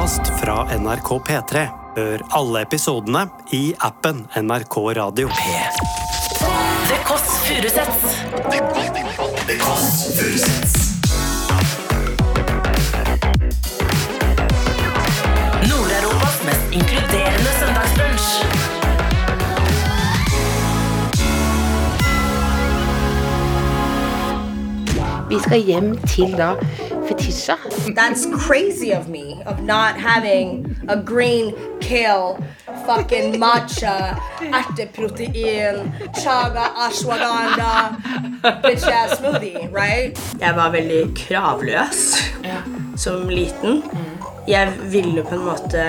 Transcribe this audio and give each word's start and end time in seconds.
podkast 0.00 0.40
fra 0.40 0.64
NRK 0.78 1.08
P3. 1.28 1.66
Hør 1.96 2.22
alle 2.32 2.62
episodene 2.64 3.26
i 3.52 3.74
appen 3.84 4.22
NRK 4.36 4.76
Radio. 4.96 5.28
P3. 5.28 5.76
Det 6.88 7.00
Kåss 7.04 7.26
Furuseths. 7.44 8.06
Nord-Europas 15.68 16.40
mest 16.48 16.72
inkluderende 16.72 17.52
søndagsbrunsj. 17.60 18.30
Vi 25.28 25.38
skal 25.44 25.60
hjem 25.60 25.92
til 26.08 26.32
da 26.40 26.54
Fetisha. 27.10 27.56
That's 27.94 28.26
crazy 28.46 28.92
of 28.92 29.08
me 29.08 29.42
of 29.44 29.62
not 29.64 29.96
having 29.98 30.76
a 30.86 30.96
green 30.96 31.54
kale 31.80 32.38
fucking 32.86 33.34
matcha 33.42 34.14
erteprotein 34.58 35.90
chaga 36.22 36.66
ashwagandha 36.86 37.72
bitch 38.62 38.86
ass 38.86 39.18
smoothie, 39.18 39.66
right? 39.72 40.14
Jeg 40.40 40.54
var 40.54 40.70
veldig 40.70 41.02
kravløs 41.18 42.14
som 42.96 43.26
liten. 43.28 43.82
Jeg 44.46 44.70
ville 44.94 45.24
på 45.26 45.34
en 45.34 45.44
måte 45.50 45.82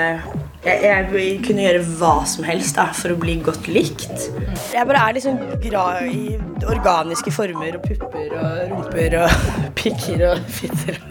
jeg, 0.65 0.81
jeg 0.85 1.37
kunne 1.45 1.63
gjøre 1.67 1.85
hva 1.97 2.15
som 2.29 2.45
helst 2.45 2.77
da, 2.77 2.87
for 2.93 3.13
å 3.13 3.17
bli 3.21 3.37
godt 3.45 3.69
likt. 3.69 4.27
Jeg 4.73 4.85
bare 4.89 5.05
er 5.09 5.15
liksom 5.17 5.39
glad 5.63 6.09
i 6.09 6.35
organiske 6.69 7.33
former 7.33 7.77
og 7.79 7.87
pupper 7.87 8.35
og 8.37 8.59
rumper 8.73 9.17
og 9.23 9.55
pikker 9.79 10.27
og 10.33 10.43
fitter. 10.59 11.01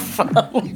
Faen? 0.00 0.72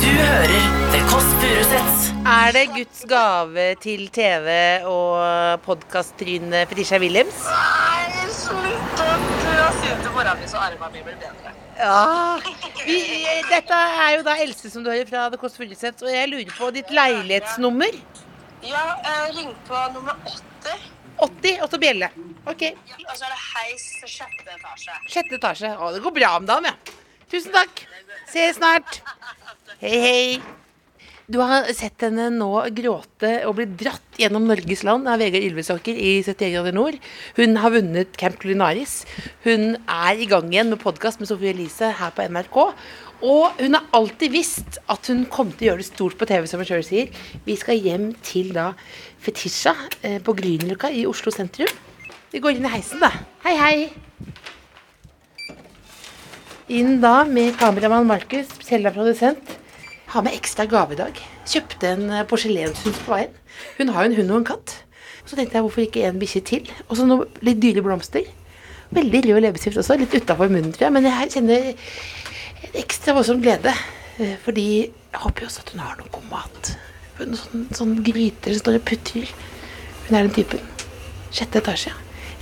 Du 0.00 0.08
hører 0.08 0.64
The 0.92 1.00
Kåss 1.10 1.26
Furuseths. 1.40 2.06
Er 2.24 2.54
det 2.56 2.62
Guds 2.72 3.02
gave 3.08 3.66
til 3.82 4.06
TV 4.14 4.48
og 4.88 5.60
podkast-trynet 5.66 6.70
Fetisha 6.70 7.00
Williams? 7.02 7.42
Nei, 7.50 8.24
slutt 8.32 9.04
å 9.04 9.10
siden 9.80 10.00
til 10.00 10.14
mora 10.16 10.34
mi, 10.40 10.48
så 10.48 10.62
armene 10.64 10.90
mine 10.94 11.04
blir 11.10 11.20
bedre. 11.20 11.52
Ja. 11.76 12.40
Vi, 12.86 12.98
dette 13.50 13.82
er 14.06 14.16
jo 14.16 14.24
da 14.26 14.38
Else 14.40 14.72
som 14.72 14.86
du 14.86 14.90
hører 14.92 15.08
fra 15.10 15.28
The 15.32 15.40
Kåss 15.40 15.60
Furuseths, 15.60 16.04
og 16.06 16.12
jeg 16.14 16.32
lurer 16.32 16.56
på 16.56 16.72
ditt 16.76 16.92
leilighetsnummer. 16.94 18.00
Ja, 18.64 18.84
eh, 19.04 19.30
ring 19.36 19.52
på 19.68 19.86
nummer 19.92 20.16
80, 20.32 20.90
80, 21.28 21.60
og 21.60 21.70
så 21.70 21.80
bjelle. 21.82 22.08
Ok. 22.48 22.68
og 22.72 23.16
så 23.16 23.24
er 23.26 23.32
det 23.32 23.40
heis 23.52 23.88
sjette 24.08 24.52
etasje. 24.56 25.00
Sjette 25.12 25.40
etasje. 25.40 25.76
Å, 25.76 25.92
det 25.92 26.04
går 26.04 26.20
bra 26.22 26.36
om 26.40 26.48
dagen, 26.48 26.72
ja. 26.72 27.00
Tusen 27.34 27.50
takk. 27.50 27.80
Ses 28.30 28.60
snart. 28.60 29.00
Hei, 29.80 29.96
hei. 29.98 30.26
Du 31.26 31.40
har 31.40 31.64
sett 31.74 32.04
henne 32.04 32.28
nå 32.30 32.50
gråte 32.76 33.30
og 33.48 33.56
bli 33.58 33.64
dratt 33.80 34.20
gjennom 34.20 34.46
Norges 34.46 34.84
land 34.86 35.10
av 35.10 35.18
Vegard 35.18 35.42
Ylvisåker 35.42 35.98
i 35.98 36.12
71 36.22 36.52
grader 36.52 36.76
nord. 36.76 37.00
Hun 37.34 37.58
har 37.58 37.74
vunnet 37.74 38.14
Camp 38.20 38.38
Culinaris. 38.38 39.00
Hun 39.42 39.74
er 39.82 40.22
i 40.22 40.30
gang 40.30 40.46
igjen 40.52 40.70
med 40.70 40.82
podkast 40.84 41.18
med 41.18 41.32
Sofie 41.32 41.50
Elise 41.56 41.90
her 41.98 42.14
på 42.14 42.28
NRK. 42.30 42.60
Og 43.26 43.58
hun 43.58 43.80
har 43.80 43.90
alltid 43.98 44.30
visst 44.30 44.78
at 44.86 45.10
hun 45.10 45.26
kom 45.26 45.50
til 45.50 45.66
å 45.66 45.70
gjøre 45.72 45.82
det 45.82 45.90
stort 45.90 46.20
på 46.20 46.30
TV, 46.30 46.46
som 46.46 46.62
hun 46.62 46.70
sjøl 46.70 46.86
sier. 46.86 47.10
Vi 47.48 47.58
skal 47.58 47.82
hjem 47.82 48.12
til 48.22 48.54
da 48.54 48.70
Fetisha 49.26 49.74
eh, 50.04 50.20
på 50.22 50.38
Grünerløkka 50.38 50.94
i 50.94 51.02
Oslo 51.10 51.34
sentrum. 51.34 51.74
Vi 52.30 52.46
går 52.46 52.60
inn 52.60 52.70
i 52.70 52.76
heisen, 52.78 53.02
da. 53.02 53.10
Hei, 53.42 53.58
hei. 53.58 54.52
Inn 56.72 57.00
da 57.02 57.24
med 57.28 57.56
kameramann 57.60 58.06
Markus, 58.08 58.48
Selda 58.64 58.90
produsent. 58.94 59.58
Har 60.14 60.22
med 60.24 60.36
ekstra 60.36 60.64
gave 60.70 60.94
i 60.94 60.98
dag. 61.00 61.18
Kjøpte 61.48 61.90
en 61.90 62.06
eh, 62.10 62.24
porselenshund 62.28 62.96
på 63.04 63.12
veien. 63.12 63.34
Hun 63.78 63.90
har 63.92 64.04
jo 64.06 64.12
en 64.12 64.16
hund 64.20 64.32
og 64.32 64.38
en 64.40 64.46
katt. 64.52 64.76
Så 65.24 65.36
tenkte 65.36 65.58
jeg 65.58 65.64
hvorfor 65.64 65.84
ikke 65.84 66.04
en 66.08 66.20
bikkje 66.20 66.42
til? 66.48 66.70
Og 66.88 66.96
så 66.98 67.06
noe 67.08 67.26
litt 67.44 67.60
dyre 67.62 67.84
blomster. 67.84 68.28
Veldig 68.94 69.22
rød 69.26 69.42
leppestift 69.44 69.80
også, 69.80 69.96
litt 69.98 70.14
utafor 70.14 70.52
munnen, 70.52 70.72
tror 70.72 70.86
jeg. 70.86 70.94
Men 70.96 71.08
jeg 71.08 71.32
kjenner 71.36 71.68
en 71.72 72.80
ekstra 72.84 73.16
voldsom 73.18 73.42
glede. 73.44 73.74
eh, 74.20 74.36
Fordi 74.44 74.66
jeg 74.80 75.20
håper 75.26 75.44
jo 75.44 75.50
også 75.52 75.66
at 75.66 75.74
hun 75.74 75.84
har 75.84 76.00
noe 76.00 76.12
god 76.16 76.28
mat. 76.32 76.74
Noen 77.20 77.38
sånn, 77.38 77.68
sånn 77.76 77.96
gryter 78.06 78.54
som 78.56 78.64
står 78.64 78.80
og 78.80 78.86
putrer. 78.88 79.36
Hun 80.08 80.16
er 80.16 80.28
den 80.28 80.36
typen. 80.40 80.64
Sjette 81.34 81.60
etasje. 81.60 81.92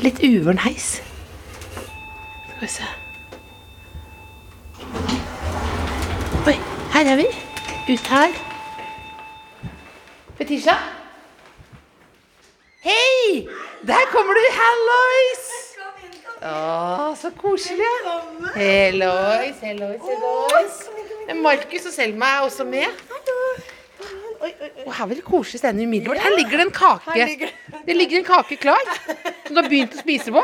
Litt 0.03 0.23
uvøren 0.23 0.63
heis. 0.63 1.01
Skal 1.73 2.69
vi 2.69 2.75
se. 2.79 2.93
Oi, 6.47 6.57
her 6.93 7.13
er 7.13 7.17
vi. 7.17 7.27
Ut 7.93 8.09
her. 8.13 8.35
Fetisha? 10.39 10.75
Hei! 12.83 13.49
Der 13.87 14.05
kommer 14.13 14.35
du. 14.35 14.43
Hallois! 14.59 15.45
Å, 16.43 17.15
så 17.19 17.31
koselig. 17.39 17.87
Hallois, 18.57 19.61
hallois, 19.63 20.03
hallois. 20.09 20.81
Markus 21.39 21.87
og 21.87 21.95
Selma 21.95 22.27
er 22.37 22.47
også 22.49 22.67
med. 22.67 22.87
Og 24.43 24.95
her 24.97 25.07
var 25.07 25.15
det 25.15 25.23
koselig 25.25 25.63
stemning 25.63 25.89
umiddelbart. 25.89 26.19
Her 26.25 26.37
ligger 26.37 26.57
det 26.59 26.67
en 26.67 26.75
kake. 26.75 27.53
Det 27.87 27.97
ligger 27.97 28.19
en 28.19 28.27
kake 28.27 28.57
klar, 28.57 28.83
som 29.47 29.55
du 29.55 29.61
har 29.63 29.71
begynt 29.71 29.95
å 29.95 30.03
spise 30.03 30.35
på. 30.35 30.43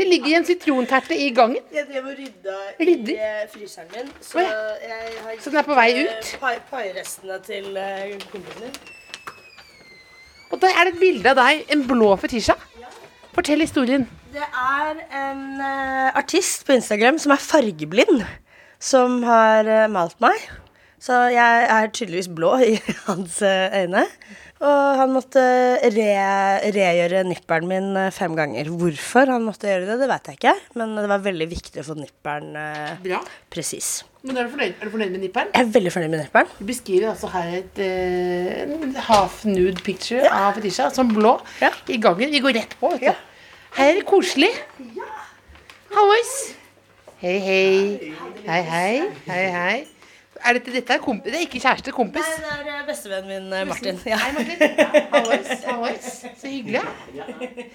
Det 0.00 0.06
ligger 0.08 0.36
en 0.38 0.46
sitronterte 0.48 1.16
i 1.20 1.28
gangen. 1.36 1.60
Jeg 1.76 1.84
drev 1.90 2.06
og 2.08 2.14
rydda 2.18 2.54
Rydder? 2.80 3.12
i 3.12 3.16
eh, 3.20 3.42
fryseren 3.52 3.90
min, 3.94 4.08
så 4.24 4.38
Å 4.40 4.44
ja. 4.46 4.60
jeg 4.88 5.18
har 5.26 5.42
Så 5.44 5.50
den 5.52 5.60
er 5.60 5.66
på 5.68 5.76
vei 5.76 5.90
ut? 6.06 6.30
pai- 6.40 6.62
pairestene 6.70 7.36
til 7.44 7.76
eh, 7.76 8.14
kompisen 8.32 8.64
min. 8.64 8.78
Og 10.50 10.58
der 10.64 10.72
er 10.80 10.88
det 10.88 10.94
et 10.96 11.00
bilde 11.04 11.30
av 11.30 11.36
deg, 11.38 11.60
en 11.76 11.84
blå 11.86 12.14
fetisha. 12.18 12.56
Fortell 13.36 13.60
historien. 13.62 14.08
Det 14.34 14.42
er 14.42 15.02
en 15.20 15.44
eh, 15.62 16.08
artist 16.18 16.64
på 16.66 16.74
Instagram 16.78 17.18
som 17.22 17.32
er 17.36 17.42
fargeblind, 17.44 18.24
som 18.82 19.20
har 19.26 19.68
eh, 19.70 19.84
malt 19.92 20.16
meg. 20.24 20.42
Så 21.00 21.16
jeg 21.32 21.66
er 21.72 21.90
tydeligvis 21.96 22.28
blå 22.36 22.54
i 22.66 22.74
hans 23.08 23.40
eh, 23.46 23.72
øyne. 23.84 24.02
Og 24.60 24.96
han 25.00 25.12
måtte 25.14 25.40
re 25.94 26.08
regjøre 26.74 27.22
nipperen 27.24 27.64
min 27.70 27.86
eh, 27.96 28.10
fem 28.12 28.34
ganger. 28.36 28.68
Hvorfor 28.68 29.30
han 29.32 29.46
måtte 29.46 29.70
gjøre 29.70 29.86
det, 29.88 29.96
det 30.02 30.08
vet 30.10 30.26
jeg 30.28 30.36
ikke. 30.36 30.52
Men 30.76 30.92
det 30.98 31.06
var 31.08 31.22
veldig 31.24 31.46
viktig 31.48 31.80
å 31.80 31.86
få 31.86 31.96
nipperen 31.96 32.50
eh, 32.60 33.14
presis. 33.52 34.02
Men 34.20 34.36
er 34.36 34.44
du 34.44 34.52
fornøyd, 34.52 34.74
er 34.76 34.84
du 34.84 34.92
fornøyd 34.92 35.14
med 35.14 35.22
nipperen? 35.24 35.48
Jeg 35.56 35.64
er 35.64 35.70
veldig 35.78 35.92
fornøyd 35.94 36.12
med 36.12 36.20
nipperen. 36.26 36.50
Du 36.58 36.66
beskriver 36.68 37.08
altså 37.14 37.30
her 37.32 37.54
et 37.62 37.80
eh, 37.80 39.00
half 39.08 39.38
nude 39.48 39.80
picture 39.86 40.28
av 40.28 40.58
Fetisha 40.58 40.90
som 40.92 41.08
blå 41.16 41.38
Ja. 41.64 41.70
i 41.88 41.96
gangen. 41.96 42.28
Vi 42.36 42.42
går 42.44 42.58
rett 42.60 42.76
på, 42.82 42.90
vet 42.92 43.00
du. 43.00 43.08
Ja. 43.08 43.16
Her 43.78 43.94
er 43.94 44.02
det 44.02 44.04
koselig. 44.10 44.50
Ja. 44.98 45.08
Hallois. 45.96 46.34
Hei, 47.24 47.38
hei. 47.40 48.12
Hei, 48.44 48.60
hei. 48.68 48.92
Hei, 49.30 49.46
hei. 49.56 49.78
Er 50.40 50.56
dette, 50.56 50.72
dette 50.72 50.94
er, 50.94 51.00
kompis, 51.04 51.32
det 51.32 51.38
er 51.38 51.44
ikke 51.44 51.60
kjæreste, 51.60 51.92
kompis? 51.92 52.28
Det 52.40 52.48
er 52.48 52.68
eh, 52.72 52.84
bestevennen 52.88 53.28
min 53.28 53.52
eh, 53.52 53.66
Martin. 53.68 53.98
Ja. 54.08 54.18
Hei, 54.22 54.30
Martin. 54.36 54.84
Hallois. 55.12 55.50
Hallois. 55.66 56.06
Så 56.40 56.48
hyggelig. 56.48 56.80
ja. 57.14 57.26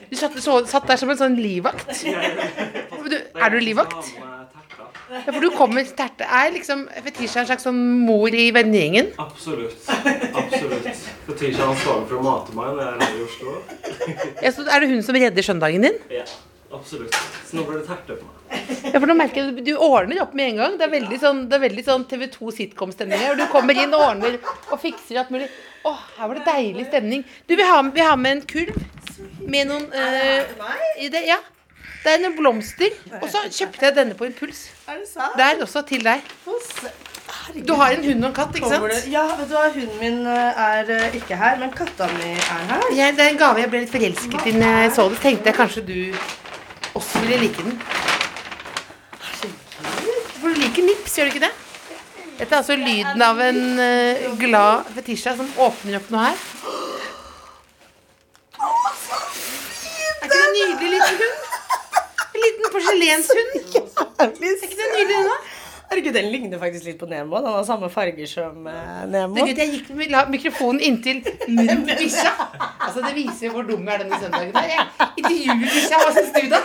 Du 0.10 0.16
satt, 0.18 0.40
så, 0.42 0.58
satt 0.70 0.88
der 0.90 1.02
som 1.02 1.12
en 1.14 1.20
sånn 1.20 1.38
livvakt. 1.38 1.92
Du, 3.06 3.18
er 3.18 3.54
du 3.54 3.60
livvakt? 3.62 4.16
Ja, 5.06 5.20
for 5.28 5.38
du 5.44 5.52
kommer 5.54 5.86
terte. 5.98 6.26
Er 6.26 6.50
liksom 6.56 6.88
Fetisha 7.06 7.44
en 7.44 7.50
slags 7.52 7.68
sånn 7.68 7.78
mor 8.08 8.34
i 8.34 8.48
vennegjengen? 8.56 9.12
Absolutt. 9.22 9.86
Absolutt. 9.86 10.90
Fetisha 11.28 11.62
er 11.62 11.70
ansvarlig 11.70 12.10
for 12.10 12.18
å 12.18 12.26
mate 12.26 12.58
meg 12.58 12.74
når 12.74 12.82
jeg 12.82 12.90
er 12.90 13.06
her 13.06 13.14
i 13.14 13.24
Oslo. 13.28 13.56
Ja, 14.42 14.54
så 14.56 14.66
er 14.66 14.82
det 14.82 14.90
hun 14.96 15.06
som 15.06 15.18
redder 15.20 15.46
søndagen 15.46 15.86
din? 15.86 16.02
Ja, 16.14 16.26
absolutt. 16.76 17.16
Så 17.48 17.58
nå 17.58 17.64
ble 17.68 17.80
det 17.82 17.88
terte 17.88 18.18
på 18.20 18.28
meg. 18.28 18.32
Ja, 18.94 19.00
for 19.00 19.08
nå 19.10 19.16
merker 19.18 19.42
jeg 19.48 19.64
Du 19.66 19.72
ordner 19.82 20.22
opp 20.22 20.36
med 20.38 20.52
en 20.54 20.60
gang. 20.62 20.76
Det 20.80 20.86
er 20.88 20.92
veldig 20.94 21.18
sånn, 21.22 21.40
det 21.50 21.58
er 21.58 21.64
veldig 21.66 21.86
sånn 21.88 22.06
TV2 22.12 22.52
sitcom-stemning 22.60 23.20
her. 23.24 23.34
Og 23.34 23.42
du 23.42 23.48
kommer 23.54 23.78
inn 23.82 23.94
og 23.98 24.04
ordner 24.12 24.38
og 24.70 24.78
fikser 24.84 25.22
alt 25.24 25.34
mulig. 25.34 25.50
Å, 25.86 25.96
her 26.20 26.30
var 26.32 26.40
det 26.40 26.46
deilig 26.48 26.86
stemning. 26.92 27.26
Du, 27.50 27.56
vi 27.60 27.66
har, 27.66 27.82
vi 27.96 28.06
har 28.06 28.16
med 28.22 28.38
en 28.38 28.46
kurv 28.50 28.78
med 29.46 29.70
noen 29.72 29.90
eh, 29.94 30.56
i 31.06 31.10
det, 31.14 31.26
Ja. 31.32 31.42
Det 32.06 32.12
er 32.14 32.20
noen 32.22 32.36
blomster. 32.38 32.94
Og 33.18 33.26
så 33.34 33.40
kjøpte 33.50 33.88
jeg 33.88 33.96
denne 33.98 34.14
på 34.18 34.28
impuls. 34.28 34.68
Er 34.86 35.00
det 35.02 35.08
sant? 35.10 35.34
Det 35.40 35.42
er 35.42 35.62
også 35.66 35.82
til 35.90 36.04
deg. 36.06 36.22
Du 37.66 37.74
har 37.78 37.96
en 37.96 38.04
hund 38.06 38.24
og 38.26 38.28
en 38.30 38.36
katt, 38.36 38.54
ikke 38.54 38.70
Kommer 38.70 38.92
det- 38.94 39.00
sant? 39.00 39.12
Ja, 39.14 39.24
vet 39.40 39.50
du 39.50 39.56
hva, 39.58 39.64
hunden 39.74 39.98
min 40.00 40.20
eh, 40.30 40.62
er 40.68 40.92
eh, 40.94 41.16
ikke 41.18 41.38
her, 41.40 41.58
men 41.62 41.72
katta 41.74 42.06
mi 42.14 42.30
er 42.36 42.68
her. 42.70 42.86
Jeg, 42.94 43.16
det 43.18 43.26
er 43.26 43.32
en 43.34 43.40
gave 43.42 43.64
jeg 43.64 43.72
ble 43.74 43.82
litt 43.86 43.94
forelsket 43.94 44.46
i 44.52 44.54
når 44.58 44.78
jeg 44.84 44.92
så 45.00 45.08
det. 45.10 45.20
Tenkte 45.24 45.50
jeg 45.50 45.58
kanskje 45.58 45.84
du 45.86 45.98
også 46.96 47.22
ville 47.26 47.38
like 47.44 47.64
den. 47.64 47.78
For 50.40 50.48
du 50.48 50.60
liker 50.60 50.86
nips, 50.88 51.16
gjør 51.18 51.30
du 51.30 51.36
ikke 51.36 51.46
det? 51.48 51.54
Dette 52.36 52.52
er 52.52 52.60
altså 52.60 52.76
lyden 52.76 53.22
av 53.24 53.40
en 53.40 53.62
uh, 53.80 54.38
glad 54.40 54.90
fetisha 54.98 55.36
som 55.38 55.48
åpner 55.68 56.00
opp 56.02 56.10
noe 56.12 56.26
her. 56.28 56.38
Er 60.16 60.28
ikke 60.28 60.34
det 60.34 60.42
en 60.44 60.56
nydelig 60.60 60.90
liten 60.96 61.18
hund? 61.22 61.38
En 62.36 62.44
liten 62.48 62.72
porselenshund. 62.74 63.52
Er 64.26 64.32
ikke 64.32 64.78
det 64.80 64.88
nydelig, 64.96 65.24
da? 65.28 65.36
Herregud, 65.90 66.14
den 66.18 66.32
ligner 66.34 66.60
faktisk 66.62 66.88
litt 66.90 66.98
på 67.00 67.08
Nemo. 67.10 67.38
Den 67.44 67.54
har 67.54 67.66
samme 67.68 67.90
farger 67.94 68.30
som 68.30 68.66
eh, 68.72 69.04
Nemo. 69.12 69.38
Er 69.44 69.52
at 69.54 69.62
jeg 69.64 69.74
gikk 69.76 69.92
med 69.98 70.16
mikrofonen 70.34 70.82
inntil 70.84 71.22
munnen 71.48 71.86
til 71.90 72.02
bikkja. 72.06 72.34
Altså, 72.86 73.02
det 73.02 73.16
viser 73.18 73.50
hvor 73.50 73.66
dum 73.66 73.88
er 73.90 74.04
denne 74.04 74.18
søndagen 74.22 74.52
Der. 74.54 74.68
Jeg 74.70 74.84
intervjuer 75.18 75.62
bikkja. 75.64 76.02
Hva 76.04 76.12
syns 76.16 76.34
du, 76.36 76.44
da? 76.52 76.60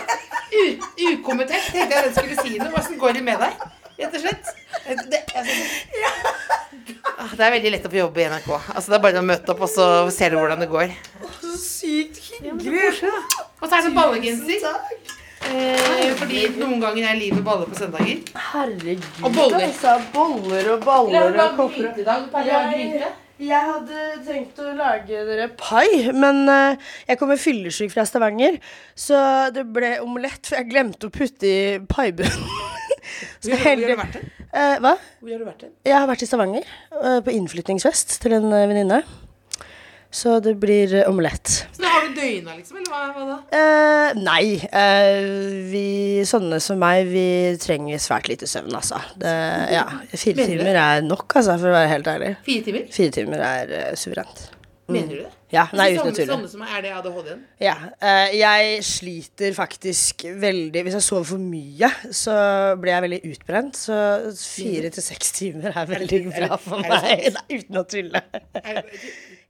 U 0.51 0.63
ukommentert. 1.11 1.69
Tenkte 1.73 1.95
jeg 1.97 2.05
den 2.07 2.13
skulle 2.17 2.37
si 2.45 2.59
noe. 2.61 2.73
Åssen 2.77 2.99
går 3.01 3.17
det 3.17 3.23
med 3.25 3.41
deg? 3.41 3.63
Rett 4.01 4.17
og 4.17 4.21
slett. 4.23 4.51
Det, 5.11 5.19
altså, 7.17 7.35
det 7.37 7.45
er 7.45 7.53
veldig 7.55 7.71
lett 7.75 7.87
å 7.87 7.91
få 7.93 7.99
jobb 8.01 8.17
i 8.21 8.27
NRK. 8.31 8.49
Altså, 8.73 8.87
det 8.91 8.97
er 8.97 9.03
bare 9.05 9.21
å 9.21 9.25
møte 9.25 9.53
opp, 9.53 9.65
og 9.65 9.71
så 9.71 9.87
ser 10.13 10.33
du 10.33 10.39
hvordan 10.39 10.61
det 10.63 10.69
går. 10.71 10.93
Så 11.41 11.55
sykt 11.61 12.21
hyggelig. 12.29 13.11
Og 13.61 13.65
så 13.67 13.77
er 13.77 13.87
det 13.87 13.93
ballegenser. 13.97 14.69
Eh, 15.49 16.11
fordi 16.19 16.43
noen 16.59 16.77
ganger 16.83 17.09
er 17.09 17.17
livet 17.19 17.43
baller 17.45 17.69
på 17.71 17.79
søndager. 17.79 18.21
Herregud. 18.51 19.07
Og 19.23 19.35
boller. 19.35 19.65
Altså, 19.67 19.97
boller 20.13 20.71
og 20.75 20.85
baller 20.85 21.41
og 21.45 21.57
kopper. 21.57 21.91
Jeg 23.41 23.57
hadde 23.65 24.01
tenkt 24.27 24.59
å 24.61 24.71
lage 24.77 25.23
dere 25.25 25.47
pai, 25.57 26.11
men 26.13 26.43
eh, 26.45 26.91
jeg 27.09 27.17
kommer 27.17 27.39
fyllesyk 27.41 27.89
fra 27.93 28.05
Stavanger. 28.05 28.59
Så 28.93 29.17
det 29.55 29.65
ble 29.73 29.95
omelett, 30.03 30.45
for 30.45 30.59
jeg 30.59 30.69
glemte 30.69 31.09
å 31.09 31.15
putte 31.15 31.49
i 31.49 31.79
paibunnen. 31.89 32.69
Så 33.41 33.49
Hvor 33.49 33.63
har 33.65 33.79
du 33.79 33.87
vært 33.97 34.19
hen? 34.19 34.29
Eh, 34.51 34.77
hva? 34.83 34.93
Hvor 35.23 35.33
har 35.33 35.41
du 35.41 35.47
vært 35.47 35.65
hen? 35.65 35.73
Jeg 35.89 35.97
har 35.97 36.07
vært 36.09 36.21
i 36.21 36.29
Stavanger 36.29 36.67
eh, 37.01 37.19
på 37.25 37.33
innflyttingsfest 37.33 38.19
til 38.21 38.37
en 38.37 38.45
eh, 38.53 38.67
venninne. 38.69 39.01
Så 40.11 40.39
det 40.43 40.57
blir 40.59 40.91
eh, 40.99 41.07
omelett. 41.09 41.47
Så 41.71 41.81
da 41.85 41.91
har 41.93 42.07
du 42.09 42.17
døgna, 42.19 42.55
liksom? 42.57 42.81
Eller 42.81 42.91
hva, 42.91 43.01
hva 43.15 43.27
da? 43.29 43.37
Eh, 43.55 44.19
nei. 44.19 44.59
eh, 44.67 45.65
vi 45.71 45.85
sånne 46.27 46.59
som 46.63 46.79
meg, 46.83 47.05
vi 47.13 47.25
trenger 47.63 48.01
svært 48.03 48.27
lite 48.31 48.49
søvn, 48.51 48.75
altså. 48.75 48.99
Det, 49.15 49.31
ja, 49.71 49.85
fire 50.11 50.35
Mener 50.41 50.51
timer 50.57 50.73
det? 50.75 50.87
er 50.87 51.05
nok, 51.07 51.27
altså, 51.39 51.55
for 51.61 51.71
å 51.71 51.77
være 51.79 51.93
helt 51.95 52.09
ærlig. 52.11 52.33
Fire 52.47 52.65
timer? 52.67 52.89
Fire 52.91 53.15
timer 53.21 53.45
er 53.53 53.71
uh, 53.77 53.93
suverent. 53.99 54.49
Mener 54.91 55.13
du 55.15 55.21
det? 55.21 55.29
Ja, 55.51 55.65
nei, 55.75 55.89
Hvis 55.91 55.99
uten 55.99 56.15
Samme 56.15 56.25
sånne, 56.27 56.35
tulle. 56.41 56.49
som 56.51 56.61
er 56.63 56.83
det 56.83 56.91
ADHD-en? 56.95 57.39
Ja, 57.59 57.73
eh, 58.07 58.33
jeg 58.39 58.83
sliter 58.87 59.51
faktisk 59.55 60.23
veldig 60.39 60.83
Hvis 60.87 60.95
jeg 60.95 61.03
sover 61.03 61.25
for 61.27 61.43
mye, 61.43 61.89
så 62.15 62.35
blir 62.79 62.93
jeg 62.93 63.03
veldig 63.05 63.19
utbrent. 63.33 63.75
Så 63.75 63.97
fire 64.39 64.91
til 64.95 65.03
seks 65.03 65.33
timer 65.35 65.75
er 65.75 65.89
veldig 65.91 66.21
bra 66.29 66.55
for 66.55 66.79
meg. 66.87 67.27
Nei, 67.35 67.59
uten 67.59 67.81
å 67.81 67.83
tulle. 67.83 68.23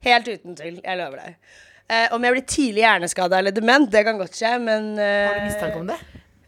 Helt 0.06 0.28
uten 0.28 0.56
tull. 0.58 0.80
Jeg 0.82 0.98
lover 0.98 1.20
deg. 1.22 1.36
Eh, 1.92 2.08
om 2.16 2.24
jeg 2.24 2.32
blir 2.36 2.44
tidlig 2.48 2.82
hjerneskada 2.84 3.38
eller 3.42 3.52
dement, 3.54 3.88
det 3.92 4.04
kan 4.06 4.18
godt 4.18 4.34
skje, 4.38 4.54
men 4.62 4.92
eh, 4.98 5.26
Har 5.28 5.38
du 5.40 5.44
mistanke 5.50 5.80
om 5.82 5.90
det? 5.90 5.98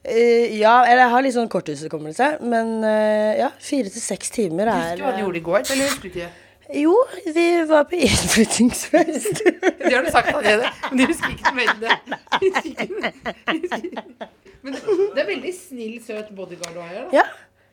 eh, 0.04 0.54
Ja, 0.58 0.76
eller 0.86 1.02
jeg 1.04 1.12
har 1.14 1.22
litt 1.26 1.34
sånn 1.36 1.50
korttidshukommelse, 1.52 2.28
men 2.46 2.72
eh, 2.88 3.34
ja, 3.42 3.50
fire 3.62 3.90
til 3.92 4.02
seks 4.02 4.32
timer 4.34 4.70
Husker 4.72 4.94
er 4.94 4.96
du 4.96 5.04
hva 5.04 5.12
du 5.18 5.22
gjorde 5.26 5.40
i 5.42 5.44
går? 5.50 5.66
Eller 5.74 5.90
husker 5.90 6.08
du 6.08 6.10
ikke? 6.14 6.30
Jo, 6.80 6.94
vi 7.36 7.42
var 7.68 7.84
på 7.90 7.98
innflyttingsfest. 8.00 9.42
Det 9.84 9.90
har 9.92 10.06
du 10.06 10.10
sagt 10.14 10.30
allerede, 10.32 10.70
men 10.88 11.02
du 11.02 11.04
husker 11.10 11.34
ikke 11.34 11.52
mer 11.58 11.74
enn 11.74 11.82
det. 11.82 11.98
Husker 12.40 12.70
husker. 13.52 14.30
Men 14.64 14.72
det 14.78 15.20
er 15.20 15.26
veldig 15.28 15.52
snill, 15.52 15.98
søt 16.06 16.30
bodyguard 16.32 16.72
du 16.72 16.80
har 16.80 16.88
her. 16.88 17.02
da. 17.10 17.18
Ja. 17.20 17.26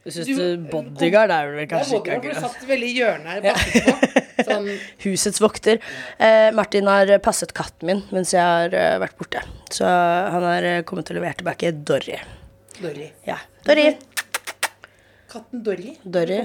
Du 0.04 0.12
syns 0.12 0.27
du 0.27 0.66
bodyguard 0.74 1.31
er 1.31 1.54
vel 1.56 1.69
kanskje 1.72 2.01
ikke 2.01 2.18
for 2.19 2.34
du 2.36 2.42
satt 2.44 2.68
veldig 2.68 2.89
i 2.89 2.98
hjørnet 2.98 3.31
her. 3.31 3.39
på. 3.48 4.20
Sånn, 4.51 4.69
Husets 5.06 5.42
vokter. 5.44 5.81
Eh, 6.21 6.50
Martin 6.56 6.89
har 6.92 7.12
passet 7.24 7.53
katten 7.57 7.89
min 7.89 8.06
mens 8.13 8.33
jeg 8.36 8.44
har 8.44 8.75
uh, 8.75 9.00
vært 9.01 9.18
borte. 9.19 9.44
Så 9.74 9.88
han 9.88 10.45
har 10.48 10.68
uh, 10.68 10.80
kommet 10.88 11.12
og 11.12 11.19
levert 11.19 11.42
tilbake 11.42 11.74
Dorry. 11.88 12.18
Dory. 12.81 13.12
Ja. 13.27 13.38
Dorry. 13.68 13.92
Katten 15.31 15.62
Dory. 15.63 15.94
Dorry. 16.03 16.42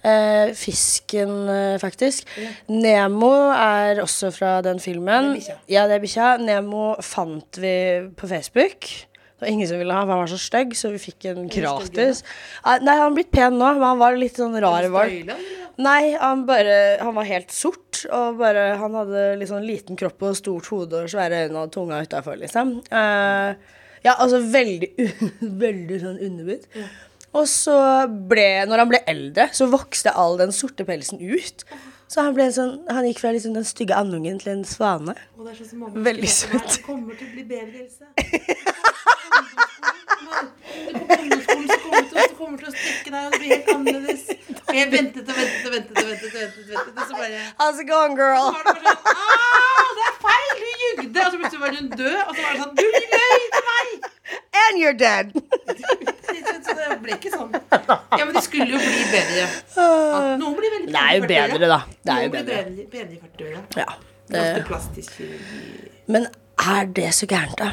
Eh, 0.00 0.54
fisken, 0.56 1.32
faktisk. 1.82 2.24
faktisk. 2.30 2.70
Nemo 2.72 3.34
er 3.52 4.00
også 4.00 4.30
fra 4.32 4.54
den 4.64 4.80
filmen. 4.80 5.34
Det. 5.36 5.58
Ja, 5.68 5.84
det 5.90 5.98
er 5.98 6.04
bikkja. 6.06 6.30
Nemo 6.40 6.94
fant 7.04 7.60
vi 7.60 7.74
på 8.16 8.30
Facebook. 8.30 8.88
Det 9.40 9.46
var 9.46 9.52
ingen 9.54 9.68
som 9.70 9.78
ville 9.80 9.94
ha, 9.96 10.02
for 10.04 10.12
han 10.12 10.20
var 10.20 10.28
så 10.28 10.36
stygg, 10.36 10.74
så 10.76 10.90
vi 10.92 10.98
fikk 11.00 11.24
en 11.30 11.46
gratis. 11.48 12.18
Nei, 12.60 12.92
han 12.92 13.06
har 13.06 13.14
blitt 13.16 13.30
pen 13.32 13.54
nå, 13.56 13.70
men 13.78 13.86
han 13.86 14.02
var 14.02 14.18
litt 14.20 14.36
sånn 14.36 14.58
rar 14.60 14.84
eller? 14.84 15.38
Nei, 15.80 16.12
han 16.20 16.42
bare 16.44 16.74
Han 17.00 17.14
var 17.16 17.24
helt 17.24 17.54
sort, 17.54 18.02
og 18.12 18.40
bare 18.40 18.74
Han 18.82 18.98
hadde 18.98 19.22
litt 19.40 19.48
sånn 19.48 19.64
liten 19.64 19.96
kropp 19.96 20.26
og 20.28 20.36
stort 20.36 20.68
hode 20.68 21.06
og 21.06 21.08
svære 21.08 21.46
øyne 21.46 21.62
og 21.62 21.72
tunga 21.72 22.02
utafor, 22.04 22.36
liksom. 22.42 22.74
Uh, 22.92 23.56
ja, 24.04 24.12
altså 24.12 24.42
veldig 24.44 24.90
Veldig 25.64 26.02
sånn 26.02 26.20
underbitt. 26.28 26.68
Og 27.32 27.48
så 27.48 27.78
ble 28.28 28.48
Når 28.68 28.84
han 28.84 28.92
ble 28.92 29.00
eldre, 29.08 29.48
så 29.56 29.70
vokste 29.72 30.12
all 30.12 30.36
den 30.40 30.52
sorte 30.52 30.84
pelsen 30.84 31.22
ut. 31.22 31.64
Så 32.10 32.24
han 32.26 32.52
sånn 32.52 32.72
Han 32.90 33.06
gikk 33.06 33.20
fra 33.22 33.30
liksom 33.34 33.54
den 33.54 33.66
stygge 33.66 33.94
andungen 33.94 34.40
til 34.42 34.50
en 34.56 34.64
svane. 34.66 35.14
Og 35.38 35.46
det 35.46 35.52
er 35.52 35.56
sånn 35.60 35.70
som 35.70 35.78
mamma 35.84 36.06
Veldig 36.08 36.26
husker 36.26 36.58
søt. 36.58 36.72
Det 36.74 36.82
kommer 36.86 37.14
til 37.14 37.26
å 37.26 37.30
bli. 37.36 37.44
På 40.90 41.06
kommer 41.46 41.70
du 42.10 42.34
kommer 42.40 42.58
til 42.58 42.68
å 42.68 42.74
strekke 42.74 43.10
deg, 43.10 43.20
og 43.26 43.30
det 43.32 43.38
blir 43.40 43.50
helt 43.52 43.70
annerledes. 43.74 44.22
Og 44.66 44.74
jeg 44.74 44.90
ventet 44.90 45.30
og 45.30 45.36
ventet 45.38 45.66
og 45.66 45.72
ventet, 45.74 45.96
og 45.96 46.04
ventet, 46.08 46.30
ventet, 46.34 46.68
ventet, 46.70 46.94
og 46.96 47.04
så 47.06 47.14
bare 47.18 47.40
How's 47.60 47.78
it 47.82 47.86
going, 47.90 48.14
girl? 48.18 48.38
så 48.40 48.54
var 48.56 48.64
det 48.66 48.74
bare 48.78 48.94
sånn 48.96 49.10
«Ah, 49.14 49.88
det 49.98 50.04
er 50.08 50.14
feil! 50.24 50.48
Du 50.60 50.68
jugde! 50.84 51.18
Og 51.20 51.30
så 51.30 51.36
plutselig 51.42 51.62
var 51.62 51.76
hun 51.78 51.90
død. 51.94 52.18
Og 52.26 52.32
så 52.34 52.40
var 52.40 52.50
det 52.50 52.60
sånn 52.64 52.74
Du 52.80 52.86
løy 52.90 53.40
til 53.54 53.68
meg! 53.70 54.10
And 54.60 54.78
you're 54.80 54.94
dead! 54.96 55.32
Så 56.60 56.74
det 56.76 56.98
ble 57.02 57.16
ikke 57.16 57.30
sånn. 57.32 57.54
Ja, 57.72 58.24
men 58.24 58.34
det 58.36 58.42
skulle 58.46 58.68
jo 58.74 58.78
bli 58.80 59.04
bedre. 59.10 59.46
At 59.74 60.28
noen 60.40 60.54
blir 60.58 60.74
veldig 60.76 60.92
Det 60.94 61.00
er 61.00 61.16
jo 61.16 61.24
pene 61.24 61.32
i 61.32 61.38
40-åra. 61.40 61.54
bedre, 61.54 61.70
da. 61.72 61.80
Det 62.04 62.12
er 62.14 62.20
jo 62.20 62.28
Noen 62.28 62.34
blir 62.34 62.44
bedre. 62.44 62.64
bedre, 62.68 62.84
bedre 62.92 63.16
i 63.16 63.22
40-åra. 63.24 63.62
Ja. 63.82 63.88
Det 64.30 64.42
Det, 64.54 64.66
plastisk 64.68 65.16
kirurgi. 65.18 65.90
men 66.14 66.28
er 66.60 66.84
det 67.00 67.08
så 67.16 67.26
gærent, 67.26 67.58
da? 67.58 67.72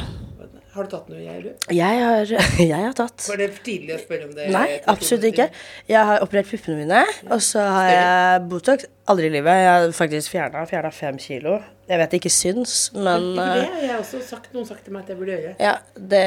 Har 0.78 0.86
du 0.86 0.90
tatt 0.94 1.08
noe, 1.10 1.18
jeg, 1.22 1.44
du? 1.44 1.74
Jeg 1.74 2.02
har, 2.06 2.32
jeg 2.72 2.82
har 2.88 2.94
tatt. 2.98 3.24
Var 3.30 3.38
det 3.42 3.48
for 3.56 3.64
tidlig 3.66 3.96
å 3.96 4.02
spørre 4.02 4.28
om 4.30 4.34
det? 4.38 4.50
Nei, 4.54 4.66
absolutt 4.94 5.24
ikke. 5.32 5.48
Jeg 5.90 6.10
har 6.12 6.22
operert 6.26 6.50
puppene 6.52 6.78
mine, 6.84 7.04
og 7.34 7.42
så 7.46 7.64
har 7.66 7.88
jeg 7.94 8.44
Botox. 8.52 8.86
Aldri 9.10 9.30
i 9.30 9.34
livet. 9.38 9.58
Jeg 9.64 9.72
har 9.74 9.92
faktisk 9.98 10.34
fjerna 10.36 10.92
fem 10.94 11.18
kilo. 11.22 11.60
Jeg 11.88 12.00
vet 12.02 12.12
det 12.12 12.18
ikke 12.20 12.32
syns, 12.36 12.72
men 12.94 13.30
det 13.38 13.44
eh, 13.64 13.68
har 13.72 13.84
jeg 13.86 13.98
også 14.02 14.20
sagt, 14.28 14.50
noen 14.52 14.66
sagt 14.68 14.84
til 14.84 14.92
meg 14.92 15.06
at 15.06 15.10
jeg 15.14 15.18
burde 15.22 15.38
gjøre. 15.38 15.54
ja, 15.64 15.76
det 15.96 16.24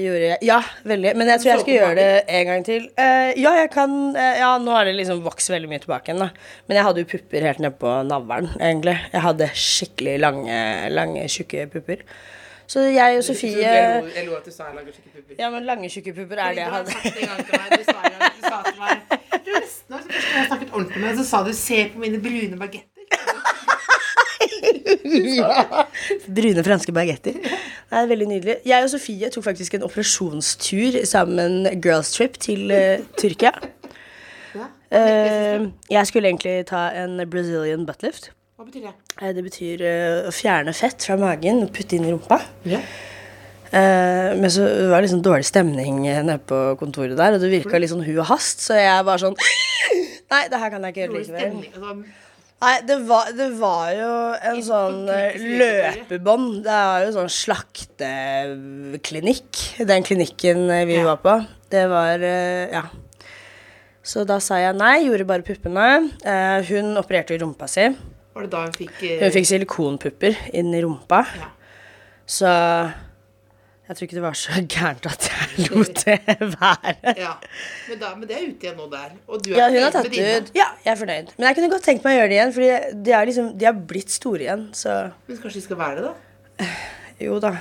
gjorde 0.00 0.22
jeg. 0.30 0.38
Ja, 0.48 0.56
veldig. 0.88 1.12
Men 1.20 1.28
jeg 1.28 1.42
tror 1.42 1.50
jeg 1.52 1.60
skal 1.66 1.74
gjøre 1.74 1.94
det 1.98 2.06
en 2.38 2.46
gang 2.48 2.64
til. 2.64 2.86
Eh, 2.96 3.30
ja, 3.42 3.52
jeg 3.60 3.70
kan 3.74 3.98
eh, 4.16 4.38
Ja, 4.40 4.54
nå 4.62 4.72
har 4.72 4.88
det 4.88 4.94
liksom 4.96 5.20
vokst 5.26 5.52
veldig 5.52 5.68
mye 5.68 5.82
tilbake 5.84 6.08
igjen, 6.14 6.24
da. 6.24 6.30
Men 6.66 6.80
jeg 6.80 6.86
hadde 6.88 7.04
jo 7.04 7.10
pupper 7.12 7.44
helt 7.50 7.60
nedpå 7.66 7.92
navlen, 8.08 8.48
egentlig. 8.56 8.96
Jeg 9.12 9.24
hadde 9.28 9.50
skikkelig 9.66 10.16
lange, 10.24 10.58
lange, 10.96 11.26
tjukke 11.28 11.66
pupper. 11.76 12.06
Så 12.70 12.84
jeg 12.86 13.16
og 13.18 13.24
Sofie 13.26 13.58
Jeg 13.58 14.26
lo- 14.28 14.36
at 14.38 14.44
du 14.46 14.52
sa 14.54 14.68
jeg 14.70 14.76
lager 14.78 14.92
tjukke 14.94 15.10
pupper. 15.18 15.34
Ja, 15.42 15.50
men 15.50 15.64
lange, 15.68 15.88
tjukke 15.90 16.14
pupper 16.14 16.38
er 16.38 16.54
det 16.54 16.62
jeg 16.64 16.70
hadde. 16.70 16.86
Du 16.86 16.96
har 16.96 17.10
det 17.10 17.20
en 17.20 17.28
gang 17.28 17.44
til 17.46 17.54
meg. 17.60 17.68
Du 17.76 17.84
sa, 18.48 18.62
til 18.64 18.78
meg 18.80 18.96
Du 19.44 19.50
nesten 19.56 19.92
har 19.96 20.02
første 20.06 20.22
gang 20.24 20.40
jeg 20.40 20.48
snakket 20.52 20.72
ordentlig 20.72 21.00
med 21.02 21.08
deg, 21.10 21.18
så 21.20 21.24
sa 21.34 21.42
du 21.44 21.52
'se 21.52 21.78
på 21.92 21.98
mine 21.98 22.18
brune 22.22 22.56
bagetter'. 22.56 22.86
ja. 25.40 25.84
Brune 26.26 26.64
franske 26.64 26.94
bagetter. 26.94 27.36
Det 27.40 27.98
er 27.98 28.08
veldig 28.10 28.28
nydelig. 28.30 28.56
Jeg 28.68 28.86
og 28.86 28.90
Sofie 28.92 29.30
tok 29.32 29.46
faktisk 29.48 29.76
en 29.76 29.86
operasjonstur 29.86 31.00
sammen, 31.08 31.64
girls 31.82 32.12
trip, 32.14 32.38
til 32.42 32.70
uh, 32.72 33.02
Tyrkia. 33.18 33.52
Ja. 34.54 34.66
Eh, 34.90 35.68
jeg 35.90 36.06
skulle 36.10 36.30
egentlig 36.32 36.64
ta 36.70 36.88
en 36.98 37.20
Brazilian 37.30 37.86
buttlift. 37.86 38.32
Hva 38.58 38.66
betyr 38.66 38.88
det? 38.88 38.94
Uh, 39.20 39.30
det 39.36 39.46
betyr 39.46 39.86
å 40.28 40.34
fjerne 40.34 40.74
fett 40.76 41.06
fra 41.06 41.18
magen 41.20 41.64
og 41.66 41.72
putte 41.74 41.98
inn 41.98 42.08
i 42.08 42.12
rumpa. 42.14 42.40
Ja. 42.68 42.82
Men 43.70 44.50
så 44.50 44.64
var 44.90 44.98
det 44.98 45.04
liksom 45.04 45.20
dårlig 45.22 45.46
stemning 45.46 46.00
nede 46.02 46.34
på 46.42 46.56
kontoret 46.80 47.14
der, 47.14 47.36
og 47.36 47.44
det 47.44 47.52
virka 47.52 47.78
litt 47.78 47.92
sånn 47.92 48.02
hu 48.02 48.16
og 48.16 48.26
hast, 48.32 48.64
så 48.64 48.74
jeg 48.74 49.04
var 49.06 49.22
sånn 49.22 49.36
Nei, 50.32 50.40
det 50.50 50.58
her 50.58 50.72
kan 50.74 50.82
jeg 50.82 50.90
ikke 50.90 51.04
gjøre 51.04 51.20
likevel. 51.20 52.02
Nei, 52.60 52.74
det 52.84 52.98
var, 53.08 53.30
det 53.32 53.46
var 53.56 53.88
jo 53.96 54.08
en 54.50 54.58
sånn 54.64 55.06
eh, 55.08 55.32
løpebånd. 55.40 56.58
Det 56.66 56.74
er 56.76 57.06
jo 57.06 57.12
sånn 57.14 57.30
slakteklinikk, 57.32 59.60
den 59.88 60.04
klinikken 60.04 60.66
eh, 60.70 60.82
vi 60.88 60.98
Ja. 60.98 61.04
var 61.08 61.16
på. 61.24 61.34
Det 61.72 61.86
var 61.88 62.18
eh, 62.20 62.68
Ja. 62.74 62.82
Så 64.02 64.24
da 64.26 64.38
sa 64.40 64.56
jeg 64.56 64.74
nei, 64.76 65.04
gjorde 65.06 65.26
bare 65.28 65.42
puppene. 65.44 66.10
Eh, 66.24 66.62
hun 66.70 66.96
opererte 66.96 67.34
i 67.34 67.38
rumpa 67.38 67.66
si. 67.68 67.84
var 68.34 68.42
det 68.46 68.50
da 68.50 68.62
hun 68.64 68.72
fikk 68.72 69.00
Hun 69.20 69.30
fikk 69.34 69.46
silikonpupper 69.46 70.36
inn 70.56 70.72
i 70.74 70.80
rumpa. 70.82 71.24
Ja. 71.36 71.48
Så 72.26 72.46
jeg 73.90 73.96
tror 73.98 74.06
ikke 74.06 74.16
det 74.20 74.22
var 74.22 74.36
så 74.38 74.60
gærent 74.74 75.06
at 75.10 75.24
jeg 75.26 75.64
lot 75.72 76.02
det 76.06 76.36
være. 76.60 77.14
Ja. 77.18 77.32
Men, 77.88 77.98
da, 77.98 78.10
men 78.14 78.28
det 78.28 78.36
er 78.36 78.44
ute 78.46 78.68
igjen 78.68 78.76
nå 78.78 78.86
der. 78.92 79.16
Og 79.26 79.42
du 79.42 79.48
er 79.50 79.58
Ja, 79.58 79.66
hun 79.72 79.82
har 79.82 79.94
tatt 79.96 80.06
med 80.06 80.14
dine. 80.14 80.36
ut 80.38 80.52
Ja, 80.54 80.68
jeg 80.84 80.92
er 80.92 81.00
fornøyd. 81.00 81.32
Men 81.34 81.48
jeg 81.48 81.58
kunne 81.58 81.70
godt 81.72 81.88
tenkt 81.88 82.06
meg 82.06 82.14
å 82.14 82.20
gjøre 82.20 82.30
det 82.30 82.36
igjen, 82.38 82.52
Fordi 82.54 82.70
de 83.08 83.16
liksom 83.32 83.48
De 83.58 83.66
er 83.72 83.82
blitt 83.90 84.14
store 84.14 84.46
igjen, 84.46 84.62
så 84.78 84.94
Men 85.26 85.42
kanskje 85.42 85.58
de 85.58 85.64
skal 85.66 85.80
være 85.82 85.98
det, 85.98 86.06
da? 86.06 86.70
jo 87.26 87.40
da. 87.42 87.52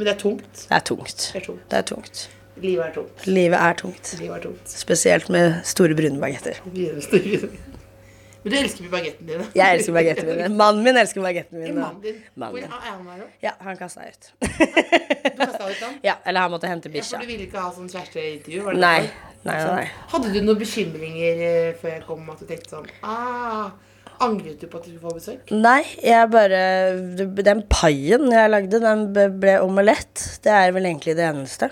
Men 0.00 0.10
det 0.10 0.14
er 0.16 0.20
tungt. 0.24 0.64
Det 0.64 0.74
er 0.80 0.84
tungt. 0.90 1.16
Det 1.30 1.38
er 1.38 1.46
tungt. 1.46 1.64
Det 1.70 1.78
er 1.78 1.88
tungt. 1.94 2.26
Livet 2.58 2.84
er 2.88 2.94
tungt. 2.98 3.26
Livet 3.30 3.60
er 3.62 3.78
tungt. 3.78 4.14
Livet 4.18 4.36
er 4.40 4.46
tungt. 4.48 4.76
Spesielt 4.82 5.30
med 5.30 5.60
store 5.62 5.94
brune 5.94 6.18
bagetter. 6.18 6.58
Men 8.48 8.54
du 8.54 8.58
elsker 8.62 8.88
bagettene 8.92 9.28
dine. 9.28 9.46
Jeg 9.58 9.76
elsker 9.76 9.92
bagettene 9.98 10.36
mine. 10.38 10.48
Mannen 10.62 10.84
min 10.86 10.96
elsker 10.96 11.20
bagettene 11.24 11.60
mine. 11.66 11.74
Mannen 11.76 12.00
din. 12.04 12.22
Hvor 12.32 12.56
er 12.64 12.70
han 12.86 13.02
her, 13.10 13.18
da? 13.20 13.26
Ja, 13.44 13.52
han 13.66 13.76
kasta 13.76 14.06
ut. 14.08 14.30
Du 15.28 15.44
kastet 15.44 15.66
ut 15.68 15.82
han? 15.84 15.98
ja, 16.02 16.14
eller 16.26 16.46
han 16.46 16.50
måtte 16.54 16.66
hente 16.70 16.88
For 16.88 16.96
bikkja. 16.96 17.18
du 17.20 17.28
ville 17.28 17.44
ikke 17.44 17.60
ha 17.62 17.68
sånn 17.74 17.90
kjæresteintervju? 17.92 18.72
Nei. 18.80 19.02
Nei, 19.44 19.54
nei, 19.54 19.58
nei. 19.68 19.84
Hadde 20.10 20.32
du 20.34 20.38
noen 20.42 20.58
bekymringer 20.58 21.42
eh, 21.46 21.68
før 21.78 21.92
jeg 21.92 22.02
kom, 22.08 22.24
at 22.32 22.40
du 22.42 22.48
tenkte 22.48 22.72
sånn 22.74 22.88
ah, 23.06 23.68
Angret 24.24 24.58
du 24.58 24.66
på 24.66 24.80
at 24.80 24.88
du 24.88 24.90
skulle 24.96 25.04
få 25.04 25.12
besøk? 25.14 25.52
Nei, 25.54 25.82
jeg 26.02 26.30
bare 26.32 26.62
Den 27.44 27.62
paien 27.70 28.26
jeg 28.34 28.50
lagde, 28.50 28.80
den 28.82 29.04
ble 29.14 29.58
omelett. 29.62 30.24
Det 30.42 30.50
er 30.56 30.72
vel 30.74 30.88
egentlig 30.90 31.14
det 31.20 31.28
eneste. 31.28 31.68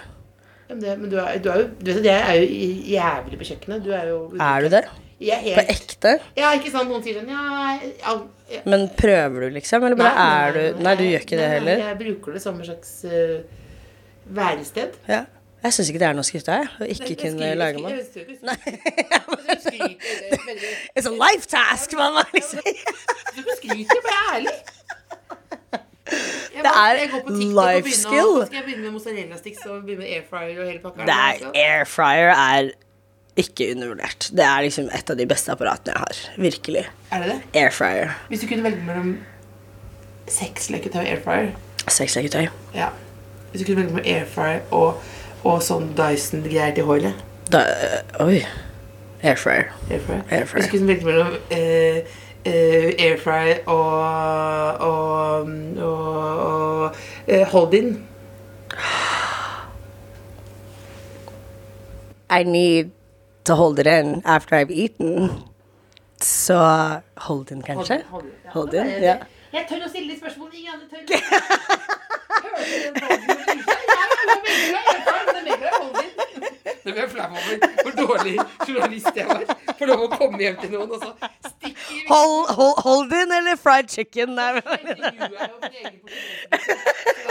Men, 0.69 0.79
det, 0.83 0.95
men 1.01 1.11
du, 1.11 1.19
er, 1.23 1.41
du 1.43 1.51
er 1.51 1.61
jo 1.63 1.67
du 1.79 1.91
vet, 1.93 2.07
Jeg 2.07 2.23
er 2.23 2.39
jo 2.39 2.71
jævlig 2.93 3.41
på 3.43 3.49
kjøkkenet. 3.51 3.83
Du 3.87 3.91
er 3.95 4.09
jo 4.13 4.21
Er 4.39 4.63
du 4.67 4.71
det? 4.77 4.85
Er 5.17 5.55
På 5.57 5.63
ekte? 5.73 6.11
Ja, 6.37 6.51
ikke 6.59 6.69
sant? 6.71 6.91
Noen 6.91 7.03
sier 7.05 7.17
sånn 7.17 7.31
Ja, 7.33 7.79
ja, 7.81 8.17
ja. 8.53 8.61
Men 8.69 8.89
prøver 8.99 9.47
du, 9.47 9.55
liksom? 9.55 9.85
Eller 9.89 9.97
bare 9.97 10.27
er 10.27 10.53
du 10.53 10.83
Nei, 10.85 10.93
du 10.99 11.05
gjør 11.07 11.25
ikke 11.25 11.39
det 11.39 11.47
nei, 11.47 11.55
heller? 11.55 11.81
Jeg 11.87 11.99
bruker 12.03 12.37
det 12.37 12.43
som 12.45 12.59
et 12.61 12.69
slags 12.69 12.93
uh, 13.09 13.41
værested. 14.37 14.99
Ja. 15.09 15.23
Jeg 15.65 15.73
syns 15.73 15.89
ikke 15.91 15.99
det 16.03 16.07
er 16.11 16.15
noe 16.19 16.23
å 16.23 16.29
skryte 16.29 16.53
av. 16.53 16.69
Å 16.79 16.87
ikke 16.93 17.09
nei, 17.09 17.17
kunne 17.23 17.39
skriver- 17.41 17.57
lage 17.63 17.81
mat. 17.81 17.91
jeg 17.97 18.07
skriver- 18.13 18.37
det 20.31 20.37
er 20.37 20.45
veldig- 20.47 20.75
It's 21.01 21.09
a 21.09 21.15
life 21.17 21.49
task, 21.51 21.97
mamma! 21.99 22.23
Liksom. 22.37 22.61
Du 23.41 23.43
skryter, 23.57 24.03
bare 24.05 24.23
ærlig. 24.37 24.57
Jeg 26.07 26.63
Det 26.63 26.71
er 26.73 26.97
jeg 27.01 27.09
går 27.11 27.21
på 27.27 27.33
TikTok 27.35 27.57
og 27.57 27.65
life 27.65 27.83
begynner 27.83 28.03
skill. 28.05 28.35
Skal 28.47 28.57
jeg 28.61 28.65
begynne 28.69 28.83
med 28.85 28.93
mozzarella 28.95 29.37
sticks 29.41 29.65
og 29.67 29.81
begynne 29.83 30.05
med 30.05 30.13
air 30.15 30.23
fryer 30.31 30.61
og 30.61 30.67
hele 30.71 30.81
pakka? 30.85 31.07
Det 31.09 31.57
Air 31.65 31.85
fryer 31.91 32.31
er 32.37 32.71
ikke 33.37 33.71
undervurdert. 33.75 34.31
Det 34.33 34.45
er 34.45 34.63
liksom 34.65 34.89
et 34.97 35.11
av 35.13 35.17
de 35.19 35.27
beste 35.29 35.53
apparatene 35.53 35.93
jeg 35.93 36.03
har. 36.03 36.21
Virkelig. 36.41 36.85
Er 37.13 37.23
det 37.23 37.29
det? 37.33 37.39
Air 37.61 37.71
fryer. 37.75 38.15
Hvis 38.29 38.41
du 38.41 38.47
kunne 38.49 38.65
velge 38.65 38.83
mellom 38.87 39.11
sexleketøy 40.29 41.01
og 41.03 41.07
air 41.07 41.21
fryer 41.25 41.51
Sexleketøy. 41.89 42.49
Ja. 42.75 42.89
Hvis 43.51 43.61
du 43.63 43.67
kunne 43.67 43.83
velge 43.85 43.93
mellom 43.95 44.09
air 44.17 44.25
fryer 44.33 44.61
og, 44.75 45.03
og 45.45 45.61
sånn 45.63 45.93
Dyson-greier 45.99 46.75
til 46.75 46.89
håret 46.89 47.21
Da 47.53 47.63
Oi. 48.25 48.41
Air 49.23 49.37
fryer. 49.41 49.71
Air 49.91 50.01
fryer. 50.07 50.25
Air 50.31 50.49
fryer. 50.49 50.63
Hvis 50.63 50.67
du 50.73 50.77
kunne 50.79 50.89
velge 50.91 51.07
mellom 51.07 51.37
eh, 51.55 52.19
eh, 52.45 52.91
air 52.99 53.21
fryer 53.23 53.63
og 53.71 54.83
og, 54.87 55.49
og, 55.79 55.95
og 56.49 57.01
eh, 57.29 57.47
hold-in 57.53 57.97
I 62.31 62.43
need 62.43 62.96
to 63.47 63.55
hold 63.55 63.79
it 63.79 63.87
in 63.87 64.23
after 64.25 64.57
I've 64.57 64.71
eaten. 64.71 65.31
Så 66.21 66.57
hold 67.17 67.51
in, 67.53 67.63
kanskje? 67.63 68.03
Hold, 68.11 68.23
hold, 68.23 68.33
ja. 68.45 68.51
Hold 68.51 68.75
in, 68.75 69.03
ja. 69.03 69.17
Jeg 69.53 69.67
tør 69.69 69.85
å 69.87 69.89
stille 69.89 70.13
de 70.13 70.19
spørsmålene 70.19 70.57
ingen 70.57 70.73
andre 70.75 70.87
tør. 70.91 71.01
Hørte 72.43 72.65
du 72.67 72.79
den? 72.83 73.17
Ja, 73.87 74.03
jeg 74.03 74.27
men 74.27 75.47
jeg 75.47 75.59
velger 75.59 75.61
deg 75.61 75.77
hold-in. 75.77 76.26
Nå 76.87 76.93
ble 76.95 77.01
jeg 77.03 77.11
flau 77.11 77.27
over 77.27 77.57
hvor 77.83 77.95
dårlig 77.99 78.35
journalist 78.69 79.17
jeg 79.19 79.27
var. 79.27 79.43
Får 79.79 79.91
lov 79.91 80.05
å 80.07 80.09
komme 80.13 80.39
hjem 80.45 80.57
til 80.63 80.71
noen 80.77 80.93
og 80.95 81.03
så 81.03 81.11
stikke 81.51 82.05
Hold, 82.07 82.51
hold, 82.55 82.77
hold 82.87 83.13
in 83.19 83.33
eller 83.35 83.57
fried 83.59 83.89
chicken? 83.91 84.37
Nei, 84.39 84.53
er 84.55 84.61
Det 84.63 84.71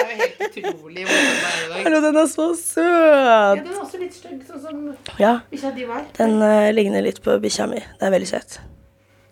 er 0.01 0.11
jo 0.11 0.17
helt 0.19 0.41
utrolig 0.43 1.05
hvordan 1.07 1.31
det 1.31 1.49
er 1.49 1.59
i 1.63 1.69
dag. 1.71 1.83
Hallo, 1.85 2.01
den 2.05 2.19
er 2.21 2.27
så 2.31 2.47
Ja, 2.49 2.55
søt! 2.61 3.63
den 3.63 3.71
er 3.73 3.81
også 3.85 4.01
litt 4.01 4.15
stygg, 4.17 4.41
sånn 4.47 4.61
som 4.63 5.19
Ja, 5.21 5.33
bikkja 5.51 5.71
di 5.75 5.85
var. 5.89 6.03
den 6.17 6.35
uh, 6.43 6.69
ligner 6.75 7.05
litt 7.05 7.21
på 7.25 7.37
bikkja 7.43 7.67
mi. 7.71 7.79
Det 7.79 8.07
er 8.09 8.13
veldig 8.15 8.29
søt. 8.29 8.57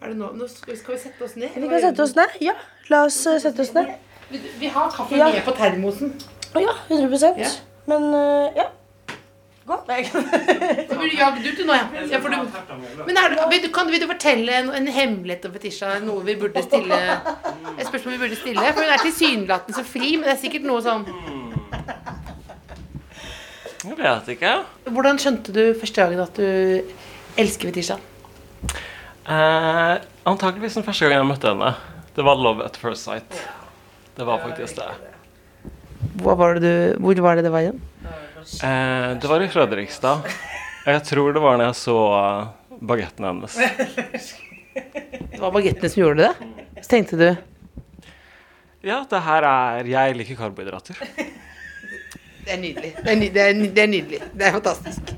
Er 0.03 0.11
det 0.13 0.17
nå? 0.19 0.31
nå 0.39 0.47
skal, 0.51 0.77
skal 0.79 0.95
vi 0.95 1.01
sette 1.05 1.27
oss 1.27 1.35
ned? 1.39 1.49
Vi 1.55 1.67
kan 1.71 1.83
sette 1.83 2.03
oss 2.07 2.15
ned. 2.19 2.37
Ja, 2.43 2.55
la 2.91 3.03
oss 3.09 3.19
uh, 3.27 3.35
sette 3.43 3.63
oss 3.63 3.73
ned. 3.75 3.91
Vi, 4.31 4.39
vi 4.63 4.71
har 4.71 4.89
kaffe 4.91 5.19
Ja. 5.19 5.29
med 5.31 5.43
på 5.47 5.55
termosen. 5.59 6.15
Å 6.53 6.63
ja, 6.63 6.73
100 6.89 7.35
Ja. 7.43 7.51
Men 7.91 8.09
uh, 8.15 8.47
ja. 8.55 8.69
Gå. 9.65 9.77
Så 10.89 10.95
blir 10.99 11.09
du 11.09 11.15
jagd 11.15 11.45
ut, 11.45 11.59
nå, 11.63 11.75
ja. 11.77 11.85
ja 12.11 12.19
for 12.19 12.33
du, 12.33 12.35
men 13.07 13.19
er 13.19 13.31
du, 13.31 13.37
du, 13.63 13.69
kan, 13.71 13.87
vil 13.87 14.01
du 14.03 14.09
fortelle 14.09 14.57
en, 14.59 14.71
en 14.75 14.89
hemmelighet 14.91 15.45
om 15.47 15.53
Fetisha? 15.55 15.93
Noe 16.03 16.23
vi 16.27 16.35
burde 16.41 16.63
stille 16.65 16.97
Et 17.77 17.85
spørsmål 17.87 18.17
vi 18.17 18.19
burde 18.25 18.39
stille? 18.41 18.65
For 18.73 18.83
hun 18.83 18.91
er 18.91 19.05
tilsynelatende 19.05 19.77
så 19.77 19.85
fri, 19.87 20.17
men 20.17 20.27
det 20.27 20.33
er 20.33 20.41
sikkert 20.41 20.67
noe 20.67 20.83
sånn 20.83 21.07
Jeg 23.83 23.95
vet 24.01 24.33
ikke. 24.35 24.51
Hvordan 24.97 25.21
skjønte 25.23 25.55
du 25.55 25.63
første 25.79 26.03
gangen 26.03 26.25
at 26.25 26.35
du 26.39 27.39
elsker 27.39 27.71
Fetisha? 27.71 27.97
Eh, 29.23 29.95
antakeligvis 30.27 30.75
den 30.79 30.87
første 30.87 31.07
gangen 31.07 31.21
jeg 31.21 31.31
møtte 31.31 31.53
henne. 31.53 31.71
Det 32.15 32.27
var 32.27 32.39
love 32.39 32.67
at 32.67 32.75
first 32.79 33.07
sight. 33.07 33.39
Det 34.17 34.27
var 34.27 34.43
faktisk 34.43 34.75
det. 34.81 34.91
Hvor 36.19 36.35
var 36.35 36.59
det, 36.59 36.67
du, 36.67 36.99
hvor 37.01 37.23
var 37.23 37.39
det 37.39 37.47
det 37.47 37.55
var 37.55 37.63
igjen? 37.63 37.81
Eh, 38.63 39.09
det 39.21 39.29
var 39.29 39.41
i 39.41 39.49
Fredrikstad. 39.51 40.27
Jeg 40.85 41.03
tror 41.07 41.33
det 41.33 41.39
var 41.39 41.55
når 41.57 41.69
jeg 41.69 41.75
så 41.79 41.97
bagettene 42.83 42.83
bagetten 42.83 43.25
hennes. 43.29 44.33
Det 45.31 45.39
var 45.39 45.53
bagettene 45.55 45.89
som 45.93 46.01
gjorde 46.01 46.25
det? 46.25 46.49
Så 46.81 46.89
tenkte 46.91 47.19
du 47.21 47.27
Ja, 48.83 48.97
det 49.07 49.21
her 49.23 49.47
er 49.47 49.87
Jeg 49.87 50.17
liker 50.19 50.35
karbohydrater. 50.41 50.99
Det 52.43 52.51
er 52.51 52.59
nydelig. 52.59 52.91
Det 52.99 53.11
er, 53.13 53.15
ny, 53.15 53.29
det, 53.31 53.45
er, 53.47 53.61
det 53.77 53.83
er 53.85 53.91
nydelig. 53.93 54.19
Det 54.33 54.47
er 54.49 54.57
fantastisk. 54.57 55.13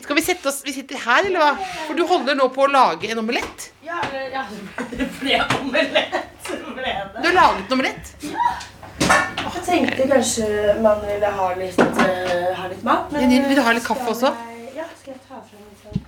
Skal 0.00 0.16
vi 0.16 0.24
sette 0.24 0.48
oss 0.48 0.62
Vi 0.64 0.72
sitter 0.72 0.96
her, 1.04 1.28
eller 1.28 1.42
hva? 1.42 1.68
For 1.84 1.98
du 1.98 2.06
holder 2.08 2.38
nå 2.38 2.48
på 2.54 2.64
å 2.64 2.70
lage 2.72 3.12
en 3.12 3.20
omelett. 3.20 3.68
Ja, 3.84 4.00
ja, 4.32 4.46
det 4.96 5.10
ble 5.20 5.42
omelett. 5.60 6.48
Ble 6.48 6.88
det. 6.88 7.20
Du 7.20 7.28
har 7.28 7.36
laget 7.36 7.68
en 7.68 7.76
omelett. 7.76 8.16
Jeg 9.00 9.62
tenkte 9.64 10.06
kanskje 10.08 10.46
man 10.82 11.00
ville 11.04 11.30
ha 11.38 11.48
litt, 11.58 11.78
uh, 11.78 12.52
ha 12.56 12.68
litt 12.70 12.84
mat. 12.86 13.10
Men 13.12 13.30
vil 13.30 13.56
du 13.58 13.62
ha 13.64 13.74
litt 13.76 13.86
kaffe 13.86 14.08
også? 14.14 14.32
Ja, 14.76 14.86
skal 14.96 15.12
jeg 15.14 15.20
ta 15.28 15.40
frem 15.42 15.62
litt 15.64 15.80
sånn 15.84 16.06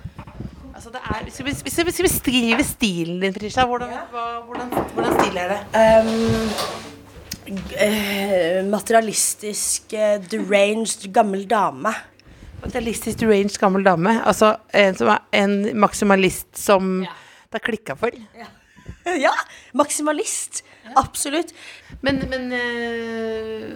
Altså 0.71 0.89
det 0.95 1.01
er, 1.03 1.25
skal, 1.29 1.45
vi, 1.45 1.53
skal 1.69 1.85
vi 1.85 1.91
beskrive 2.07 2.63
stilen 2.65 3.19
din, 3.21 3.33
Frisha? 3.35 3.67
Hvordan, 3.69 3.91
hva, 4.09 4.23
hvordan, 4.47 4.71
hvordan 4.95 5.11
stil 5.19 5.35
er 5.37 5.47
det? 5.53 5.59
Um, 5.77 6.95
materialistisk, 8.71 9.93
eh, 9.93 10.17
deranged 10.31 11.05
gammel 11.13 11.45
dame. 11.49 11.93
Materialistisk 12.63 13.19
deranged 13.21 13.59
gammel 13.61 13.85
dame. 13.85 14.15
Altså 14.25 14.55
en 14.73 14.97
som 14.97 15.07
er 15.13 15.21
en 15.43 15.77
maksimalist 15.77 16.49
som 16.57 17.03
det 17.03 17.59
har 17.59 17.65
klikka 17.67 17.93
for. 17.99 18.09
ja, 18.37 18.49
maksimalist. 19.73 20.63
Absolutt. 20.95 21.53
Men, 22.01 22.23
men, 22.29 22.51
eh, 22.51 23.71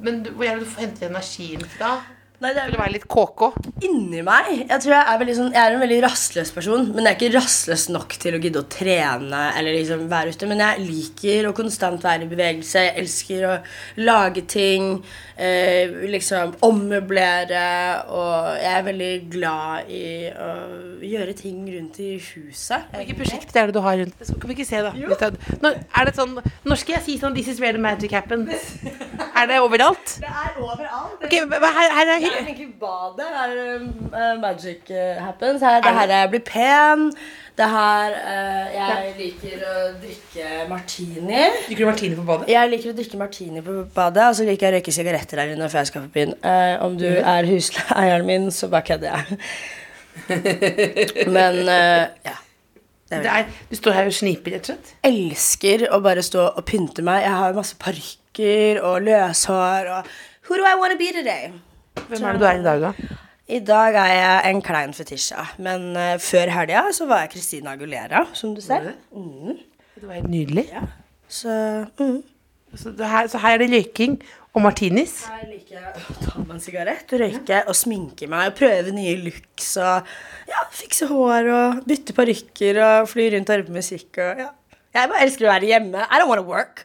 men 0.00 0.22
hvor 0.26 0.44
er 0.44 0.58
det 0.58 0.66
du 0.66 0.70
får 0.70 0.86
hente 0.86 1.06
energien 1.06 1.64
fra? 1.76 2.00
Nei, 2.40 2.54
det 2.56 2.62
er 2.62 2.76
være 2.78 2.94
litt 2.94 3.08
kåkå? 3.10 3.50
inni 3.84 4.20
meg. 4.24 4.48
Jeg 4.68 4.82
tror 4.82 4.94
jeg 4.94 5.00
er, 5.00 5.18
veldig 5.20 5.34
sånn, 5.36 5.50
jeg 5.54 5.60
er 5.62 5.74
en 5.76 5.82
veldig 5.82 5.98
rastløs 6.04 6.52
person, 6.54 6.86
men 6.94 7.06
jeg 7.06 7.12
er 7.14 7.18
ikke 7.18 7.36
rastløs 7.38 7.86
nok 7.92 8.16
til 8.20 8.36
å 8.36 8.40
gidde 8.42 8.62
å 8.62 8.68
trene 8.72 9.40
eller 9.56 9.76
liksom 9.76 10.06
være 10.10 10.34
ute. 10.34 10.48
Men 10.50 10.62
jeg 10.64 10.84
liker 10.86 11.48
å 11.50 11.54
konstant 11.56 12.04
være 12.04 12.26
i 12.26 12.30
bevegelse. 12.30 12.84
Jeg 12.86 12.96
elsker 13.02 13.46
å 13.48 13.54
lage 14.04 14.44
ting, 14.50 15.02
eh, 15.36 15.92
liksom 16.12 16.54
ommøblere, 16.66 17.64
og 18.08 18.60
jeg 18.60 18.72
er 18.74 18.86
veldig 18.88 19.12
glad 19.32 19.90
i 19.92 20.04
å 20.32 20.50
gjøre 21.00 21.36
ting 21.36 21.62
rundt 21.74 22.00
i 22.04 22.10
huset. 22.20 22.88
Hvilke 22.96 23.16
prosjekter 23.20 23.62
er 23.62 23.66
det 23.70 23.76
du 23.78 23.82
har 23.84 23.96
rundt? 24.00 24.16
Det 24.18 24.28
skal 24.28 24.48
vi 24.48 24.58
ikke 24.58 24.68
se, 24.68 24.82
da. 24.84 24.92
Nå, 25.60 25.74
er 25.96 26.04
det 26.10 26.16
sånn, 26.16 26.36
når 26.64 26.76
skal 26.82 26.96
jeg 26.98 27.04
si 27.04 27.18
sånn 27.18 27.34
'This 27.34 27.48
is 27.48 27.60
where 27.60 27.72
the 27.72 27.78
magic 27.78 28.12
happens'? 28.12 28.76
Er 29.40 29.46
det 29.46 29.56
overalt? 29.62 30.18
Det 30.20 30.28
er 30.28 30.56
overalt. 30.60 31.22
Ok, 31.24 31.32
hva- 31.48 31.72
her, 31.72 31.92
her 31.96 32.08
er 32.12 32.20
Det 32.30 32.38
er 32.38 32.46
egentlig 32.46 32.68
badet 32.80 33.26
her 33.34 33.54
uh, 33.82 34.40
magic 34.40 34.90
uh, 34.90 35.18
happens. 35.24 35.62
Her, 35.62 35.80
det 35.84 35.94
her 35.96 36.08
er 36.08 36.20
jeg 36.24 36.30
blir 36.30 36.44
pen. 36.46 37.06
Det 37.58 37.68
her 37.68 38.14
uh, 38.16 38.66
Jeg 38.74 39.14
liker 39.18 39.64
å 39.66 39.74
drikke 40.00 40.50
martini. 40.70 41.42
Liker 41.68 41.82
du 41.82 41.88
martini 41.90 42.16
på 42.16 42.26
badet? 42.28 42.48
Jeg 42.52 42.70
liker 42.72 42.92
å 42.92 42.96
drikke 43.00 43.20
martini 43.20 43.64
på 43.66 43.74
badet, 43.96 44.28
og 44.30 44.38
så 44.38 44.46
liker 44.48 44.66
jeg 44.68 44.72
å 44.72 44.78
røyke 44.78 44.94
sigaretter 44.94 45.42
der 45.42 45.54
inne 45.56 45.68
før 45.72 45.82
jeg 45.82 45.90
skal 45.90 46.06
på 46.06 46.14
byen. 46.14 46.36
Eh, 46.40 46.76
om 46.86 46.96
du 47.00 47.08
er 47.10 47.48
husleieren 47.50 48.28
min, 48.28 48.48
så 48.54 48.70
bare 48.72 48.86
kødder 48.88 49.18
jeg. 49.18 49.40
Men 51.36 51.60
eh, 51.66 52.06
ja. 52.30 52.36
Det 53.10 53.26
er, 53.26 53.48
du 53.66 53.74
står 53.74 53.96
her 53.96 54.06
og 54.06 54.14
sniper, 54.14 54.54
rett 54.54 54.68
og 54.68 54.76
slett? 54.76 54.92
Elsker 55.08 55.88
å 55.90 55.98
bare 56.04 56.22
stå 56.22 56.44
og 56.52 56.62
pynte 56.68 57.02
meg. 57.02 57.24
Jeg 57.26 57.34
har 57.42 57.56
masse 57.56 57.74
parykker 57.82 58.78
og 58.86 59.02
løshår 59.08 59.90
og 59.96 60.12
Who 60.46 60.58
do 60.58 60.64
I 60.66 60.76
wanna 60.78 60.96
be 60.98 61.10
today? 61.14 61.50
Hvem 61.98 62.24
er 62.24 62.32
det 62.32 62.40
du 62.40 62.46
er 62.48 62.60
i 62.60 62.64
dag, 62.66 62.86
da? 62.86 63.18
I 63.50 63.58
dag 63.66 63.96
er 63.98 64.12
jeg 64.14 64.50
en 64.50 64.62
klein 64.62 64.92
fetisja. 64.94 65.46
men 65.58 65.90
uh, 65.96 66.16
før 66.22 66.52
helga 66.54 66.84
så 66.94 67.06
var 67.10 67.24
jeg 67.24 67.32
Christina 67.36 67.74
Agulera, 67.74 68.26
som 68.34 68.54
du 68.54 68.60
ser. 68.62 68.92
Det 69.10 70.06
var 70.06 70.20
helt 70.20 70.30
nydelig. 70.30 70.68
Så 71.28 71.50
mm. 71.98 72.20
Så, 72.78 72.92
her, 73.02 73.26
så 73.26 73.38
her 73.42 73.56
er 73.56 73.64
det 73.64 73.70
røyking 73.72 74.20
og 74.54 74.62
martinis. 74.62 75.24
Her 75.26 75.48
liker 75.50 75.74
jeg 75.74 75.90
å 75.90 76.14
ta 76.22 76.42
meg 76.42 76.52
en 76.54 76.62
sigarett, 76.62 77.14
røyke 77.18 77.58
og 77.64 77.74
sminke 77.74 78.28
meg 78.30 78.52
og 78.52 78.60
prøve 78.60 78.94
nye 78.94 79.16
looks 79.24 79.72
og 79.82 80.06
ja, 80.50 80.62
fikse 80.74 81.08
hår 81.10 81.50
og 81.50 81.80
bytte 81.90 82.14
parykker 82.14 82.78
og 82.84 83.10
fly 83.10 83.26
rundt 83.34 83.50
og 83.50 83.56
høre 83.56 83.66
på 83.66 83.74
musikk 83.74 84.22
og 84.22 84.44
ja. 84.46 84.48
Jeg 84.90 85.06
bare 85.10 85.22
elsker 85.22 85.46
å 85.46 85.52
være 85.52 85.68
hjemme. 85.70 86.02
I 86.02 86.18
don't 86.18 86.30
wanna 86.30 86.42
work. 86.42 86.84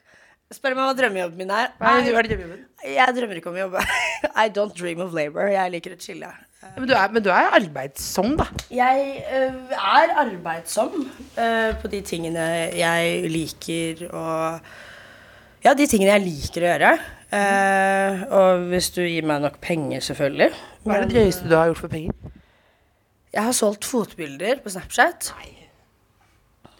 Spør 0.54 0.76
meg 0.78 0.86
hva 0.86 0.94
drømmejobben 0.94 1.40
min 1.42 1.50
er. 1.50 1.72
Hva 1.80 1.96
er 1.98 2.18
er 2.20 2.28
du? 2.30 2.58
Jeg 2.86 3.14
drømmer 3.18 3.40
ikke 3.40 3.50
om 3.50 3.56
å 3.58 3.64
jobbe. 3.64 3.82
I 4.44 4.46
don't 4.54 4.76
dream 4.78 5.02
of 5.02 5.16
labor. 5.18 5.48
Jeg 5.50 5.72
liker 5.74 5.96
å 5.96 5.98
chille. 5.98 6.30
Men 6.76 6.86
du 6.90 6.94
er, 6.94 7.10
men 7.14 7.26
du 7.26 7.32
er 7.34 7.50
arbeidsom, 7.58 8.36
da. 8.38 8.46
Jeg 8.74 9.24
uh, 9.26 9.74
er 9.74 10.14
arbeidsom 10.22 11.08
uh, 11.08 11.72
på 11.82 11.90
de 11.90 12.02
tingene 12.06 12.46
jeg 12.78 13.32
liker 13.34 14.06
å 14.10 14.26
Ja, 15.66 15.74
de 15.74 15.90
tingene 15.90 16.14
jeg 16.14 16.26
liker 16.28 16.62
å 16.62 16.72
gjøre. 16.72 16.94
Uh, 17.34 18.24
og 18.38 18.70
hvis 18.70 18.94
du 18.94 19.02
gir 19.02 19.26
meg 19.26 19.42
nok 19.48 19.58
penger, 19.66 20.06
selvfølgelig. 20.12 20.52
Hva 20.86 21.00
er 21.00 21.08
det 21.08 21.16
drøyeste 21.18 21.50
du 21.50 21.58
har 21.58 21.74
gjort 21.74 21.86
for 21.88 21.98
penger? 21.98 22.34
Jeg 23.34 23.50
har 23.50 23.58
solgt 23.66 23.90
fotbilder 23.90 24.62
på 24.62 24.78
Snapchat. 24.78 25.34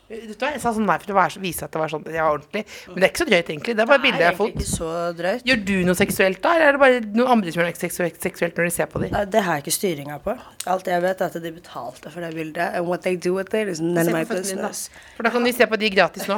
Vet 0.06 0.28
du 0.30 0.34
hva, 0.38 0.52
Jeg 0.54 0.62
sa 0.62 0.72
sånn 0.76 0.86
nei 0.86 0.98
for 1.02 1.18
å 1.18 1.24
vise 1.42 1.66
at 1.66 1.74
det 1.74 1.80
var 1.82 1.90
sånn 1.90 2.04
jeg 2.06 2.22
var 2.22 2.36
ordentlig. 2.36 2.62
Men 2.92 3.02
det 3.02 3.08
er 3.08 3.12
ikke 3.14 3.22
så 3.24 3.30
drøyt, 3.30 3.48
egentlig. 3.50 3.74
Det 3.78 3.84
er 3.84 3.90
bare 3.90 4.04
bilder 4.04 4.22
jeg 4.22 4.30
har 4.30 4.38
fått. 4.38 4.54
ikke 4.54 4.70
så 4.70 4.90
drøyt. 5.18 5.46
Gjør 5.50 5.64
du 5.66 5.74
noe 5.88 5.98
seksuelt 5.98 6.42
da, 6.44 6.54
eller 6.56 6.68
er 6.68 6.78
det 6.78 6.82
bare 6.84 7.00
noen 7.08 7.32
andre 7.36 7.54
som 7.54 7.62
gjør 7.62 7.70
noe 7.72 7.80
seksuelt, 7.80 8.20
seksuelt 8.22 8.62
når 8.62 8.70
de 8.70 8.76
ser 8.76 8.92
på 8.92 9.02
dem? 9.02 9.18
Det 9.34 9.44
har 9.48 9.58
jeg 9.58 9.66
ikke 9.66 9.76
styringa 9.80 10.20
på. 10.28 10.38
Alt 10.76 10.92
jeg 10.94 11.06
vet, 11.08 11.26
er 11.26 11.34
at 11.34 11.48
de 11.48 11.54
betalte 11.58 12.14
for 12.14 12.22
det 12.22 12.32
bildet. 12.38 12.78
And 12.78 12.86
what 12.86 13.02
they 13.08 13.18
do 13.18 13.34
with 13.40 13.58
it 13.58 13.74
is 13.74 13.82
none 13.82 14.06
of 14.06 14.14
my 14.14 14.24
da. 14.24 14.38
business. 14.38 14.90
For 15.18 15.26
da 15.26 15.34
kan 15.34 15.50
de 15.50 15.56
se 15.58 15.66
på 15.74 15.82
de 15.82 15.92
gratis 15.98 16.30
nå. 16.30 16.38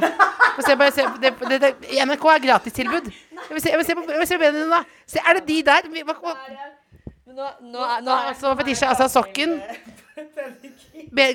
Se, 0.58 0.74
bare 0.74 0.92
se, 0.92 1.04
det, 1.22 1.36
det, 1.50 1.62
det, 1.62 1.76
NRK 2.08 2.24
er 2.34 2.40
gratistilbud. 2.48 3.12
Jeg 3.12 3.54
vil 3.54 3.62
se, 3.62 3.70
jeg 3.70 3.78
vil 3.78 3.86
se 3.86 3.96
på, 4.00 4.08
jeg 4.10 4.24
vil 4.24 4.30
se 4.32 4.40
på 4.40 4.42
benene 4.42 4.64
dine, 4.64 4.80
da. 4.80 5.04
Se, 5.06 5.22
er 5.22 5.38
det 5.38 5.44
de 5.52 5.58
der? 5.68 5.92
Hva, 6.08 6.16
hva, 6.24 6.34
Nå, 7.38 7.48
nå, 7.70 7.82
nå 8.02 8.14
altså, 8.32 8.52
fetisje, 8.58 8.88
altså 8.90 9.06
sokken. 9.14 9.52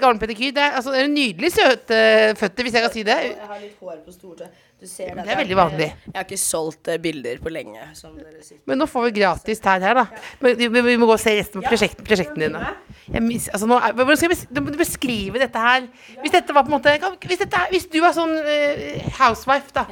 Garnpedikyr. 0.03 0.51
Det 0.51 0.63
er, 0.65 0.73
altså, 0.81 0.91
det 0.91 1.05
er 1.05 1.13
nydelig 1.13 1.51
søte 1.55 1.99
føtter, 2.41 2.67
hvis 2.67 2.75
jeg 2.75 2.83
kan 2.83 2.93
si 2.97 3.05
det. 3.07 3.19
Jeg 3.29 3.47
har 3.47 3.61
litt 3.63 3.77
hår 3.79 4.01
på 4.03 4.15
stortå. 4.15 4.49
Du 4.83 4.89
ser 4.91 5.15
Det 5.15 5.31
er 5.31 5.39
veldig 5.39 5.59
vanlig. 5.61 5.87
Jeg 6.09 6.17
har 6.17 6.27
ikke 6.27 6.41
solgt 6.43 6.91
eh, 6.91 6.99
bilder 6.99 7.39
på 7.45 7.53
lenge, 7.55 7.85
som 7.95 8.17
dere 8.19 8.43
Men 8.67 8.83
nå 8.83 8.89
får 8.91 9.07
vi 9.07 9.13
gratis 9.21 9.63
tær 9.63 9.87
her, 9.87 10.01
da. 10.01 10.25
Men 10.43 10.59
vi, 10.59 10.67
vi 10.89 10.97
må 10.99 11.07
gå 11.07 11.15
og 11.15 11.23
se 11.23 11.37
resten 11.39 11.63
av 11.63 11.71
prosjekt, 11.71 12.03
prosjektene 12.03 12.49
dine. 12.49 12.75
Mis, 13.23 13.47
altså 13.53 13.71
nå 13.71 13.79
er, 13.79 13.95
hvordan 13.95 14.19
skal 14.19 14.35
jeg 14.35 14.51
du 14.51 14.61
må 14.65 14.75
beskrive 14.83 15.39
dette 15.45 15.63
her? 15.69 15.87
Hvis 16.25 16.35
dette 16.35 16.59
var 16.59 16.67
på 16.67 16.73
en 16.73 16.79
måte 16.81 16.99
hvis, 16.99 17.45
dette, 17.45 17.63
hvis 17.71 17.87
du 17.95 18.01
var 18.03 18.19
sånn 18.19 18.35
uh, 18.43 19.09
housewife, 19.23 19.71
da. 19.79 19.87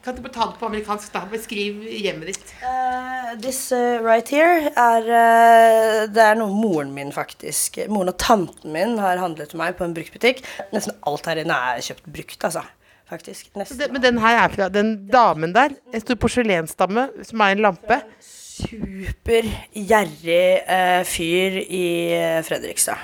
Kan 0.00 0.16
du 0.16 0.24
ta 0.32 0.46
det 0.48 0.56
på 0.56 0.64
amerikansk, 0.64 1.10
da? 1.12 1.26
Beskriv 1.28 1.84
hjemmet 1.84 2.30
ditt. 2.30 2.54
Uh, 2.64 3.36
this 3.44 3.68
uh, 3.68 4.00
right 4.00 4.24
here 4.32 4.72
er 4.72 5.04
uh, 5.04 6.08
Det 6.08 6.24
er 6.24 6.40
noe 6.40 6.48
moren 6.56 6.96
min 6.96 7.12
faktisk 7.12 7.76
Moren 7.92 8.08
og 8.14 8.16
tanten 8.20 8.72
min 8.72 8.96
har 9.02 9.20
handlet 9.20 9.48
til 9.52 9.60
meg 9.60 9.76
på 9.76 9.84
en 9.84 9.92
bruktbutikk. 9.96 10.40
Nesten 10.72 10.96
alt 11.04 11.26
her 11.28 11.36
inne 11.44 11.52
er 11.52 11.84
kjøpt 11.84 12.08
brukt, 12.08 12.40
altså. 12.48 12.64
Faktisk. 13.10 13.50
Det, 13.52 13.90
men 13.90 14.02
den 14.04 14.18
her 14.22 14.34
er 14.46 14.50
fra 14.54 14.68
den 14.72 15.06
damen 15.10 15.52
der. 15.52 15.70
En 15.90 16.00
stor 16.00 16.14
porselensdame 16.22 17.08
som 17.26 17.40
er 17.42 17.50
en 17.52 17.64
lampe. 17.66 17.96
Supergjerrig 18.24 20.64
uh, 20.64 21.04
fyr 21.04 21.60
i 21.60 22.16
Fredrikstad. 22.48 22.96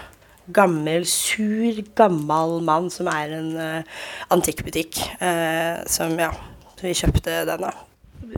Gammel, 0.54 1.02
sur, 1.10 1.82
gammel 1.98 2.62
mann 2.64 2.90
som 2.94 3.06
er 3.12 3.26
en 3.36 3.56
uh, 3.58 3.82
antikkbutikk. 4.32 4.96
Uh, 5.20 5.84
som, 5.90 6.16
ja 6.16 6.55
Vi 6.82 6.92
kjøpte 6.96 7.40
den, 7.48 7.64
da. 7.64 7.72